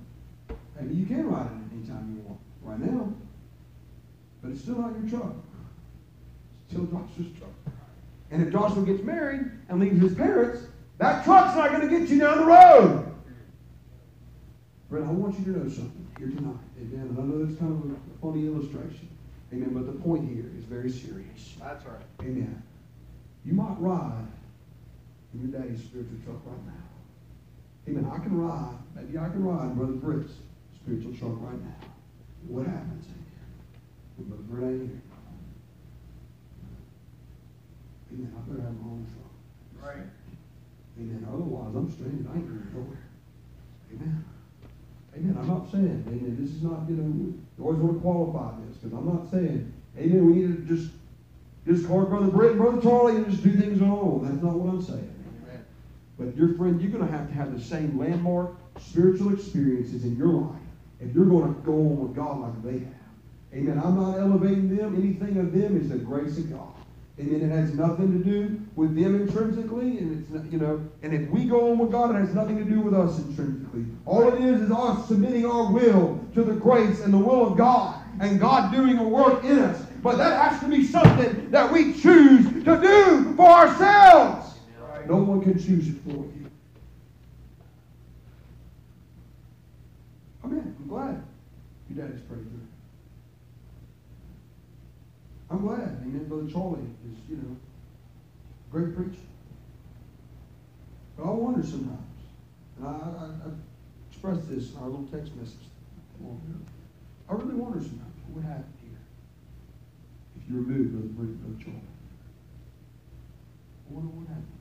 maybe 0.79 0.95
you 0.95 1.07
can 1.07 1.29
ride 1.31 1.47
it 1.47 1.75
anytime 1.75 2.15
you 2.15 2.29
want. 2.29 2.41
Right 2.63 2.93
now, 2.93 3.13
but 4.43 4.51
it's 4.51 4.61
still 4.61 4.79
not 4.79 4.93
your 5.01 5.09
truck. 5.09 5.35
It's 6.67 6.75
still 6.75 6.85
Joshua's 6.85 7.39
truck. 7.39 7.75
And 8.31 8.47
if 8.47 8.53
Joshua 8.53 8.85
gets 8.85 9.03
married 9.03 9.51
and 9.71 9.81
leaves 9.81 10.03
his 10.03 10.15
parents, 10.15 10.67
that 10.99 11.25
truck's 11.25 11.57
not 11.57 11.71
going 11.71 11.89
to 11.89 11.99
get 11.99 12.11
you 12.11 12.19
down 12.19 12.39
the 12.39 12.45
road. 12.45 13.08
Brett, 14.89 15.05
I 15.05 15.11
want 15.11 15.39
you 15.39 15.53
to 15.53 15.59
know 15.59 15.69
something 15.69 16.07
here 16.19 16.29
tonight. 16.29 16.57
Amen. 16.81 17.13
And 17.13 17.19
I 17.19 17.23
know 17.23 17.45
it's 17.45 17.59
kind 17.59 17.73
of 17.73 17.91
a 17.93 17.99
funny 18.25 18.47
illustration. 18.47 19.09
Amen. 19.53 19.71
But 19.75 19.87
the 19.87 19.93
point 20.01 20.29
here 20.29 20.51
is 20.57 20.65
very 20.65 20.91
serious. 20.91 21.57
That's 21.61 21.85
right. 21.85 22.01
Amen. 22.23 22.63
You 23.45 23.53
might 23.53 23.77
ride 23.79 24.27
in 25.35 25.41
your 25.41 25.61
daddy's 25.61 25.81
spiritual 25.81 26.17
truck 26.25 26.41
right 26.47 26.67
now. 26.67 26.89
Amen. 27.89 28.11
I 28.11 28.19
can 28.19 28.37
ride, 28.37 28.77
maybe 28.95 29.19
I 29.19 29.29
can 29.29 29.45
ride 29.45 29.77
Brother 29.77 29.93
Britt's 29.93 30.33
spiritual 30.75 31.13
truck 31.15 31.37
right 31.41 31.61
now. 31.61 31.89
What 32.47 32.67
happens? 32.67 33.07
Amen. 33.13 34.29
Brother 34.29 34.43
Britt 34.45 34.65
ain't 34.65 34.89
here. 34.89 35.03
Amen. 38.13 38.33
I 38.33 38.41
better 38.49 38.63
have 38.63 38.77
my 38.81 38.89
own 38.89 39.07
truck. 39.13 39.85
Right. 39.85 40.07
Amen. 40.99 41.29
Otherwise, 41.29 41.77
I'm 41.77 41.93
stranded. 41.93 42.27
I 42.27 42.37
ain't 42.37 42.49
going 42.49 42.73
nowhere. 42.73 43.05
Amen. 43.93 44.25
Amen. 45.19 45.37
I'm 45.41 45.49
not 45.49 45.71
saying, 45.71 46.05
amen, 46.07 46.37
this 46.39 46.51
is 46.51 46.63
not, 46.63 46.89
you 46.89 46.95
know, 46.97 47.35
you 47.59 47.65
always 47.65 47.81
want 47.81 47.97
to 47.97 48.01
qualify 48.01 48.53
this, 48.67 48.77
because 48.77 48.97
I'm 48.97 49.07
not 49.07 49.31
saying, 49.31 49.73
amen, 49.99 50.27
we 50.27 50.33
need 50.35 50.69
to 50.69 50.77
just 50.77 50.93
discard 51.67 52.09
Brother 52.09 52.29
Britt 52.29 52.53
and 52.53 52.61
Brother 52.61 52.81
Charlie 52.81 53.17
and 53.17 53.29
just 53.29 53.43
do 53.43 53.53
things 53.53 53.83
on 53.83 53.91
our 53.91 53.99
own. 53.99 54.25
That's 54.25 54.43
not 54.43 54.55
what 54.55 54.73
I'm 54.73 54.83
saying. 54.83 55.15
Amen. 55.43 55.65
But 56.19 56.37
your 56.37 56.55
friend, 56.57 56.81
you're 56.81 56.93
going 56.93 57.05
to 57.05 57.11
have 57.11 57.27
to 57.29 57.35
have 57.35 57.53
the 57.53 57.61
same 57.61 57.99
landmark 57.99 58.53
spiritual 58.79 59.35
experiences 59.35 60.05
in 60.05 60.17
your 60.17 60.33
life 60.33 60.63
if 61.01 61.13
you're 61.15 61.27
going 61.27 61.53
to 61.53 61.61
go 61.63 61.73
on 61.73 61.99
with 62.01 62.15
God 62.15 62.41
like 62.41 62.63
they 62.63 62.79
have. 62.85 62.95
Amen. 63.55 63.81
I'm 63.85 63.97
not 63.97 64.19
elevating 64.19 64.77
them. 64.77 64.95
Anything 64.95 65.37
of 65.39 65.53
them 65.53 65.81
is 65.81 65.89
the 65.89 65.99
grace 65.99 66.39
of 66.39 66.51
God. 66.51 66.75
Amen. 67.21 67.51
It 67.51 67.55
has 67.55 67.75
nothing 67.75 68.13
to 68.13 68.25
do 68.25 68.61
with 68.77 68.95
them 68.95 69.21
intrinsically, 69.21 69.99
and 69.99 70.21
it's 70.21 70.31
not, 70.31 70.53
you 70.53 70.59
know. 70.59 70.81
And 71.03 71.13
if 71.13 71.29
we 71.31 71.47
go 71.47 71.73
on 71.73 71.79
with 71.79 71.91
God, 71.91 72.15
it 72.15 72.19
has 72.19 72.33
nothing 72.33 72.59
to 72.59 72.65
do 72.65 72.81
with 72.81 72.95
us 72.95 73.19
intrinsically. 73.19 73.87
All 74.07 74.29
it 74.29 74.41
is 74.41 74.63
is 74.63 74.71
us 74.71 75.09
submitting 75.09 75.45
our 75.45 75.73
will 75.73 76.25
to 76.35 76.45
the 76.45 76.55
grace 76.55 77.01
and 77.01 77.13
the 77.13 77.19
will 77.19 77.45
of 77.45 77.59
God, 77.59 78.01
and 78.21 78.39
God 78.39 78.73
doing 78.73 78.99
a 78.99 79.05
work 79.09 79.43
in 79.43 79.59
us. 79.59 79.85
But 80.03 80.17
that 80.19 80.51
has 80.51 80.61
to 80.61 80.69
be 80.69 80.87
something 80.87 81.51
that 81.51 81.73
we 81.73 81.93
choose 81.93 82.47
to 82.65 82.81
do 82.81 83.35
for 83.35 83.49
ourselves. 83.49 84.55
No 85.09 85.17
one 85.17 85.41
can 85.43 85.55
choose 85.55 85.89
it 85.89 85.97
for 86.05 86.11
you. 86.11 86.51
Amen. 90.45 90.77
I'm 90.79 90.89
glad 90.89 91.23
your 91.91 92.07
daddy's 92.07 92.21
pretty 92.23 92.45
good. 92.45 92.58
I'm 95.51 95.67
glad. 95.67 96.03
Amen. 96.03 96.27
Brother 96.29 96.51
Charlie 96.51 96.81
is, 97.07 97.17
you 97.29 97.37
know, 97.37 97.57
a 97.57 98.71
great 98.71 98.95
preacher. 98.95 99.23
But 101.17 101.25
I 101.25 101.31
wonder 101.31 101.67
sometimes, 101.67 101.99
and 102.77 102.87
I, 102.87 102.91
I, 102.91 103.49
I 103.49 103.51
expressed 104.11 104.49
this 104.49 104.73
in 104.73 104.79
our 104.79 104.89
little 104.89 105.09
text 105.11 105.35
message 105.37 105.67
a 106.21 106.23
long 106.23 106.41
ago. 106.47 106.61
I 107.29 107.33
really 107.35 107.55
wonder 107.55 107.79
sometimes 107.81 108.15
what 108.27 108.37
would 108.37 108.45
happen 108.45 108.73
here 108.83 109.01
if 110.37 110.51
you 110.51 110.57
removed 110.59 110.93
Brother 110.93 111.09
Brother, 111.09 111.33
Brother 111.33 111.65
Charlie. 111.65 111.81
I 113.89 113.95
wonder 113.95 114.09
what 114.09 114.19
would 114.19 114.29
happen. 114.29 114.59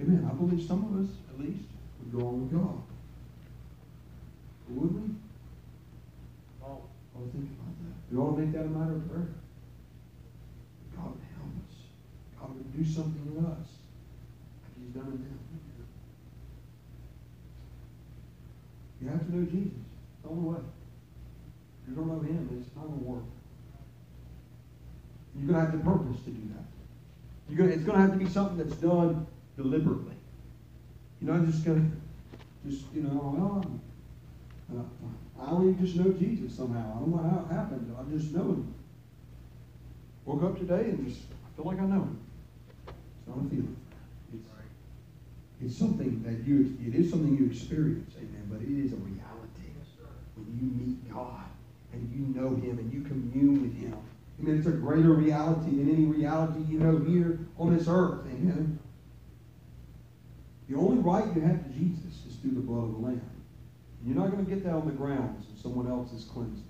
Amen. 0.00 0.30
I 0.30 0.34
believe 0.34 0.66
some 0.66 0.84
of 0.86 1.04
us, 1.04 1.10
at 1.28 1.38
least, 1.38 1.68
would 1.98 2.12
go 2.18 2.26
on 2.28 2.40
with 2.42 2.52
God. 2.52 2.82
But 4.66 4.76
would 4.80 4.94
we? 4.94 5.14
Oh, 6.62 6.80
I 7.14 7.18
was 7.20 7.30
thinking 7.32 7.56
about. 7.58 7.69
We 8.10 8.18
ought 8.18 8.34
to 8.34 8.40
make 8.40 8.52
that 8.52 8.64
a 8.64 8.68
matter 8.68 8.96
of 8.96 9.08
prayer. 9.08 9.28
God 10.96 11.14
would 11.14 11.26
help 11.38 11.54
us. 11.62 11.76
God 12.40 12.54
would 12.56 12.76
do 12.76 12.84
something 12.84 13.22
in 13.36 13.44
us 13.46 13.68
like 14.62 14.74
He's 14.78 14.94
done 14.94 15.06
in 15.06 15.22
them. 15.22 15.38
You 19.00 19.08
have 19.08 19.26
to 19.26 19.36
know 19.36 19.44
Jesus. 19.46 19.72
It's 19.72 20.22
the 20.22 20.28
only 20.28 20.50
way. 20.50 20.60
If 21.82 21.88
you 21.88 21.94
don't 21.94 22.08
know 22.08 22.20
Him, 22.20 22.48
it's 22.60 22.76
not 22.76 22.86
going 22.86 22.98
to 22.98 23.04
work. 23.04 23.24
You're 25.36 25.48
going 25.52 25.64
to 25.64 25.70
have 25.70 25.78
the 25.78 25.84
purpose 25.84 26.20
to 26.24 26.30
do 26.30 26.42
that. 26.54 26.64
You're 27.48 27.58
gonna, 27.58 27.70
it's 27.70 27.84
going 27.84 27.96
to 27.96 28.02
have 28.02 28.12
to 28.12 28.18
be 28.18 28.28
something 28.28 28.58
that's 28.58 28.76
done 28.76 29.26
deliberately. 29.56 30.14
You're 31.20 31.34
not 31.36 31.46
just 31.46 31.64
going 31.64 31.90
to, 31.90 32.70
just, 32.70 32.84
you 32.92 33.02
know, 33.02 33.34
well, 33.36 33.80
I'm- 34.78 34.86
uh, 35.38 35.42
I 35.42 35.50
only 35.52 35.74
just 35.74 35.96
know 35.96 36.12
Jesus 36.12 36.54
somehow. 36.54 36.96
I 36.96 37.00
don't 37.00 37.10
know 37.10 37.16
how 37.28 37.46
it 37.48 37.52
happened. 37.54 37.94
I 37.98 38.02
just 38.10 38.34
know 38.34 38.42
Him. 38.42 38.74
Woke 40.26 40.42
up 40.42 40.58
today 40.58 40.90
and 40.90 41.08
just 41.08 41.22
I 41.30 41.56
feel 41.56 41.64
like 41.64 41.80
I 41.80 41.86
know 41.86 42.02
Him. 42.02 42.18
It's 42.86 43.28
not 43.28 43.38
a 43.38 43.48
feeling. 43.48 43.76
It's, 44.34 44.46
it's 45.62 45.76
something 45.76 46.22
that 46.22 46.46
you, 46.46 46.76
it 46.86 46.94
is 46.94 47.10
something 47.10 47.36
you 47.36 47.46
experience, 47.46 48.14
amen, 48.16 48.48
but 48.50 48.60
it 48.62 48.68
is 48.68 48.92
a 48.92 48.96
reality 48.96 49.72
when 50.36 50.58
you 50.58 50.86
meet 50.86 51.12
God 51.12 51.44
and 51.92 52.10
you 52.14 52.40
know 52.40 52.50
Him 52.56 52.78
and 52.78 52.92
you 52.92 53.02
commune 53.02 53.62
with 53.62 53.76
Him. 53.76 53.96
I 54.38 54.42
mean, 54.42 54.56
it's 54.56 54.66
a 54.66 54.72
greater 54.72 55.12
reality 55.12 55.70
than 55.70 55.90
any 55.92 56.04
reality 56.06 56.60
you 56.68 56.78
know 56.78 56.98
here 56.98 57.40
on 57.58 57.76
this 57.76 57.88
earth, 57.88 58.20
amen. 58.26 58.78
The 60.68 60.76
only 60.76 60.98
right 60.98 61.24
you 61.34 61.42
have 61.42 61.62
to 61.64 61.70
Jesus 61.70 62.24
is 62.28 62.36
through 62.36 62.52
the 62.52 62.60
blood 62.60 62.84
of 62.84 62.92
the 62.92 62.98
Lamb. 62.98 63.29
You're 64.04 64.16
not 64.16 64.30
going 64.30 64.44
to 64.44 64.50
get 64.50 64.64
that 64.64 64.72
on 64.72 64.86
the 64.86 64.92
grounds 64.92 65.46
of 65.52 65.60
someone 65.60 65.88
else's 65.88 66.24
cleansing 66.24 66.64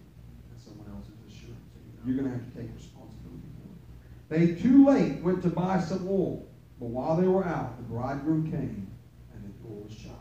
and 0.51 0.61
someone 0.61 0.87
else's 0.95 1.14
assurance. 1.28 1.61
You're 2.05 2.16
going 2.16 2.28
to 2.28 2.37
have 2.37 2.53
to 2.53 2.59
take 2.59 2.74
responsibility 2.74 3.47
for 3.59 4.35
it. 4.35 4.57
They 4.57 4.61
too 4.61 4.87
late 4.87 5.22
went 5.22 5.43
to 5.43 5.49
buy 5.49 5.81
some 5.81 6.07
wool, 6.07 6.49
but 6.81 6.87
while 6.87 7.16
they 7.16 7.28
were 7.28 7.45
out, 7.45 7.76
the 7.76 7.85
bridegroom 7.85 8.51
came 8.51 8.91
and 9.33 9.45
the 9.45 9.68
door 9.68 9.85
was 9.85 9.97
shut. 9.97 10.12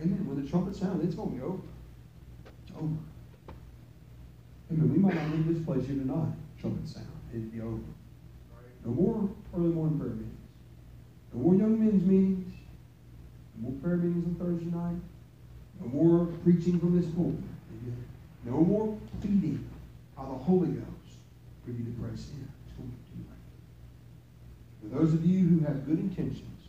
Amen. 0.00 0.26
When 0.26 0.42
the 0.42 0.48
trumpet 0.48 0.76
sounded, 0.76 1.06
it's 1.06 1.14
going 1.14 1.30
to 1.30 1.36
be 1.36 1.42
over. 1.42 1.62
It's 2.62 2.76
over. 2.76 2.96
Amen. 4.72 4.92
We 4.92 4.98
might 4.98 5.14
not 5.14 5.30
leave 5.30 5.46
this 5.46 5.64
place 5.64 5.86
here 5.86 5.96
tonight. 5.96 6.32
Trumpet 6.60 6.88
sound. 6.88 7.06
It'd 7.30 7.52
be 7.52 7.60
over. 7.60 7.80
No 8.84 8.92
more 8.92 9.28
early 9.56 9.68
morning 9.68 9.98
prayer 9.98 10.12
meetings. 10.12 10.38
No 11.32 11.40
more 11.40 11.54
young 11.54 11.78
men's 11.78 12.04
meetings. 12.04 12.54
No 13.56 13.70
more 13.70 13.80
prayer 13.80 13.96
meetings 13.96 14.26
on 14.26 14.34
Thursday 14.36 14.70
night. 14.70 15.00
No 15.80 15.88
more 15.88 16.26
preaching 16.42 16.78
from 16.80 17.00
this 17.00 17.08
pulpit. 17.12 17.40
Amen. 17.70 18.04
No 18.44 18.60
more 18.60 18.98
feeding 19.20 19.68
by 20.16 20.24
the 20.24 20.34
Holy 20.34 20.68
Ghost 20.68 21.18
for 21.64 21.70
you 21.70 21.84
to 21.84 21.90
press 22.00 22.30
in. 22.30 22.48
It's 22.66 22.76
going 22.76 22.90
to 22.90 22.96
be 22.96 23.02
too 23.10 23.22
late. 23.28 23.46
For 24.82 24.88
those 24.98 25.14
of 25.14 25.24
you 25.24 25.46
who 25.46 25.60
have 25.64 25.86
good 25.86 25.98
intentions 25.98 26.68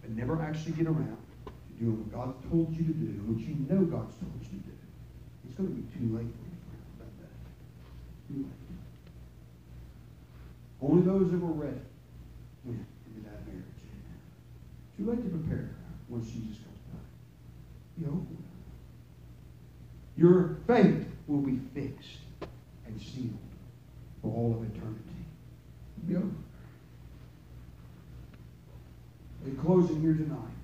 but 0.00 0.10
never 0.10 0.40
actually 0.40 0.72
get 0.72 0.86
around 0.86 1.18
to 1.46 1.84
doing 1.84 1.98
what 2.00 2.12
God's 2.12 2.50
told 2.50 2.74
you 2.74 2.84
to 2.84 2.92
do, 2.92 3.12
what 3.28 3.38
you 3.38 3.54
know 3.68 3.84
God's 3.84 4.14
told 4.16 4.40
you 4.40 4.58
to 4.58 4.64
do, 4.66 4.76
it's 5.46 5.54
going 5.54 5.68
to 5.68 5.74
be 5.74 5.86
too 5.92 6.16
late 6.16 6.32
for 6.32 6.44
you. 6.48 6.58
About 6.96 7.12
that. 7.20 7.32
Too 8.26 8.42
late. 8.42 8.68
Only 10.80 11.02
those 11.02 11.30
that 11.30 11.40
were 11.40 11.52
ready 11.52 11.84
went 12.64 12.86
into 13.06 13.20
that 13.28 13.46
marriage. 13.46 13.64
Too 14.96 15.04
late 15.10 15.22
to 15.22 15.30
prepare 15.30 15.70
once 16.08 16.26
Jesus 16.26 16.58
comes 16.64 16.82
back. 16.88 17.04
Over 18.08 18.16
with. 18.16 18.47
Your 20.18 20.56
fate 20.66 21.06
will 21.28 21.40
be 21.40 21.60
fixed 21.72 22.18
and 22.86 23.00
sealed 23.00 23.38
for 24.20 24.32
all 24.34 24.56
of 24.60 24.64
eternity. 24.64 25.04
In 29.46 29.56
closing 29.56 30.00
here 30.00 30.14
tonight, 30.14 30.56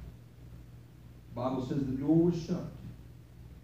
the 1.33 1.41
Bible 1.41 1.65
says 1.65 1.79
the 1.79 1.93
door 1.93 2.17
was 2.17 2.43
shut. 2.45 2.67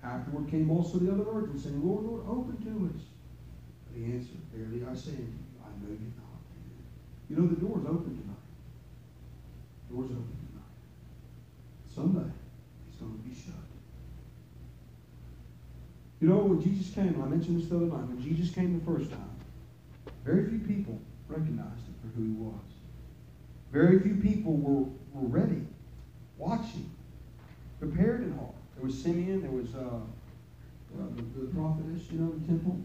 Afterward 0.04 0.48
came 0.48 0.70
also 0.70 0.98
the 0.98 1.12
other 1.12 1.24
virgins, 1.24 1.64
saying, 1.64 1.84
Lord, 1.84 2.04
Lord, 2.04 2.22
open 2.28 2.56
to 2.64 2.94
us. 2.94 3.02
But 3.86 3.98
he 3.98 4.04
answered, 4.12 4.38
Verily 4.54 4.86
I 4.88 4.94
say 4.94 5.10
unto 5.10 5.22
you, 5.22 5.42
I 5.60 5.68
know 5.82 5.90
you 5.90 6.12
not. 6.16 6.40
You 7.28 7.36
know 7.36 7.48
the 7.48 7.60
door 7.60 7.80
is 7.80 7.86
open 7.86 8.16
tonight. 8.16 8.46
The 9.88 9.94
door 9.94 10.04
is 10.04 10.10
open 10.12 10.36
tonight. 10.48 10.72
Someday 11.92 12.30
it's 12.88 13.00
going 13.00 13.12
to 13.12 13.18
be 13.28 13.34
shut. 13.34 13.59
You 16.20 16.28
know, 16.28 16.36
when 16.36 16.62
Jesus 16.62 16.94
came, 16.94 17.20
I 17.22 17.26
mentioned 17.26 17.60
this 17.60 17.68
the 17.68 17.76
other 17.76 17.86
night, 17.86 18.06
when 18.08 18.22
Jesus 18.22 18.54
came 18.54 18.78
the 18.78 18.84
first 18.84 19.10
time, 19.10 19.36
very 20.24 20.48
few 20.48 20.58
people 20.58 21.00
recognized 21.28 21.86
him 21.86 21.94
for 22.02 22.08
who 22.16 22.24
he 22.24 22.32
was. 22.32 22.68
Very 23.72 24.00
few 24.00 24.16
people 24.16 24.52
were, 24.52 24.84
were 25.14 25.28
ready, 25.28 25.62
watching, 26.36 26.90
prepared 27.78 28.22
in 28.22 28.36
heart. 28.36 28.54
There 28.76 28.84
was 28.84 29.00
Simeon, 29.00 29.40
there 29.40 29.50
was 29.50 29.74
uh, 29.74 30.00
the, 31.16 31.22
the 31.40 31.46
prophetess, 31.54 32.10
you 32.10 32.18
know, 32.18 32.32
the 32.32 32.46
temple. 32.46 32.78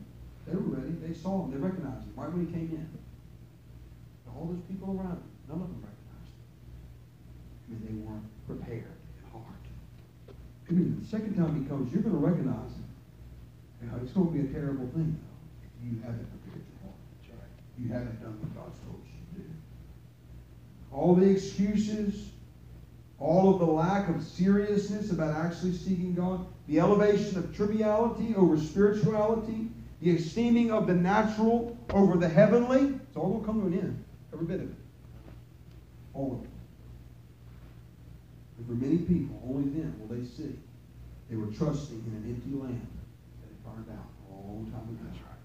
They 0.48 0.56
were 0.56 0.78
ready. 0.78 0.94
They 1.02 1.14
saw 1.14 1.44
him. 1.44 1.52
They 1.52 1.58
recognized 1.58 2.06
him 2.06 2.14
right 2.16 2.32
when 2.32 2.46
he 2.46 2.54
came 2.54 2.70
in. 2.72 2.88
All 4.30 4.48
those 4.52 4.62
people 4.68 4.92
around 4.92 5.18
him, 5.18 5.32
none 5.48 5.62
of 5.64 5.68
them 5.72 5.80
recognized 5.80 6.36
him. 6.36 6.44
I 7.56 7.66
mean, 7.72 7.82
they 7.88 7.96
weren't 8.04 8.28
prepared 8.46 8.96
in 9.18 9.24
heart. 9.32 9.64
I 10.28 10.72
mean, 10.72 11.00
the 11.02 11.08
second 11.08 11.36
time 11.36 11.64
he 11.64 11.68
comes, 11.68 11.92
you're 11.92 12.04
going 12.04 12.16
to 12.16 12.22
recognize 12.22 12.76
him. 12.76 12.85
Know, 13.86 14.00
it's 14.02 14.12
going 14.14 14.28
to 14.28 14.34
be 14.34 14.50
a 14.50 14.52
terrible 14.52 14.88
thing, 14.88 15.18
though, 15.22 15.64
if 15.64 15.94
you 15.94 16.02
haven't 16.02 16.28
prepared 16.42 16.66
your 16.66 17.38
heart. 17.38 17.50
You 17.78 17.90
haven't 17.90 18.22
done 18.22 18.40
what 18.42 18.56
God's 18.56 18.80
told 18.80 19.02
you 19.06 19.44
to 19.44 19.48
do. 19.48 19.54
All 20.92 21.14
the 21.14 21.30
excuses, 21.30 22.30
all 23.20 23.54
of 23.54 23.60
the 23.60 23.66
lack 23.66 24.10
of 24.10 24.24
seriousness 24.24 25.12
about 25.12 25.36
actually 25.36 25.74
seeking 25.74 26.16
God, 26.16 26.48
the 26.68 26.80
elevation 26.80 27.38
of 27.38 27.56
triviality 27.56 28.34
over 28.36 28.58
spirituality, 28.58 29.70
the 30.02 30.12
esteeming 30.12 30.72
of 30.72 30.88
the 30.88 30.96
natural 30.96 31.78
over 31.92 32.18
the 32.18 32.28
heavenly, 32.28 33.00
it's 33.08 33.16
all 33.16 33.30
going 33.30 33.42
to 33.42 33.46
come 33.46 33.62
to 33.62 33.68
an 33.68 33.74
end. 33.74 34.04
Every 34.34 34.46
bit 34.46 34.62
of 34.62 34.70
it. 34.70 34.76
All 36.14 36.34
of 36.34 36.44
it. 36.44 36.50
And 38.58 38.68
for 38.68 38.74
many 38.74 38.98
people, 38.98 39.40
only 39.48 39.70
then 39.70 39.96
will 40.00 40.16
they 40.16 40.26
see 40.26 40.58
they 41.30 41.36
were 41.36 41.48
trusting 41.48 42.04
in 42.08 42.14
an 42.14 42.36
empty 42.36 42.60
land 42.60 42.88
out 43.91 44.07
a 44.30 44.34
long 44.34 44.65
time 44.71 44.82
ago. 44.82 45.05
That's 45.09 45.21
right. 45.23 45.36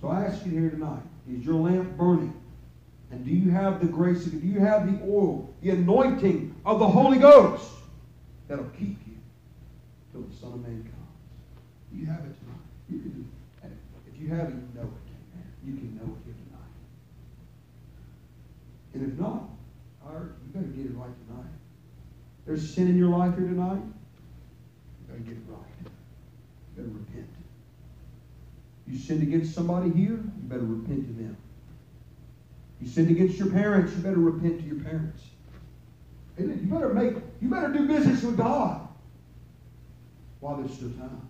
So 0.00 0.08
I 0.08 0.24
ask 0.24 0.44
you 0.46 0.52
here 0.52 0.70
tonight, 0.70 1.02
is 1.30 1.44
your 1.44 1.54
lamp 1.54 1.96
burning? 1.96 2.34
And 3.10 3.24
do 3.24 3.30
you 3.30 3.50
have 3.50 3.80
the 3.80 3.86
grace 3.86 4.26
of 4.26 4.40
Do 4.40 4.46
you 4.46 4.60
have 4.60 4.86
the 4.86 5.04
oil, 5.06 5.54
the 5.60 5.70
anointing 5.70 6.54
of 6.64 6.78
the 6.78 6.88
Holy 6.88 7.18
Ghost 7.18 7.68
that'll 8.48 8.64
keep 8.70 8.98
you 9.06 9.16
till 10.12 10.22
the 10.22 10.34
Son 10.36 10.52
of 10.54 10.62
Man 10.62 10.82
comes? 10.82 10.96
Do 11.92 11.98
you 11.98 12.06
have 12.06 12.20
it 12.20 12.34
tonight? 12.40 12.64
You 12.88 12.98
can, 13.00 13.30
and 13.62 13.76
if 14.12 14.20
you 14.20 14.28
have 14.28 14.48
it, 14.48 14.54
you 14.54 14.68
know 14.74 14.88
it. 14.88 15.02
You 15.64 15.74
can 15.74 15.94
know 15.96 16.04
it 16.04 16.24
here 16.24 16.34
tonight. 16.34 16.72
And 18.94 19.12
if 19.12 19.18
not, 19.18 19.48
all 20.04 20.14
right, 20.14 20.22
you 20.22 20.52
better 20.52 20.66
get 20.66 20.86
it 20.86 20.96
right 20.96 21.28
tonight. 21.28 21.52
There's 22.46 22.74
sin 22.74 22.88
in 22.88 22.98
your 22.98 23.10
life 23.10 23.36
here 23.36 23.46
tonight. 23.46 23.78
You 23.78 25.06
better 25.06 25.20
get 25.20 25.34
it 25.34 25.44
right. 25.48 25.60
You 25.84 26.82
better 26.82 26.88
repent. 26.88 27.28
You 28.92 28.98
sinned 28.98 29.22
against 29.22 29.54
somebody 29.54 29.90
here, 29.90 30.10
you 30.10 30.42
better 30.42 30.66
repent 30.66 31.06
to 31.06 31.12
them. 31.14 31.34
You 32.78 32.86
sinned 32.86 33.10
against 33.10 33.38
your 33.38 33.48
parents, 33.48 33.94
you 33.96 34.02
better 34.02 34.18
repent 34.18 34.60
to 34.60 34.66
your 34.66 34.84
parents. 34.84 35.22
You 36.38 36.66
better 36.66 36.92
make, 36.92 37.14
you 37.40 37.48
better 37.48 37.72
do 37.72 37.88
business 37.88 38.22
with 38.22 38.36
God 38.36 38.86
while 40.40 40.58
there's 40.58 40.74
still 40.74 40.90
time. 40.90 41.26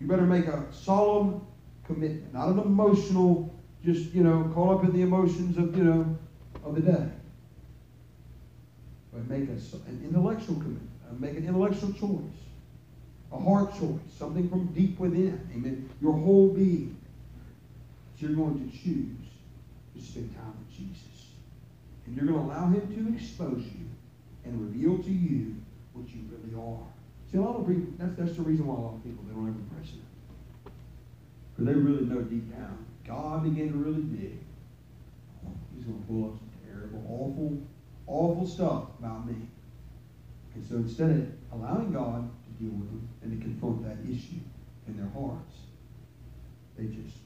You 0.00 0.08
better 0.08 0.22
make 0.22 0.48
a 0.48 0.64
solemn 0.72 1.46
commitment, 1.84 2.34
not 2.34 2.48
an 2.48 2.58
emotional, 2.58 3.54
just, 3.84 4.12
you 4.12 4.24
know, 4.24 4.50
caught 4.52 4.78
up 4.78 4.84
in 4.84 4.92
the 4.92 5.02
emotions 5.02 5.56
of, 5.56 5.76
you 5.76 5.84
know, 5.84 6.18
of 6.64 6.74
the 6.74 6.80
day. 6.80 7.08
But 9.12 9.28
make 9.28 9.48
a, 9.48 9.52
an 9.52 10.02
intellectual 10.04 10.56
commitment. 10.56 10.90
Uh, 11.08 11.14
make 11.20 11.36
an 11.36 11.46
intellectual 11.46 11.92
choice. 11.92 12.45
A 13.36 13.38
heart 13.38 13.72
choice. 13.72 14.00
Something 14.18 14.48
from 14.48 14.66
deep 14.72 14.98
within. 14.98 15.48
Amen. 15.54 15.90
Your 16.00 16.12
whole 16.12 16.48
being. 16.48 16.96
So 18.18 18.26
You're 18.26 18.36
going 18.36 18.70
to 18.70 18.76
choose 18.76 19.26
to 19.94 20.02
spend 20.02 20.34
time 20.34 20.54
with 20.58 20.76
Jesus. 20.76 21.26
And 22.06 22.16
you're 22.16 22.26
going 22.26 22.38
to 22.38 22.46
allow 22.46 22.68
Him 22.68 22.86
to 22.94 23.14
expose 23.14 23.62
you 23.62 23.86
and 24.44 24.60
reveal 24.60 25.02
to 25.02 25.10
you 25.10 25.56
what 25.92 26.08
you 26.08 26.20
really 26.30 26.54
are. 26.54 26.86
See, 27.30 27.38
a 27.38 27.40
lot 27.40 27.56
of 27.56 27.66
people, 27.66 27.92
that's, 27.98 28.16
that's 28.16 28.36
the 28.36 28.42
reason 28.42 28.66
why 28.66 28.74
a 28.74 28.78
lot 28.78 28.94
of 28.94 29.04
people, 29.04 29.24
they 29.26 29.34
don't 29.34 29.48
ever 29.48 29.74
press 29.74 29.92
it. 29.92 30.72
Because 31.52 31.66
they 31.66 31.74
really 31.74 32.04
know 32.04 32.22
deep 32.22 32.50
down, 32.54 32.86
God 33.06 33.44
began 33.44 33.72
to 33.72 33.78
really 33.78 34.02
dig. 34.02 34.38
He's 35.74 35.84
going 35.84 36.00
to 36.00 36.06
pull 36.06 36.24
up 36.24 36.38
some 36.38 36.50
terrible, 36.64 37.04
awful, 37.08 37.62
awful 38.06 38.46
stuff 38.46 38.84
about 38.98 39.26
me. 39.26 39.34
And 40.54 40.66
so 40.66 40.76
instead 40.76 41.10
of 41.10 41.26
allowing 41.52 41.92
God 41.92 42.30
to 42.56 42.64
deal 42.64 42.72
with 42.72 42.88
them 42.88 43.08
and 43.22 43.38
to 43.38 43.44
confront 43.44 43.84
that 43.84 43.98
issue 44.10 44.40
in 44.88 44.96
their 44.96 45.10
hearts, 45.10 45.54
they 46.76 46.84
just 46.86 47.16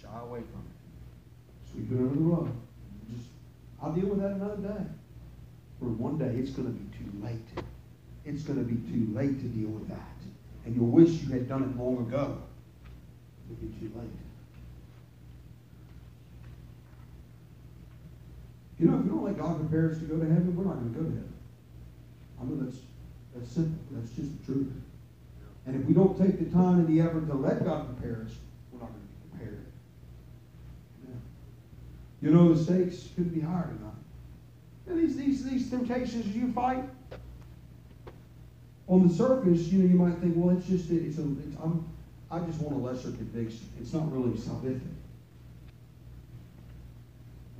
shy 0.00 0.20
away 0.20 0.40
from 0.40 0.62
it. 0.62 1.70
Sweep 1.70 1.92
it 1.92 1.96
under 1.96 2.14
the 2.14 2.20
rug. 2.20 2.50
Just, 3.10 3.28
I'll 3.82 3.92
deal 3.92 4.06
with 4.06 4.20
that 4.20 4.32
another 4.32 4.56
day. 4.56 4.84
For 5.78 5.86
one 5.86 6.18
day, 6.18 6.34
it's 6.36 6.50
going 6.50 6.66
to 6.66 6.74
be 6.74 6.88
too 6.96 7.24
late. 7.24 7.64
It's 8.24 8.42
going 8.42 8.58
to 8.58 8.64
be 8.64 8.76
too 8.90 9.14
late 9.14 9.40
to 9.40 9.46
deal 9.46 9.70
with 9.70 9.88
that. 9.88 10.16
And 10.66 10.74
you'll 10.74 10.90
wish 10.90 11.10
you 11.22 11.30
had 11.30 11.48
done 11.48 11.62
it 11.62 11.80
long 11.80 11.98
ago. 11.98 12.38
It'll 13.46 13.62
be 13.62 13.72
too 13.78 13.92
late. 13.96 14.10
You 18.78 18.86
know, 18.86 18.98
if 18.98 19.04
we 19.04 19.08
don't 19.08 19.24
let 19.24 19.38
God 19.38 19.58
prepare 19.58 19.90
us 19.90 19.98
to 19.98 20.04
go 20.04 20.16
to 20.18 20.26
heaven, 20.26 20.54
we're 20.54 20.64
not 20.64 20.74
going 20.74 20.94
to 20.94 20.98
go 20.98 21.04
to 21.04 21.10
heaven. 21.10 21.34
I 22.40 22.44
know 22.44 22.64
that's 22.64 22.78
that's 23.38 23.52
simple. 23.52 23.78
That's 23.92 24.10
just 24.12 24.38
the 24.38 24.52
truth. 24.52 24.72
And 25.66 25.80
if 25.80 25.86
we 25.86 25.94
don't 25.94 26.18
take 26.18 26.38
the 26.38 26.46
time 26.46 26.80
and 26.80 26.88
the 26.88 27.00
effort 27.00 27.26
to 27.28 27.34
let 27.34 27.64
God 27.64 27.94
prepare 27.94 28.22
us, 28.24 28.32
we're 28.72 28.80
not 28.80 28.90
going 28.90 29.02
to 29.02 29.06
be 29.06 29.36
prepared. 29.36 29.66
Yeah. 31.06 31.14
You 32.22 32.34
know, 32.34 32.54
the 32.54 32.62
stakes 32.62 33.08
couldn't 33.14 33.34
be 33.34 33.40
higher 33.40 33.66
tonight. 33.66 33.92
And 34.86 34.98
these, 34.98 35.16
these, 35.16 35.44
these 35.44 35.70
temptations 35.70 36.26
you 36.34 36.50
fight, 36.52 36.84
on 38.88 39.06
the 39.06 39.12
surface, 39.12 39.60
you 39.68 39.80
know, 39.80 39.88
you 39.88 39.98
might 39.98 40.18
think, 40.18 40.32
well, 40.36 40.56
it's 40.56 40.66
just, 40.66 40.90
it's 40.90 41.18
a, 41.18 41.22
it's, 41.22 41.56
I'm, 41.62 41.86
I 42.30 42.38
just 42.40 42.60
want 42.60 42.74
a 42.74 42.78
lesser 42.78 43.10
conviction. 43.10 43.68
It's 43.80 43.92
not 43.92 44.10
really 44.10 44.36
salvific. 44.38 44.80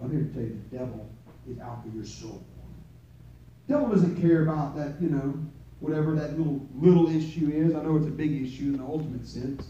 I'm 0.02 0.10
here 0.10 0.20
to 0.20 0.32
tell 0.32 0.42
you 0.42 0.60
the 0.70 0.78
devil 0.78 1.06
is 1.50 1.58
out 1.58 1.82
for 1.82 1.94
your 1.94 2.06
soul. 2.06 2.42
The 3.66 3.74
devil 3.74 3.90
doesn't 3.90 4.20
care 4.20 4.42
about 4.42 4.76
that, 4.76 4.94
you 5.00 5.10
know, 5.10 5.34
whatever 5.80 6.14
that 6.14 6.36
little 6.38 6.66
little 6.74 7.08
issue 7.08 7.50
is. 7.52 7.74
I 7.74 7.82
know 7.82 7.96
it's 7.96 8.06
a 8.06 8.10
big 8.10 8.42
issue 8.42 8.64
in 8.64 8.78
the 8.78 8.84
ultimate 8.84 9.26
sense. 9.26 9.68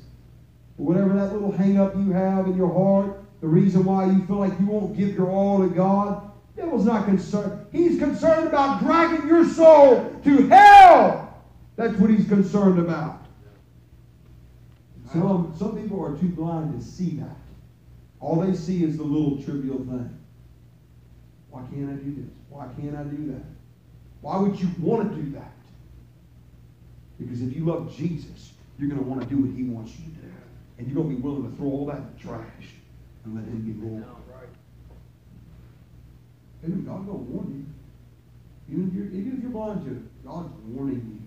But 0.77 0.85
whatever 0.85 1.15
that 1.15 1.33
little 1.33 1.53
hang 1.53 1.79
up 1.79 1.95
you 1.97 2.13
have 2.13 2.47
in 2.47 2.57
your 2.57 2.73
heart, 2.73 3.21
the 3.41 3.49
reason 3.49 3.85
why 3.85 4.07
you 4.07 4.25
feel 4.27 4.39
like 4.39 4.59
you 4.59 4.67
won't 4.67 4.97
give 4.97 5.15
your 5.15 5.31
all 5.31 5.59
to 5.61 5.69
God, 5.69 6.31
the 6.55 6.63
devil's 6.63 6.87
not 6.87 7.05
concerned. 7.07 7.67
He's 7.73 7.99
concerned 7.99 8.49
about 8.49 8.81
dragging 8.81 9.27
your 9.27 9.49
soul 9.49 10.21
to 10.25 10.49
hell. 10.49 11.43
That's 11.77 11.97
what 11.99 12.11
he's 12.11 12.27
concerned 12.29 12.79
about. 12.79 13.25
Some, 15.13 15.55
some 15.59 15.81
people 15.81 16.05
are 16.05 16.17
too 16.17 16.29
blind 16.29 16.79
to 16.79 16.85
see 16.85 17.17
that. 17.17 17.37
All 18.21 18.41
they 18.41 18.55
see 18.55 18.85
is 18.85 18.97
the 18.97 19.05
little 19.05 19.43
trivial 19.43 19.79
thing. 19.79 20.19
Why 21.51 21.63
can't 21.73 21.91
I 21.91 21.95
do 21.95 22.15
this? 22.15 22.31
Why 22.51 22.67
can't 22.79 22.97
I 22.97 23.05
do 23.05 23.33
that? 23.33 23.45
Why 24.21 24.39
would 24.39 24.61
you 24.61 24.69
want 24.79 25.11
to 25.11 25.23
do 25.23 25.31
that? 25.33 25.53
Because 27.19 27.43
if 27.43 27.55
you 27.55 27.65
love 27.65 27.95
Jesus, 27.97 28.53
you're 28.79 28.89
going 28.89 29.03
to 29.03 29.07
want 29.07 29.23
to 29.23 29.29
do 29.29 29.43
what 29.43 29.57
he 29.57 29.65
wants 29.65 29.93
you 29.99 30.07
to 30.07 30.21
do. 30.23 30.33
And 30.79 30.87
you're 30.87 31.03
going 31.03 31.11
to 31.11 31.17
be 31.17 31.21
willing 31.21 31.51
to 31.51 31.57
throw 31.57 31.67
all 31.67 31.87
that 31.87 31.97
in 31.97 32.09
the 32.15 32.23
trash 32.23 32.79
and 33.25 33.35
let 33.35 33.45
him 33.45 33.63
be 33.63 33.75
Lord. 33.85 34.05
And 36.63 36.87
God's 36.87 37.07
going 37.07 37.19
to 37.19 37.31
warn 37.31 37.49
you. 37.55 38.75
Even 38.75 38.89
if, 38.89 38.95
you're, 38.95 39.07
even 39.07 39.37
if 39.37 39.43
you're 39.43 39.53
blind 39.53 39.85
to 39.87 39.93
it, 39.93 40.27
God's 40.27 40.51
warning 40.67 41.01
you. 41.01 41.23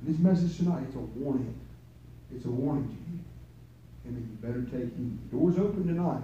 And 0.00 0.14
this 0.14 0.20
message 0.20 0.56
tonight, 0.58 0.82
it's 0.86 0.96
a 0.96 0.98
warning. 0.98 1.54
It's 2.34 2.44
a 2.44 2.50
warning 2.50 2.88
to 2.88 2.98
you. 3.10 3.18
And 4.04 4.16
that 4.16 4.20
you 4.20 4.36
better 4.42 4.62
take 4.70 4.94
heed. 4.96 5.18
The 5.30 5.36
door's 5.36 5.58
open 5.58 5.86
tonight. 5.86 6.22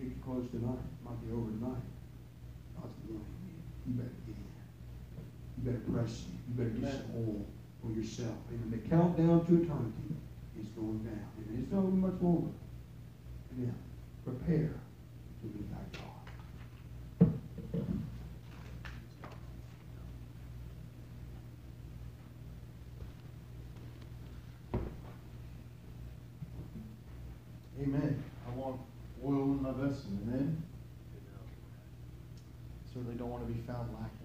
It 0.00 0.10
can 0.10 0.20
close 0.24 0.48
tonight. 0.50 0.80
It 0.80 1.04
might 1.04 1.20
be 1.22 1.32
over 1.32 1.50
tonight. 1.50 1.84
God's 2.74 2.94
warning 3.06 3.36
you. 3.46 3.92
You 3.92 4.02
better. 4.02 4.27
You 5.58 5.72
better 5.72 5.84
press. 5.92 6.24
You 6.48 6.64
better 6.64 6.70
get 6.70 6.92
some 6.92 7.10
oil 7.16 7.46
for 7.82 7.90
yourself. 7.92 8.36
And 8.50 8.72
the 8.72 8.78
countdown 8.88 9.44
to 9.46 9.62
eternity 9.62 10.14
is 10.60 10.68
going 10.68 10.98
down. 10.98 11.28
And 11.48 11.58
it's 11.62 11.72
not 11.72 11.84
much 11.92 12.20
longer. 12.22 12.52
Amen. 13.52 13.74
Prepare 14.24 14.70
to 15.40 15.46
meet 15.46 15.70
thy 15.70 15.84
God. 15.98 16.18
Amen. 27.80 28.22
I 28.46 28.50
want 28.56 28.80
oil 29.24 29.42
in 29.42 29.62
my 29.62 29.72
vessel. 29.72 30.10
Amen. 30.26 30.62
Certainly 32.92 33.16
don't 33.16 33.30
want 33.30 33.46
to 33.46 33.52
be 33.52 33.60
found 33.60 33.88
lacking 33.92 33.94
or 33.94 34.00
wanting. 34.00 34.17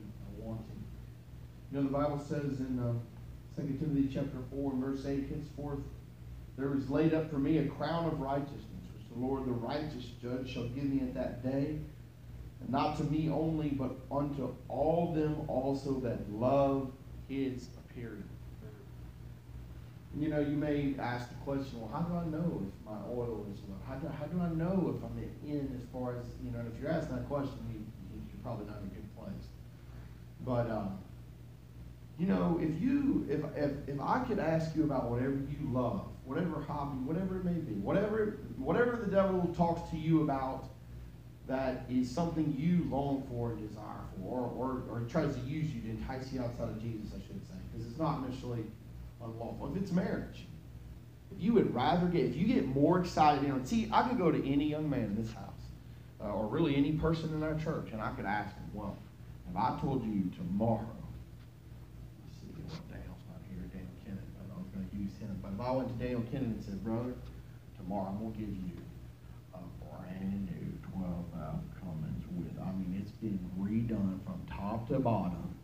You 1.73 1.79
know, 1.79 1.85
the 1.85 1.97
Bible 1.97 2.19
says 2.19 2.59
in 2.59 2.77
uh, 2.77 3.59
2 3.59 3.79
Timothy 3.79 4.07
chapter 4.13 4.37
4 4.51 4.73
and 4.73 4.83
verse 4.83 5.07
8, 5.07 5.25
henceforth 5.27 5.79
there 6.55 6.75
is 6.77 6.87
laid 6.87 7.15
up 7.15 7.31
for 7.31 7.39
me 7.39 7.57
a 7.57 7.65
crown 7.65 8.05
of 8.05 8.19
righteousness, 8.19 8.85
which 8.93 9.09
the 9.11 9.19
Lord, 9.19 9.47
the 9.47 9.53
righteous 9.53 10.05
judge, 10.21 10.53
shall 10.53 10.67
give 10.67 10.83
me 10.83 11.01
at 11.01 11.15
that 11.15 11.41
day. 11.41 11.79
And 12.61 12.69
not 12.69 12.97
to 12.97 13.03
me 13.05 13.27
only, 13.31 13.69
but 13.69 13.95
unto 14.11 14.53
all 14.69 15.15
them 15.15 15.45
also 15.47 15.99
that 16.01 16.31
love 16.31 16.91
his 17.27 17.69
appearing. 17.79 18.23
You 20.15 20.29
know, 20.29 20.41
you 20.41 20.55
may 20.55 20.93
ask 20.99 21.27
the 21.29 21.35
question, 21.43 21.81
well, 21.81 21.89
how 21.91 22.01
do 22.01 22.15
I 22.15 22.25
know 22.25 22.61
if 22.67 22.85
my 22.85 22.99
oil 23.09 23.47
is 23.51 23.57
low? 23.67 23.77
How 23.87 23.95
do, 23.95 24.07
how 24.09 24.25
do 24.25 24.39
I 24.39 24.49
know 24.49 24.93
if 24.95 25.03
I'm 25.03 25.17
in 25.43 25.75
as 25.75 25.89
far 25.91 26.17
as, 26.17 26.25
you 26.43 26.51
know, 26.51 26.63
if 26.71 26.79
you're 26.79 26.91
asking 26.91 27.15
that 27.15 27.27
question, 27.27 27.57
you, 27.73 27.83
you're 28.13 28.43
probably 28.43 28.67
not 28.67 28.77
in 28.83 28.91
a 28.91 28.93
good 28.93 29.17
place. 29.17 29.47
But, 30.45 30.69
um, 30.69 30.99
you 32.19 32.27
know, 32.27 32.59
if 32.61 32.81
you, 32.81 33.25
if, 33.29 33.41
if, 33.57 33.71
if 33.87 33.99
I 33.99 34.19
could 34.19 34.39
ask 34.39 34.75
you 34.75 34.83
about 34.83 35.09
whatever 35.09 35.31
you 35.31 35.71
love, 35.71 36.07
whatever 36.25 36.61
hobby, 36.61 36.97
whatever 36.99 37.37
it 37.37 37.45
may 37.45 37.53
be, 37.53 37.73
whatever 37.73 38.37
whatever 38.57 38.97
the 38.97 39.11
devil 39.11 39.53
talks 39.57 39.89
to 39.91 39.97
you 39.97 40.21
about 40.21 40.69
that 41.47 41.85
is 41.89 42.09
something 42.09 42.55
you 42.57 42.87
long 42.89 43.23
for 43.29 43.51
and 43.51 43.67
desire 43.67 43.99
for, 44.17 44.39
or, 44.55 44.83
or, 44.89 45.01
or 45.01 45.01
tries 45.09 45.35
to 45.35 45.41
use 45.41 45.69
you 45.73 45.81
to 45.81 45.89
entice 45.89 46.31
you 46.31 46.41
outside 46.41 46.69
of 46.69 46.81
Jesus, 46.81 47.11
I 47.13 47.19
should 47.27 47.45
say, 47.45 47.55
because 47.71 47.87
it's 47.87 47.99
not 47.99 48.27
necessarily 48.27 48.63
unlawful. 49.21 49.73
If 49.75 49.81
it's 49.81 49.91
marriage, 49.91 50.45
if 51.35 51.43
you 51.43 51.53
would 51.53 51.73
rather 51.75 52.07
get, 52.07 52.25
if 52.25 52.35
you 52.35 52.47
get 52.47 52.65
more 52.65 52.99
excited, 52.99 53.43
you 53.43 53.49
know, 53.49 53.59
see, 53.63 53.89
I 53.91 54.07
could 54.07 54.17
go 54.17 54.31
to 54.31 54.49
any 54.49 54.69
young 54.69 54.89
man 54.89 55.03
in 55.03 55.15
this 55.21 55.33
house, 55.33 55.49
uh, 56.23 56.31
or 56.31 56.47
really 56.47 56.75
any 56.77 56.93
person 56.93 57.33
in 57.33 57.43
our 57.43 57.55
church, 57.55 57.89
and 57.91 58.01
I 58.01 58.11
could 58.11 58.25
ask 58.25 58.55
him, 58.55 58.63
well, 58.73 58.95
if 59.49 59.57
I 59.57 59.77
told 59.81 60.05
you 60.05 60.31
tomorrow, 60.37 60.87
let's 62.23 62.39
see, 62.39 62.47
well, 62.55 62.79
Daniel's 62.89 63.19
not 63.27 63.41
here, 63.49 63.67
Daniel 63.67 63.91
Kennan, 64.05 64.23
but 64.47 64.55
I 64.55 64.59
was 64.59 64.71
going 64.71 64.87
I 65.59 65.71
went 65.71 65.87
to 65.87 66.03
Daniel 66.03 66.23
Kennan 66.31 66.55
and 66.57 66.63
said, 66.63 66.83
brother, 66.83 67.13
tomorrow 67.77 68.09
I'm 68.09 68.19
going 68.19 68.33
to 68.33 68.39
give 68.39 68.49
you 68.49 68.71
a 69.53 69.59
brand 69.85 70.49
new 70.49 70.91
12 70.91 71.25
valve 71.35 71.59
Cummins 71.79 72.23
with, 72.31 72.59
I 72.61 72.71
mean, 72.71 72.99
it's 72.99 73.11
been 73.11 73.39
redone 73.59 74.23
from 74.25 74.41
top 74.49 74.87
to 74.89 74.99
bottom. 74.99 75.55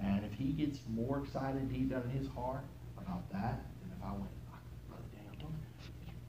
And 0.00 0.24
if 0.24 0.32
he 0.34 0.52
gets 0.52 0.80
more 0.88 1.18
excited 1.24 1.72
deep 1.72 1.90
down 1.90 2.02
in 2.02 2.10
his 2.10 2.28
heart 2.28 2.64
about 2.98 3.30
that 3.32 3.62
than 3.80 3.92
if 3.96 4.04
I 4.04 4.12
went, 4.12 4.30
Brother 4.88 5.04
Daniel, 5.14 5.34
don't, 5.38 5.54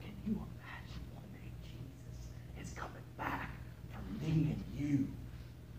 can 0.00 0.14
you 0.26 0.32
imagine 0.32 1.02
one 1.12 1.24
day 1.34 1.50
Jesus 1.62 2.30
is 2.60 2.72
coming 2.72 3.04
back 3.18 3.50
for 3.92 4.24
me 4.24 4.54
and 4.54 4.64
you? 4.74 5.08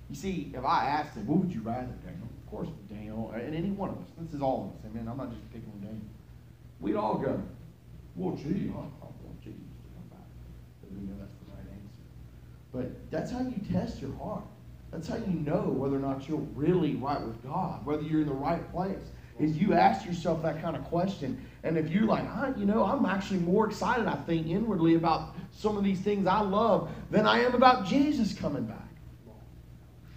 You 0.09 0.15
see, 0.15 0.51
if 0.53 0.63
I 0.63 0.85
asked 0.85 1.15
him, 1.15 1.27
what 1.27 1.39
would 1.39 1.53
you 1.53 1.61
rather, 1.61 1.93
Daniel? 2.05 2.27
Of 2.45 2.51
course, 2.51 2.69
Daniel, 2.89 3.31
and 3.35 3.55
any 3.55 3.71
one 3.71 3.89
of 3.89 3.97
us, 3.97 4.07
this 4.19 4.33
is 4.33 4.41
all 4.41 4.71
of 4.71 4.79
us, 4.79 4.91
amen, 4.91 5.07
I'm 5.09 5.17
not 5.17 5.31
just 5.31 5.51
picking 5.51 5.71
on 5.73 5.81
Daniel. 5.81 6.05
We'd 6.79 6.95
all 6.95 7.17
go, 7.17 7.41
well, 8.15 8.35
gee, 8.35 8.71
I, 8.73 8.79
I 8.79 9.07
want 9.23 9.41
Jesus 9.41 9.59
to 9.59 9.89
come 9.95 10.09
back. 10.09 10.27
Because 10.81 10.95
we 10.95 11.07
know 11.07 11.15
that's 11.19 11.33
the 11.33 11.51
right 11.51 11.67
answer. 11.71 12.03
But 12.73 13.11
that's 13.11 13.31
how 13.31 13.39
you 13.39 13.59
test 13.71 14.01
your 14.01 14.15
heart. 14.17 14.43
That's 14.91 15.07
how 15.07 15.17
you 15.17 15.39
know 15.39 15.61
whether 15.61 15.95
or 15.95 15.99
not 15.99 16.27
you're 16.29 16.37
really 16.55 16.95
right 16.95 17.21
with 17.21 17.43
God, 17.43 17.85
whether 17.85 18.03
you're 18.03 18.21
in 18.21 18.27
the 18.27 18.33
right 18.33 18.71
place. 18.71 19.11
Is 19.39 19.55
you 19.57 19.73
ask 19.73 20.05
yourself 20.05 20.41
that 20.41 20.61
kind 20.63 20.75
of 20.75 20.83
question. 20.85 21.45
And 21.63 21.77
if 21.77 21.89
you're 21.89 22.05
like, 22.05 22.23
I, 22.23 22.53
you 22.57 22.65
know, 22.65 22.83
I'm 22.83 23.05
actually 23.05 23.39
more 23.39 23.67
excited, 23.67 24.07
I 24.07 24.15
think, 24.15 24.47
inwardly 24.47 24.95
about 24.95 25.35
some 25.51 25.77
of 25.77 25.83
these 25.83 25.99
things 25.99 26.25
I 26.25 26.39
love 26.39 26.89
than 27.11 27.27
I 27.27 27.41
am 27.41 27.53
about 27.53 27.85
Jesus 27.85 28.33
coming 28.33 28.65
back. 28.65 28.87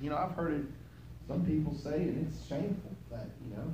You 0.00 0.08
know, 0.08 0.16
I've 0.16 0.32
heard 0.32 0.54
it, 0.54 0.66
some 1.28 1.44
people 1.44 1.74
say, 1.74 1.94
and 1.96 2.26
it's 2.26 2.46
shameful 2.48 2.92
that, 3.10 3.26
you 3.44 3.54
know, 3.54 3.70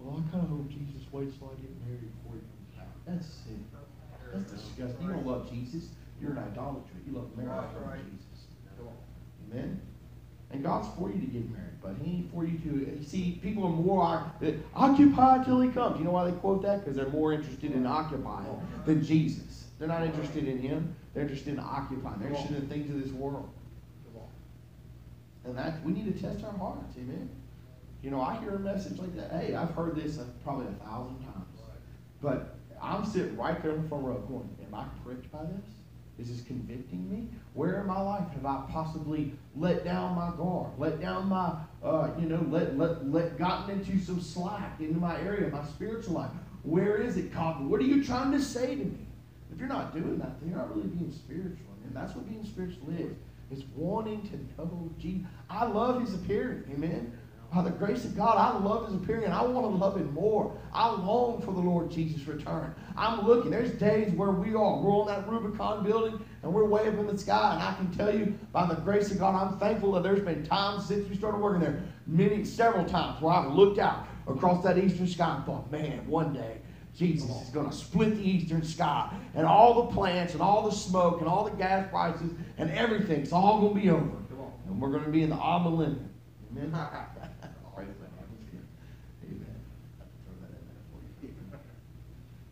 well, 0.00 0.22
I 0.22 0.30
kind 0.30 0.44
of 0.44 0.50
hope 0.50 0.68
Jesus 0.68 1.02
waits 1.12 1.36
till 1.38 1.50
I 1.50 1.60
get 1.60 1.70
married 1.84 2.10
before 2.22 2.38
he 2.38 2.44
comes 2.46 2.70
back. 2.76 2.92
That's 3.06 3.26
sick. 3.26 3.60
That's 4.32 4.52
disgusting. 4.52 5.06
You 5.06 5.12
don't 5.12 5.26
love 5.26 5.50
Jesus. 5.50 5.88
You're 6.20 6.32
an 6.32 6.38
idolater. 6.38 6.96
You 7.06 7.12
love 7.14 7.36
marriage 7.36 7.70
over 7.76 7.96
Jesus. 7.96 8.48
Amen. 9.50 9.80
And 10.50 10.62
God's 10.62 10.88
for 10.96 11.10
you 11.10 11.20
to 11.20 11.26
get 11.26 11.50
married, 11.50 11.80
but 11.82 11.94
He 12.02 12.10
ain't 12.16 12.32
for 12.32 12.44
you 12.44 12.58
to. 12.58 12.96
You 12.98 13.04
see, 13.04 13.38
people 13.42 13.64
are 13.64 13.70
more 13.70 14.32
eh, 14.42 14.52
occupied 14.74 15.44
till 15.44 15.60
He 15.60 15.68
comes. 15.70 15.98
You 15.98 16.04
know 16.04 16.12
why 16.12 16.30
they 16.30 16.36
quote 16.38 16.62
that? 16.62 16.80
Because 16.80 16.96
they're 16.96 17.08
more 17.08 17.32
interested 17.32 17.72
in 17.72 17.86
occupying 17.86 18.46
than 18.86 19.04
Jesus. 19.04 19.66
They're 19.78 19.88
not 19.88 20.02
interested 20.02 20.48
in 20.48 20.58
Him. 20.58 20.94
They're 21.12 21.24
interested 21.24 21.52
in 21.52 21.60
occupying. 21.60 22.18
They're 22.20 22.30
interested 22.30 22.56
in 22.56 22.68
things 22.68 22.90
of 22.90 23.02
this 23.02 23.12
world. 23.12 23.50
And 25.44 25.56
that 25.56 25.82
we 25.82 25.92
need 25.92 26.14
to 26.14 26.20
test 26.20 26.44
our 26.44 26.52
hearts. 26.52 26.94
Amen. 26.98 27.28
You 28.02 28.10
know, 28.10 28.20
I 28.20 28.36
hear 28.36 28.54
a 28.54 28.58
message 28.58 28.98
like 28.98 29.14
that. 29.16 29.32
Hey, 29.32 29.54
I've 29.54 29.70
heard 29.70 29.96
this 29.96 30.18
probably 30.44 30.66
a 30.66 30.84
thousand 30.84 31.18
times. 31.20 31.46
But 32.22 32.56
I'm 32.80 33.04
sitting 33.04 33.36
right 33.36 33.60
there 33.62 33.72
in 33.72 33.82
the 33.82 33.88
front 33.88 34.04
row 34.04 34.18
going, 34.28 34.48
Am 34.66 34.74
I 34.74 34.84
pricked 35.04 35.30
by 35.32 35.42
this? 35.44 35.64
Is 36.18 36.36
this 36.36 36.46
convicting 36.46 37.08
me? 37.10 37.28
Where 37.54 37.80
in 37.80 37.86
my 37.86 38.00
life 38.00 38.28
have 38.32 38.44
I 38.44 38.64
possibly 38.70 39.32
let 39.56 39.84
down 39.84 40.16
my 40.16 40.30
guard, 40.36 40.70
let 40.76 41.00
down 41.00 41.28
my, 41.28 41.54
uh, 41.82 42.10
you 42.18 42.28
know, 42.28 42.44
let, 42.50 42.76
let, 42.76 43.08
let 43.08 43.38
gotten 43.38 43.78
into 43.78 44.00
some 44.00 44.20
slack 44.20 44.80
into 44.80 44.98
my 44.98 45.20
area, 45.20 45.48
my 45.48 45.64
spiritual 45.64 46.14
life? 46.14 46.30
Where 46.64 46.96
is 46.96 47.16
it, 47.16 47.32
God? 47.32 47.64
What 47.64 47.80
are 47.80 47.84
you 47.84 48.04
trying 48.04 48.32
to 48.32 48.42
say 48.42 48.74
to 48.74 48.84
me? 48.84 48.98
If 49.52 49.60
you're 49.60 49.68
not 49.68 49.94
doing 49.94 50.18
that, 50.18 50.40
then 50.40 50.50
you're 50.50 50.58
not 50.58 50.74
really 50.74 50.88
being 50.88 51.12
spiritual. 51.12 51.66
And 51.84 51.96
that's 51.96 52.14
what 52.14 52.28
being 52.28 52.44
spiritual 52.44 52.90
is. 52.98 53.16
It's 53.50 53.62
wanting 53.74 54.28
to 54.28 54.36
know 54.60 54.90
Jesus. 54.98 55.26
I 55.48 55.64
love 55.64 56.02
his 56.02 56.14
appearing. 56.14 56.64
Amen. 56.72 57.17
By 57.52 57.62
the 57.62 57.70
grace 57.70 58.04
of 58.04 58.14
God, 58.14 58.36
I 58.36 58.58
love 58.58 58.86
his 58.86 58.94
appearing 58.94 59.24
and 59.24 59.32
I 59.32 59.40
want 59.42 59.64
to 59.66 59.70
love 59.70 59.96
him 59.96 60.12
more. 60.12 60.54
I 60.72 60.90
long 60.90 61.40
for 61.40 61.52
the 61.52 61.60
Lord 61.60 61.90
Jesus' 61.90 62.26
return. 62.26 62.74
I'm 62.94 63.26
looking. 63.26 63.50
There's 63.50 63.72
days 63.72 64.12
where 64.12 64.32
we 64.32 64.50
are. 64.50 64.80
We're 64.80 64.90
on 64.90 65.06
that 65.06 65.26
Rubicon 65.26 65.82
building 65.82 66.22
and 66.42 66.52
we're 66.52 66.64
way 66.64 66.88
up 66.88 66.94
in 66.94 67.06
the 67.06 67.16
sky. 67.16 67.54
And 67.54 67.62
I 67.62 67.74
can 67.74 67.90
tell 67.96 68.14
you, 68.14 68.38
by 68.52 68.66
the 68.66 68.74
grace 68.74 69.10
of 69.10 69.18
God, 69.18 69.34
I'm 69.34 69.58
thankful 69.58 69.92
that 69.92 70.02
there's 70.02 70.20
been 70.20 70.44
times 70.44 70.86
since 70.86 71.08
we 71.08 71.16
started 71.16 71.38
working 71.38 71.62
there, 71.62 71.82
many, 72.06 72.44
several 72.44 72.84
times, 72.84 73.22
where 73.22 73.32
I've 73.32 73.52
looked 73.52 73.78
out 73.78 74.06
across 74.26 74.62
that 74.64 74.76
eastern 74.76 75.06
sky 75.06 75.36
and 75.36 75.46
thought, 75.46 75.70
man, 75.72 76.06
one 76.06 76.34
day 76.34 76.58
Jesus 76.98 77.30
is 77.30 77.48
going 77.50 77.70
to 77.70 77.74
split 77.74 78.16
the 78.16 78.28
eastern 78.28 78.64
sky, 78.64 79.08
and 79.34 79.46
all 79.46 79.84
the 79.84 79.94
plants, 79.94 80.32
and 80.32 80.42
all 80.42 80.68
the 80.68 80.74
smoke, 80.74 81.20
and 81.20 81.28
all 81.28 81.44
the 81.44 81.56
gas 81.56 81.88
prices, 81.90 82.32
and 82.58 82.70
everything's 82.72 83.32
all 83.32 83.60
going 83.60 83.74
to 83.74 83.80
be 83.80 83.88
over. 83.88 84.10
And 84.66 84.80
we're 84.80 84.90
going 84.90 85.04
to 85.04 85.10
be 85.10 85.22
in 85.22 85.30
the 85.30 85.36
Amen. 85.36 86.10
Amen. 86.50 86.70
Praise 87.74 87.88
the 88.00 88.08
Lord. 88.16 88.28
Amen. 89.24 89.46
I 89.98 90.02
have 90.02 90.08
to 90.08 90.18
throw 90.24 90.34
that 90.40 90.50
in 90.50 90.64
there 90.66 90.82
for 90.90 90.98
you. 91.22 91.32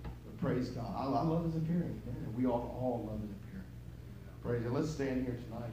But 0.05 0.36
praise 0.47 0.69
God. 0.69 0.95
I, 0.97 1.03
I 1.05 1.23
love 1.23 1.45
his 1.45 1.57
appearing. 1.57 2.01
Man. 2.07 2.35
We 2.37 2.45
to 2.45 2.49
all 2.51 3.05
love 3.11 3.21
his 3.21 3.31
appearing. 3.31 3.67
Praise 4.43 4.65
it. 4.65 4.73
Let's 4.73 4.91
stand 4.91 5.25
here 5.25 5.39
tonight. 5.49 5.71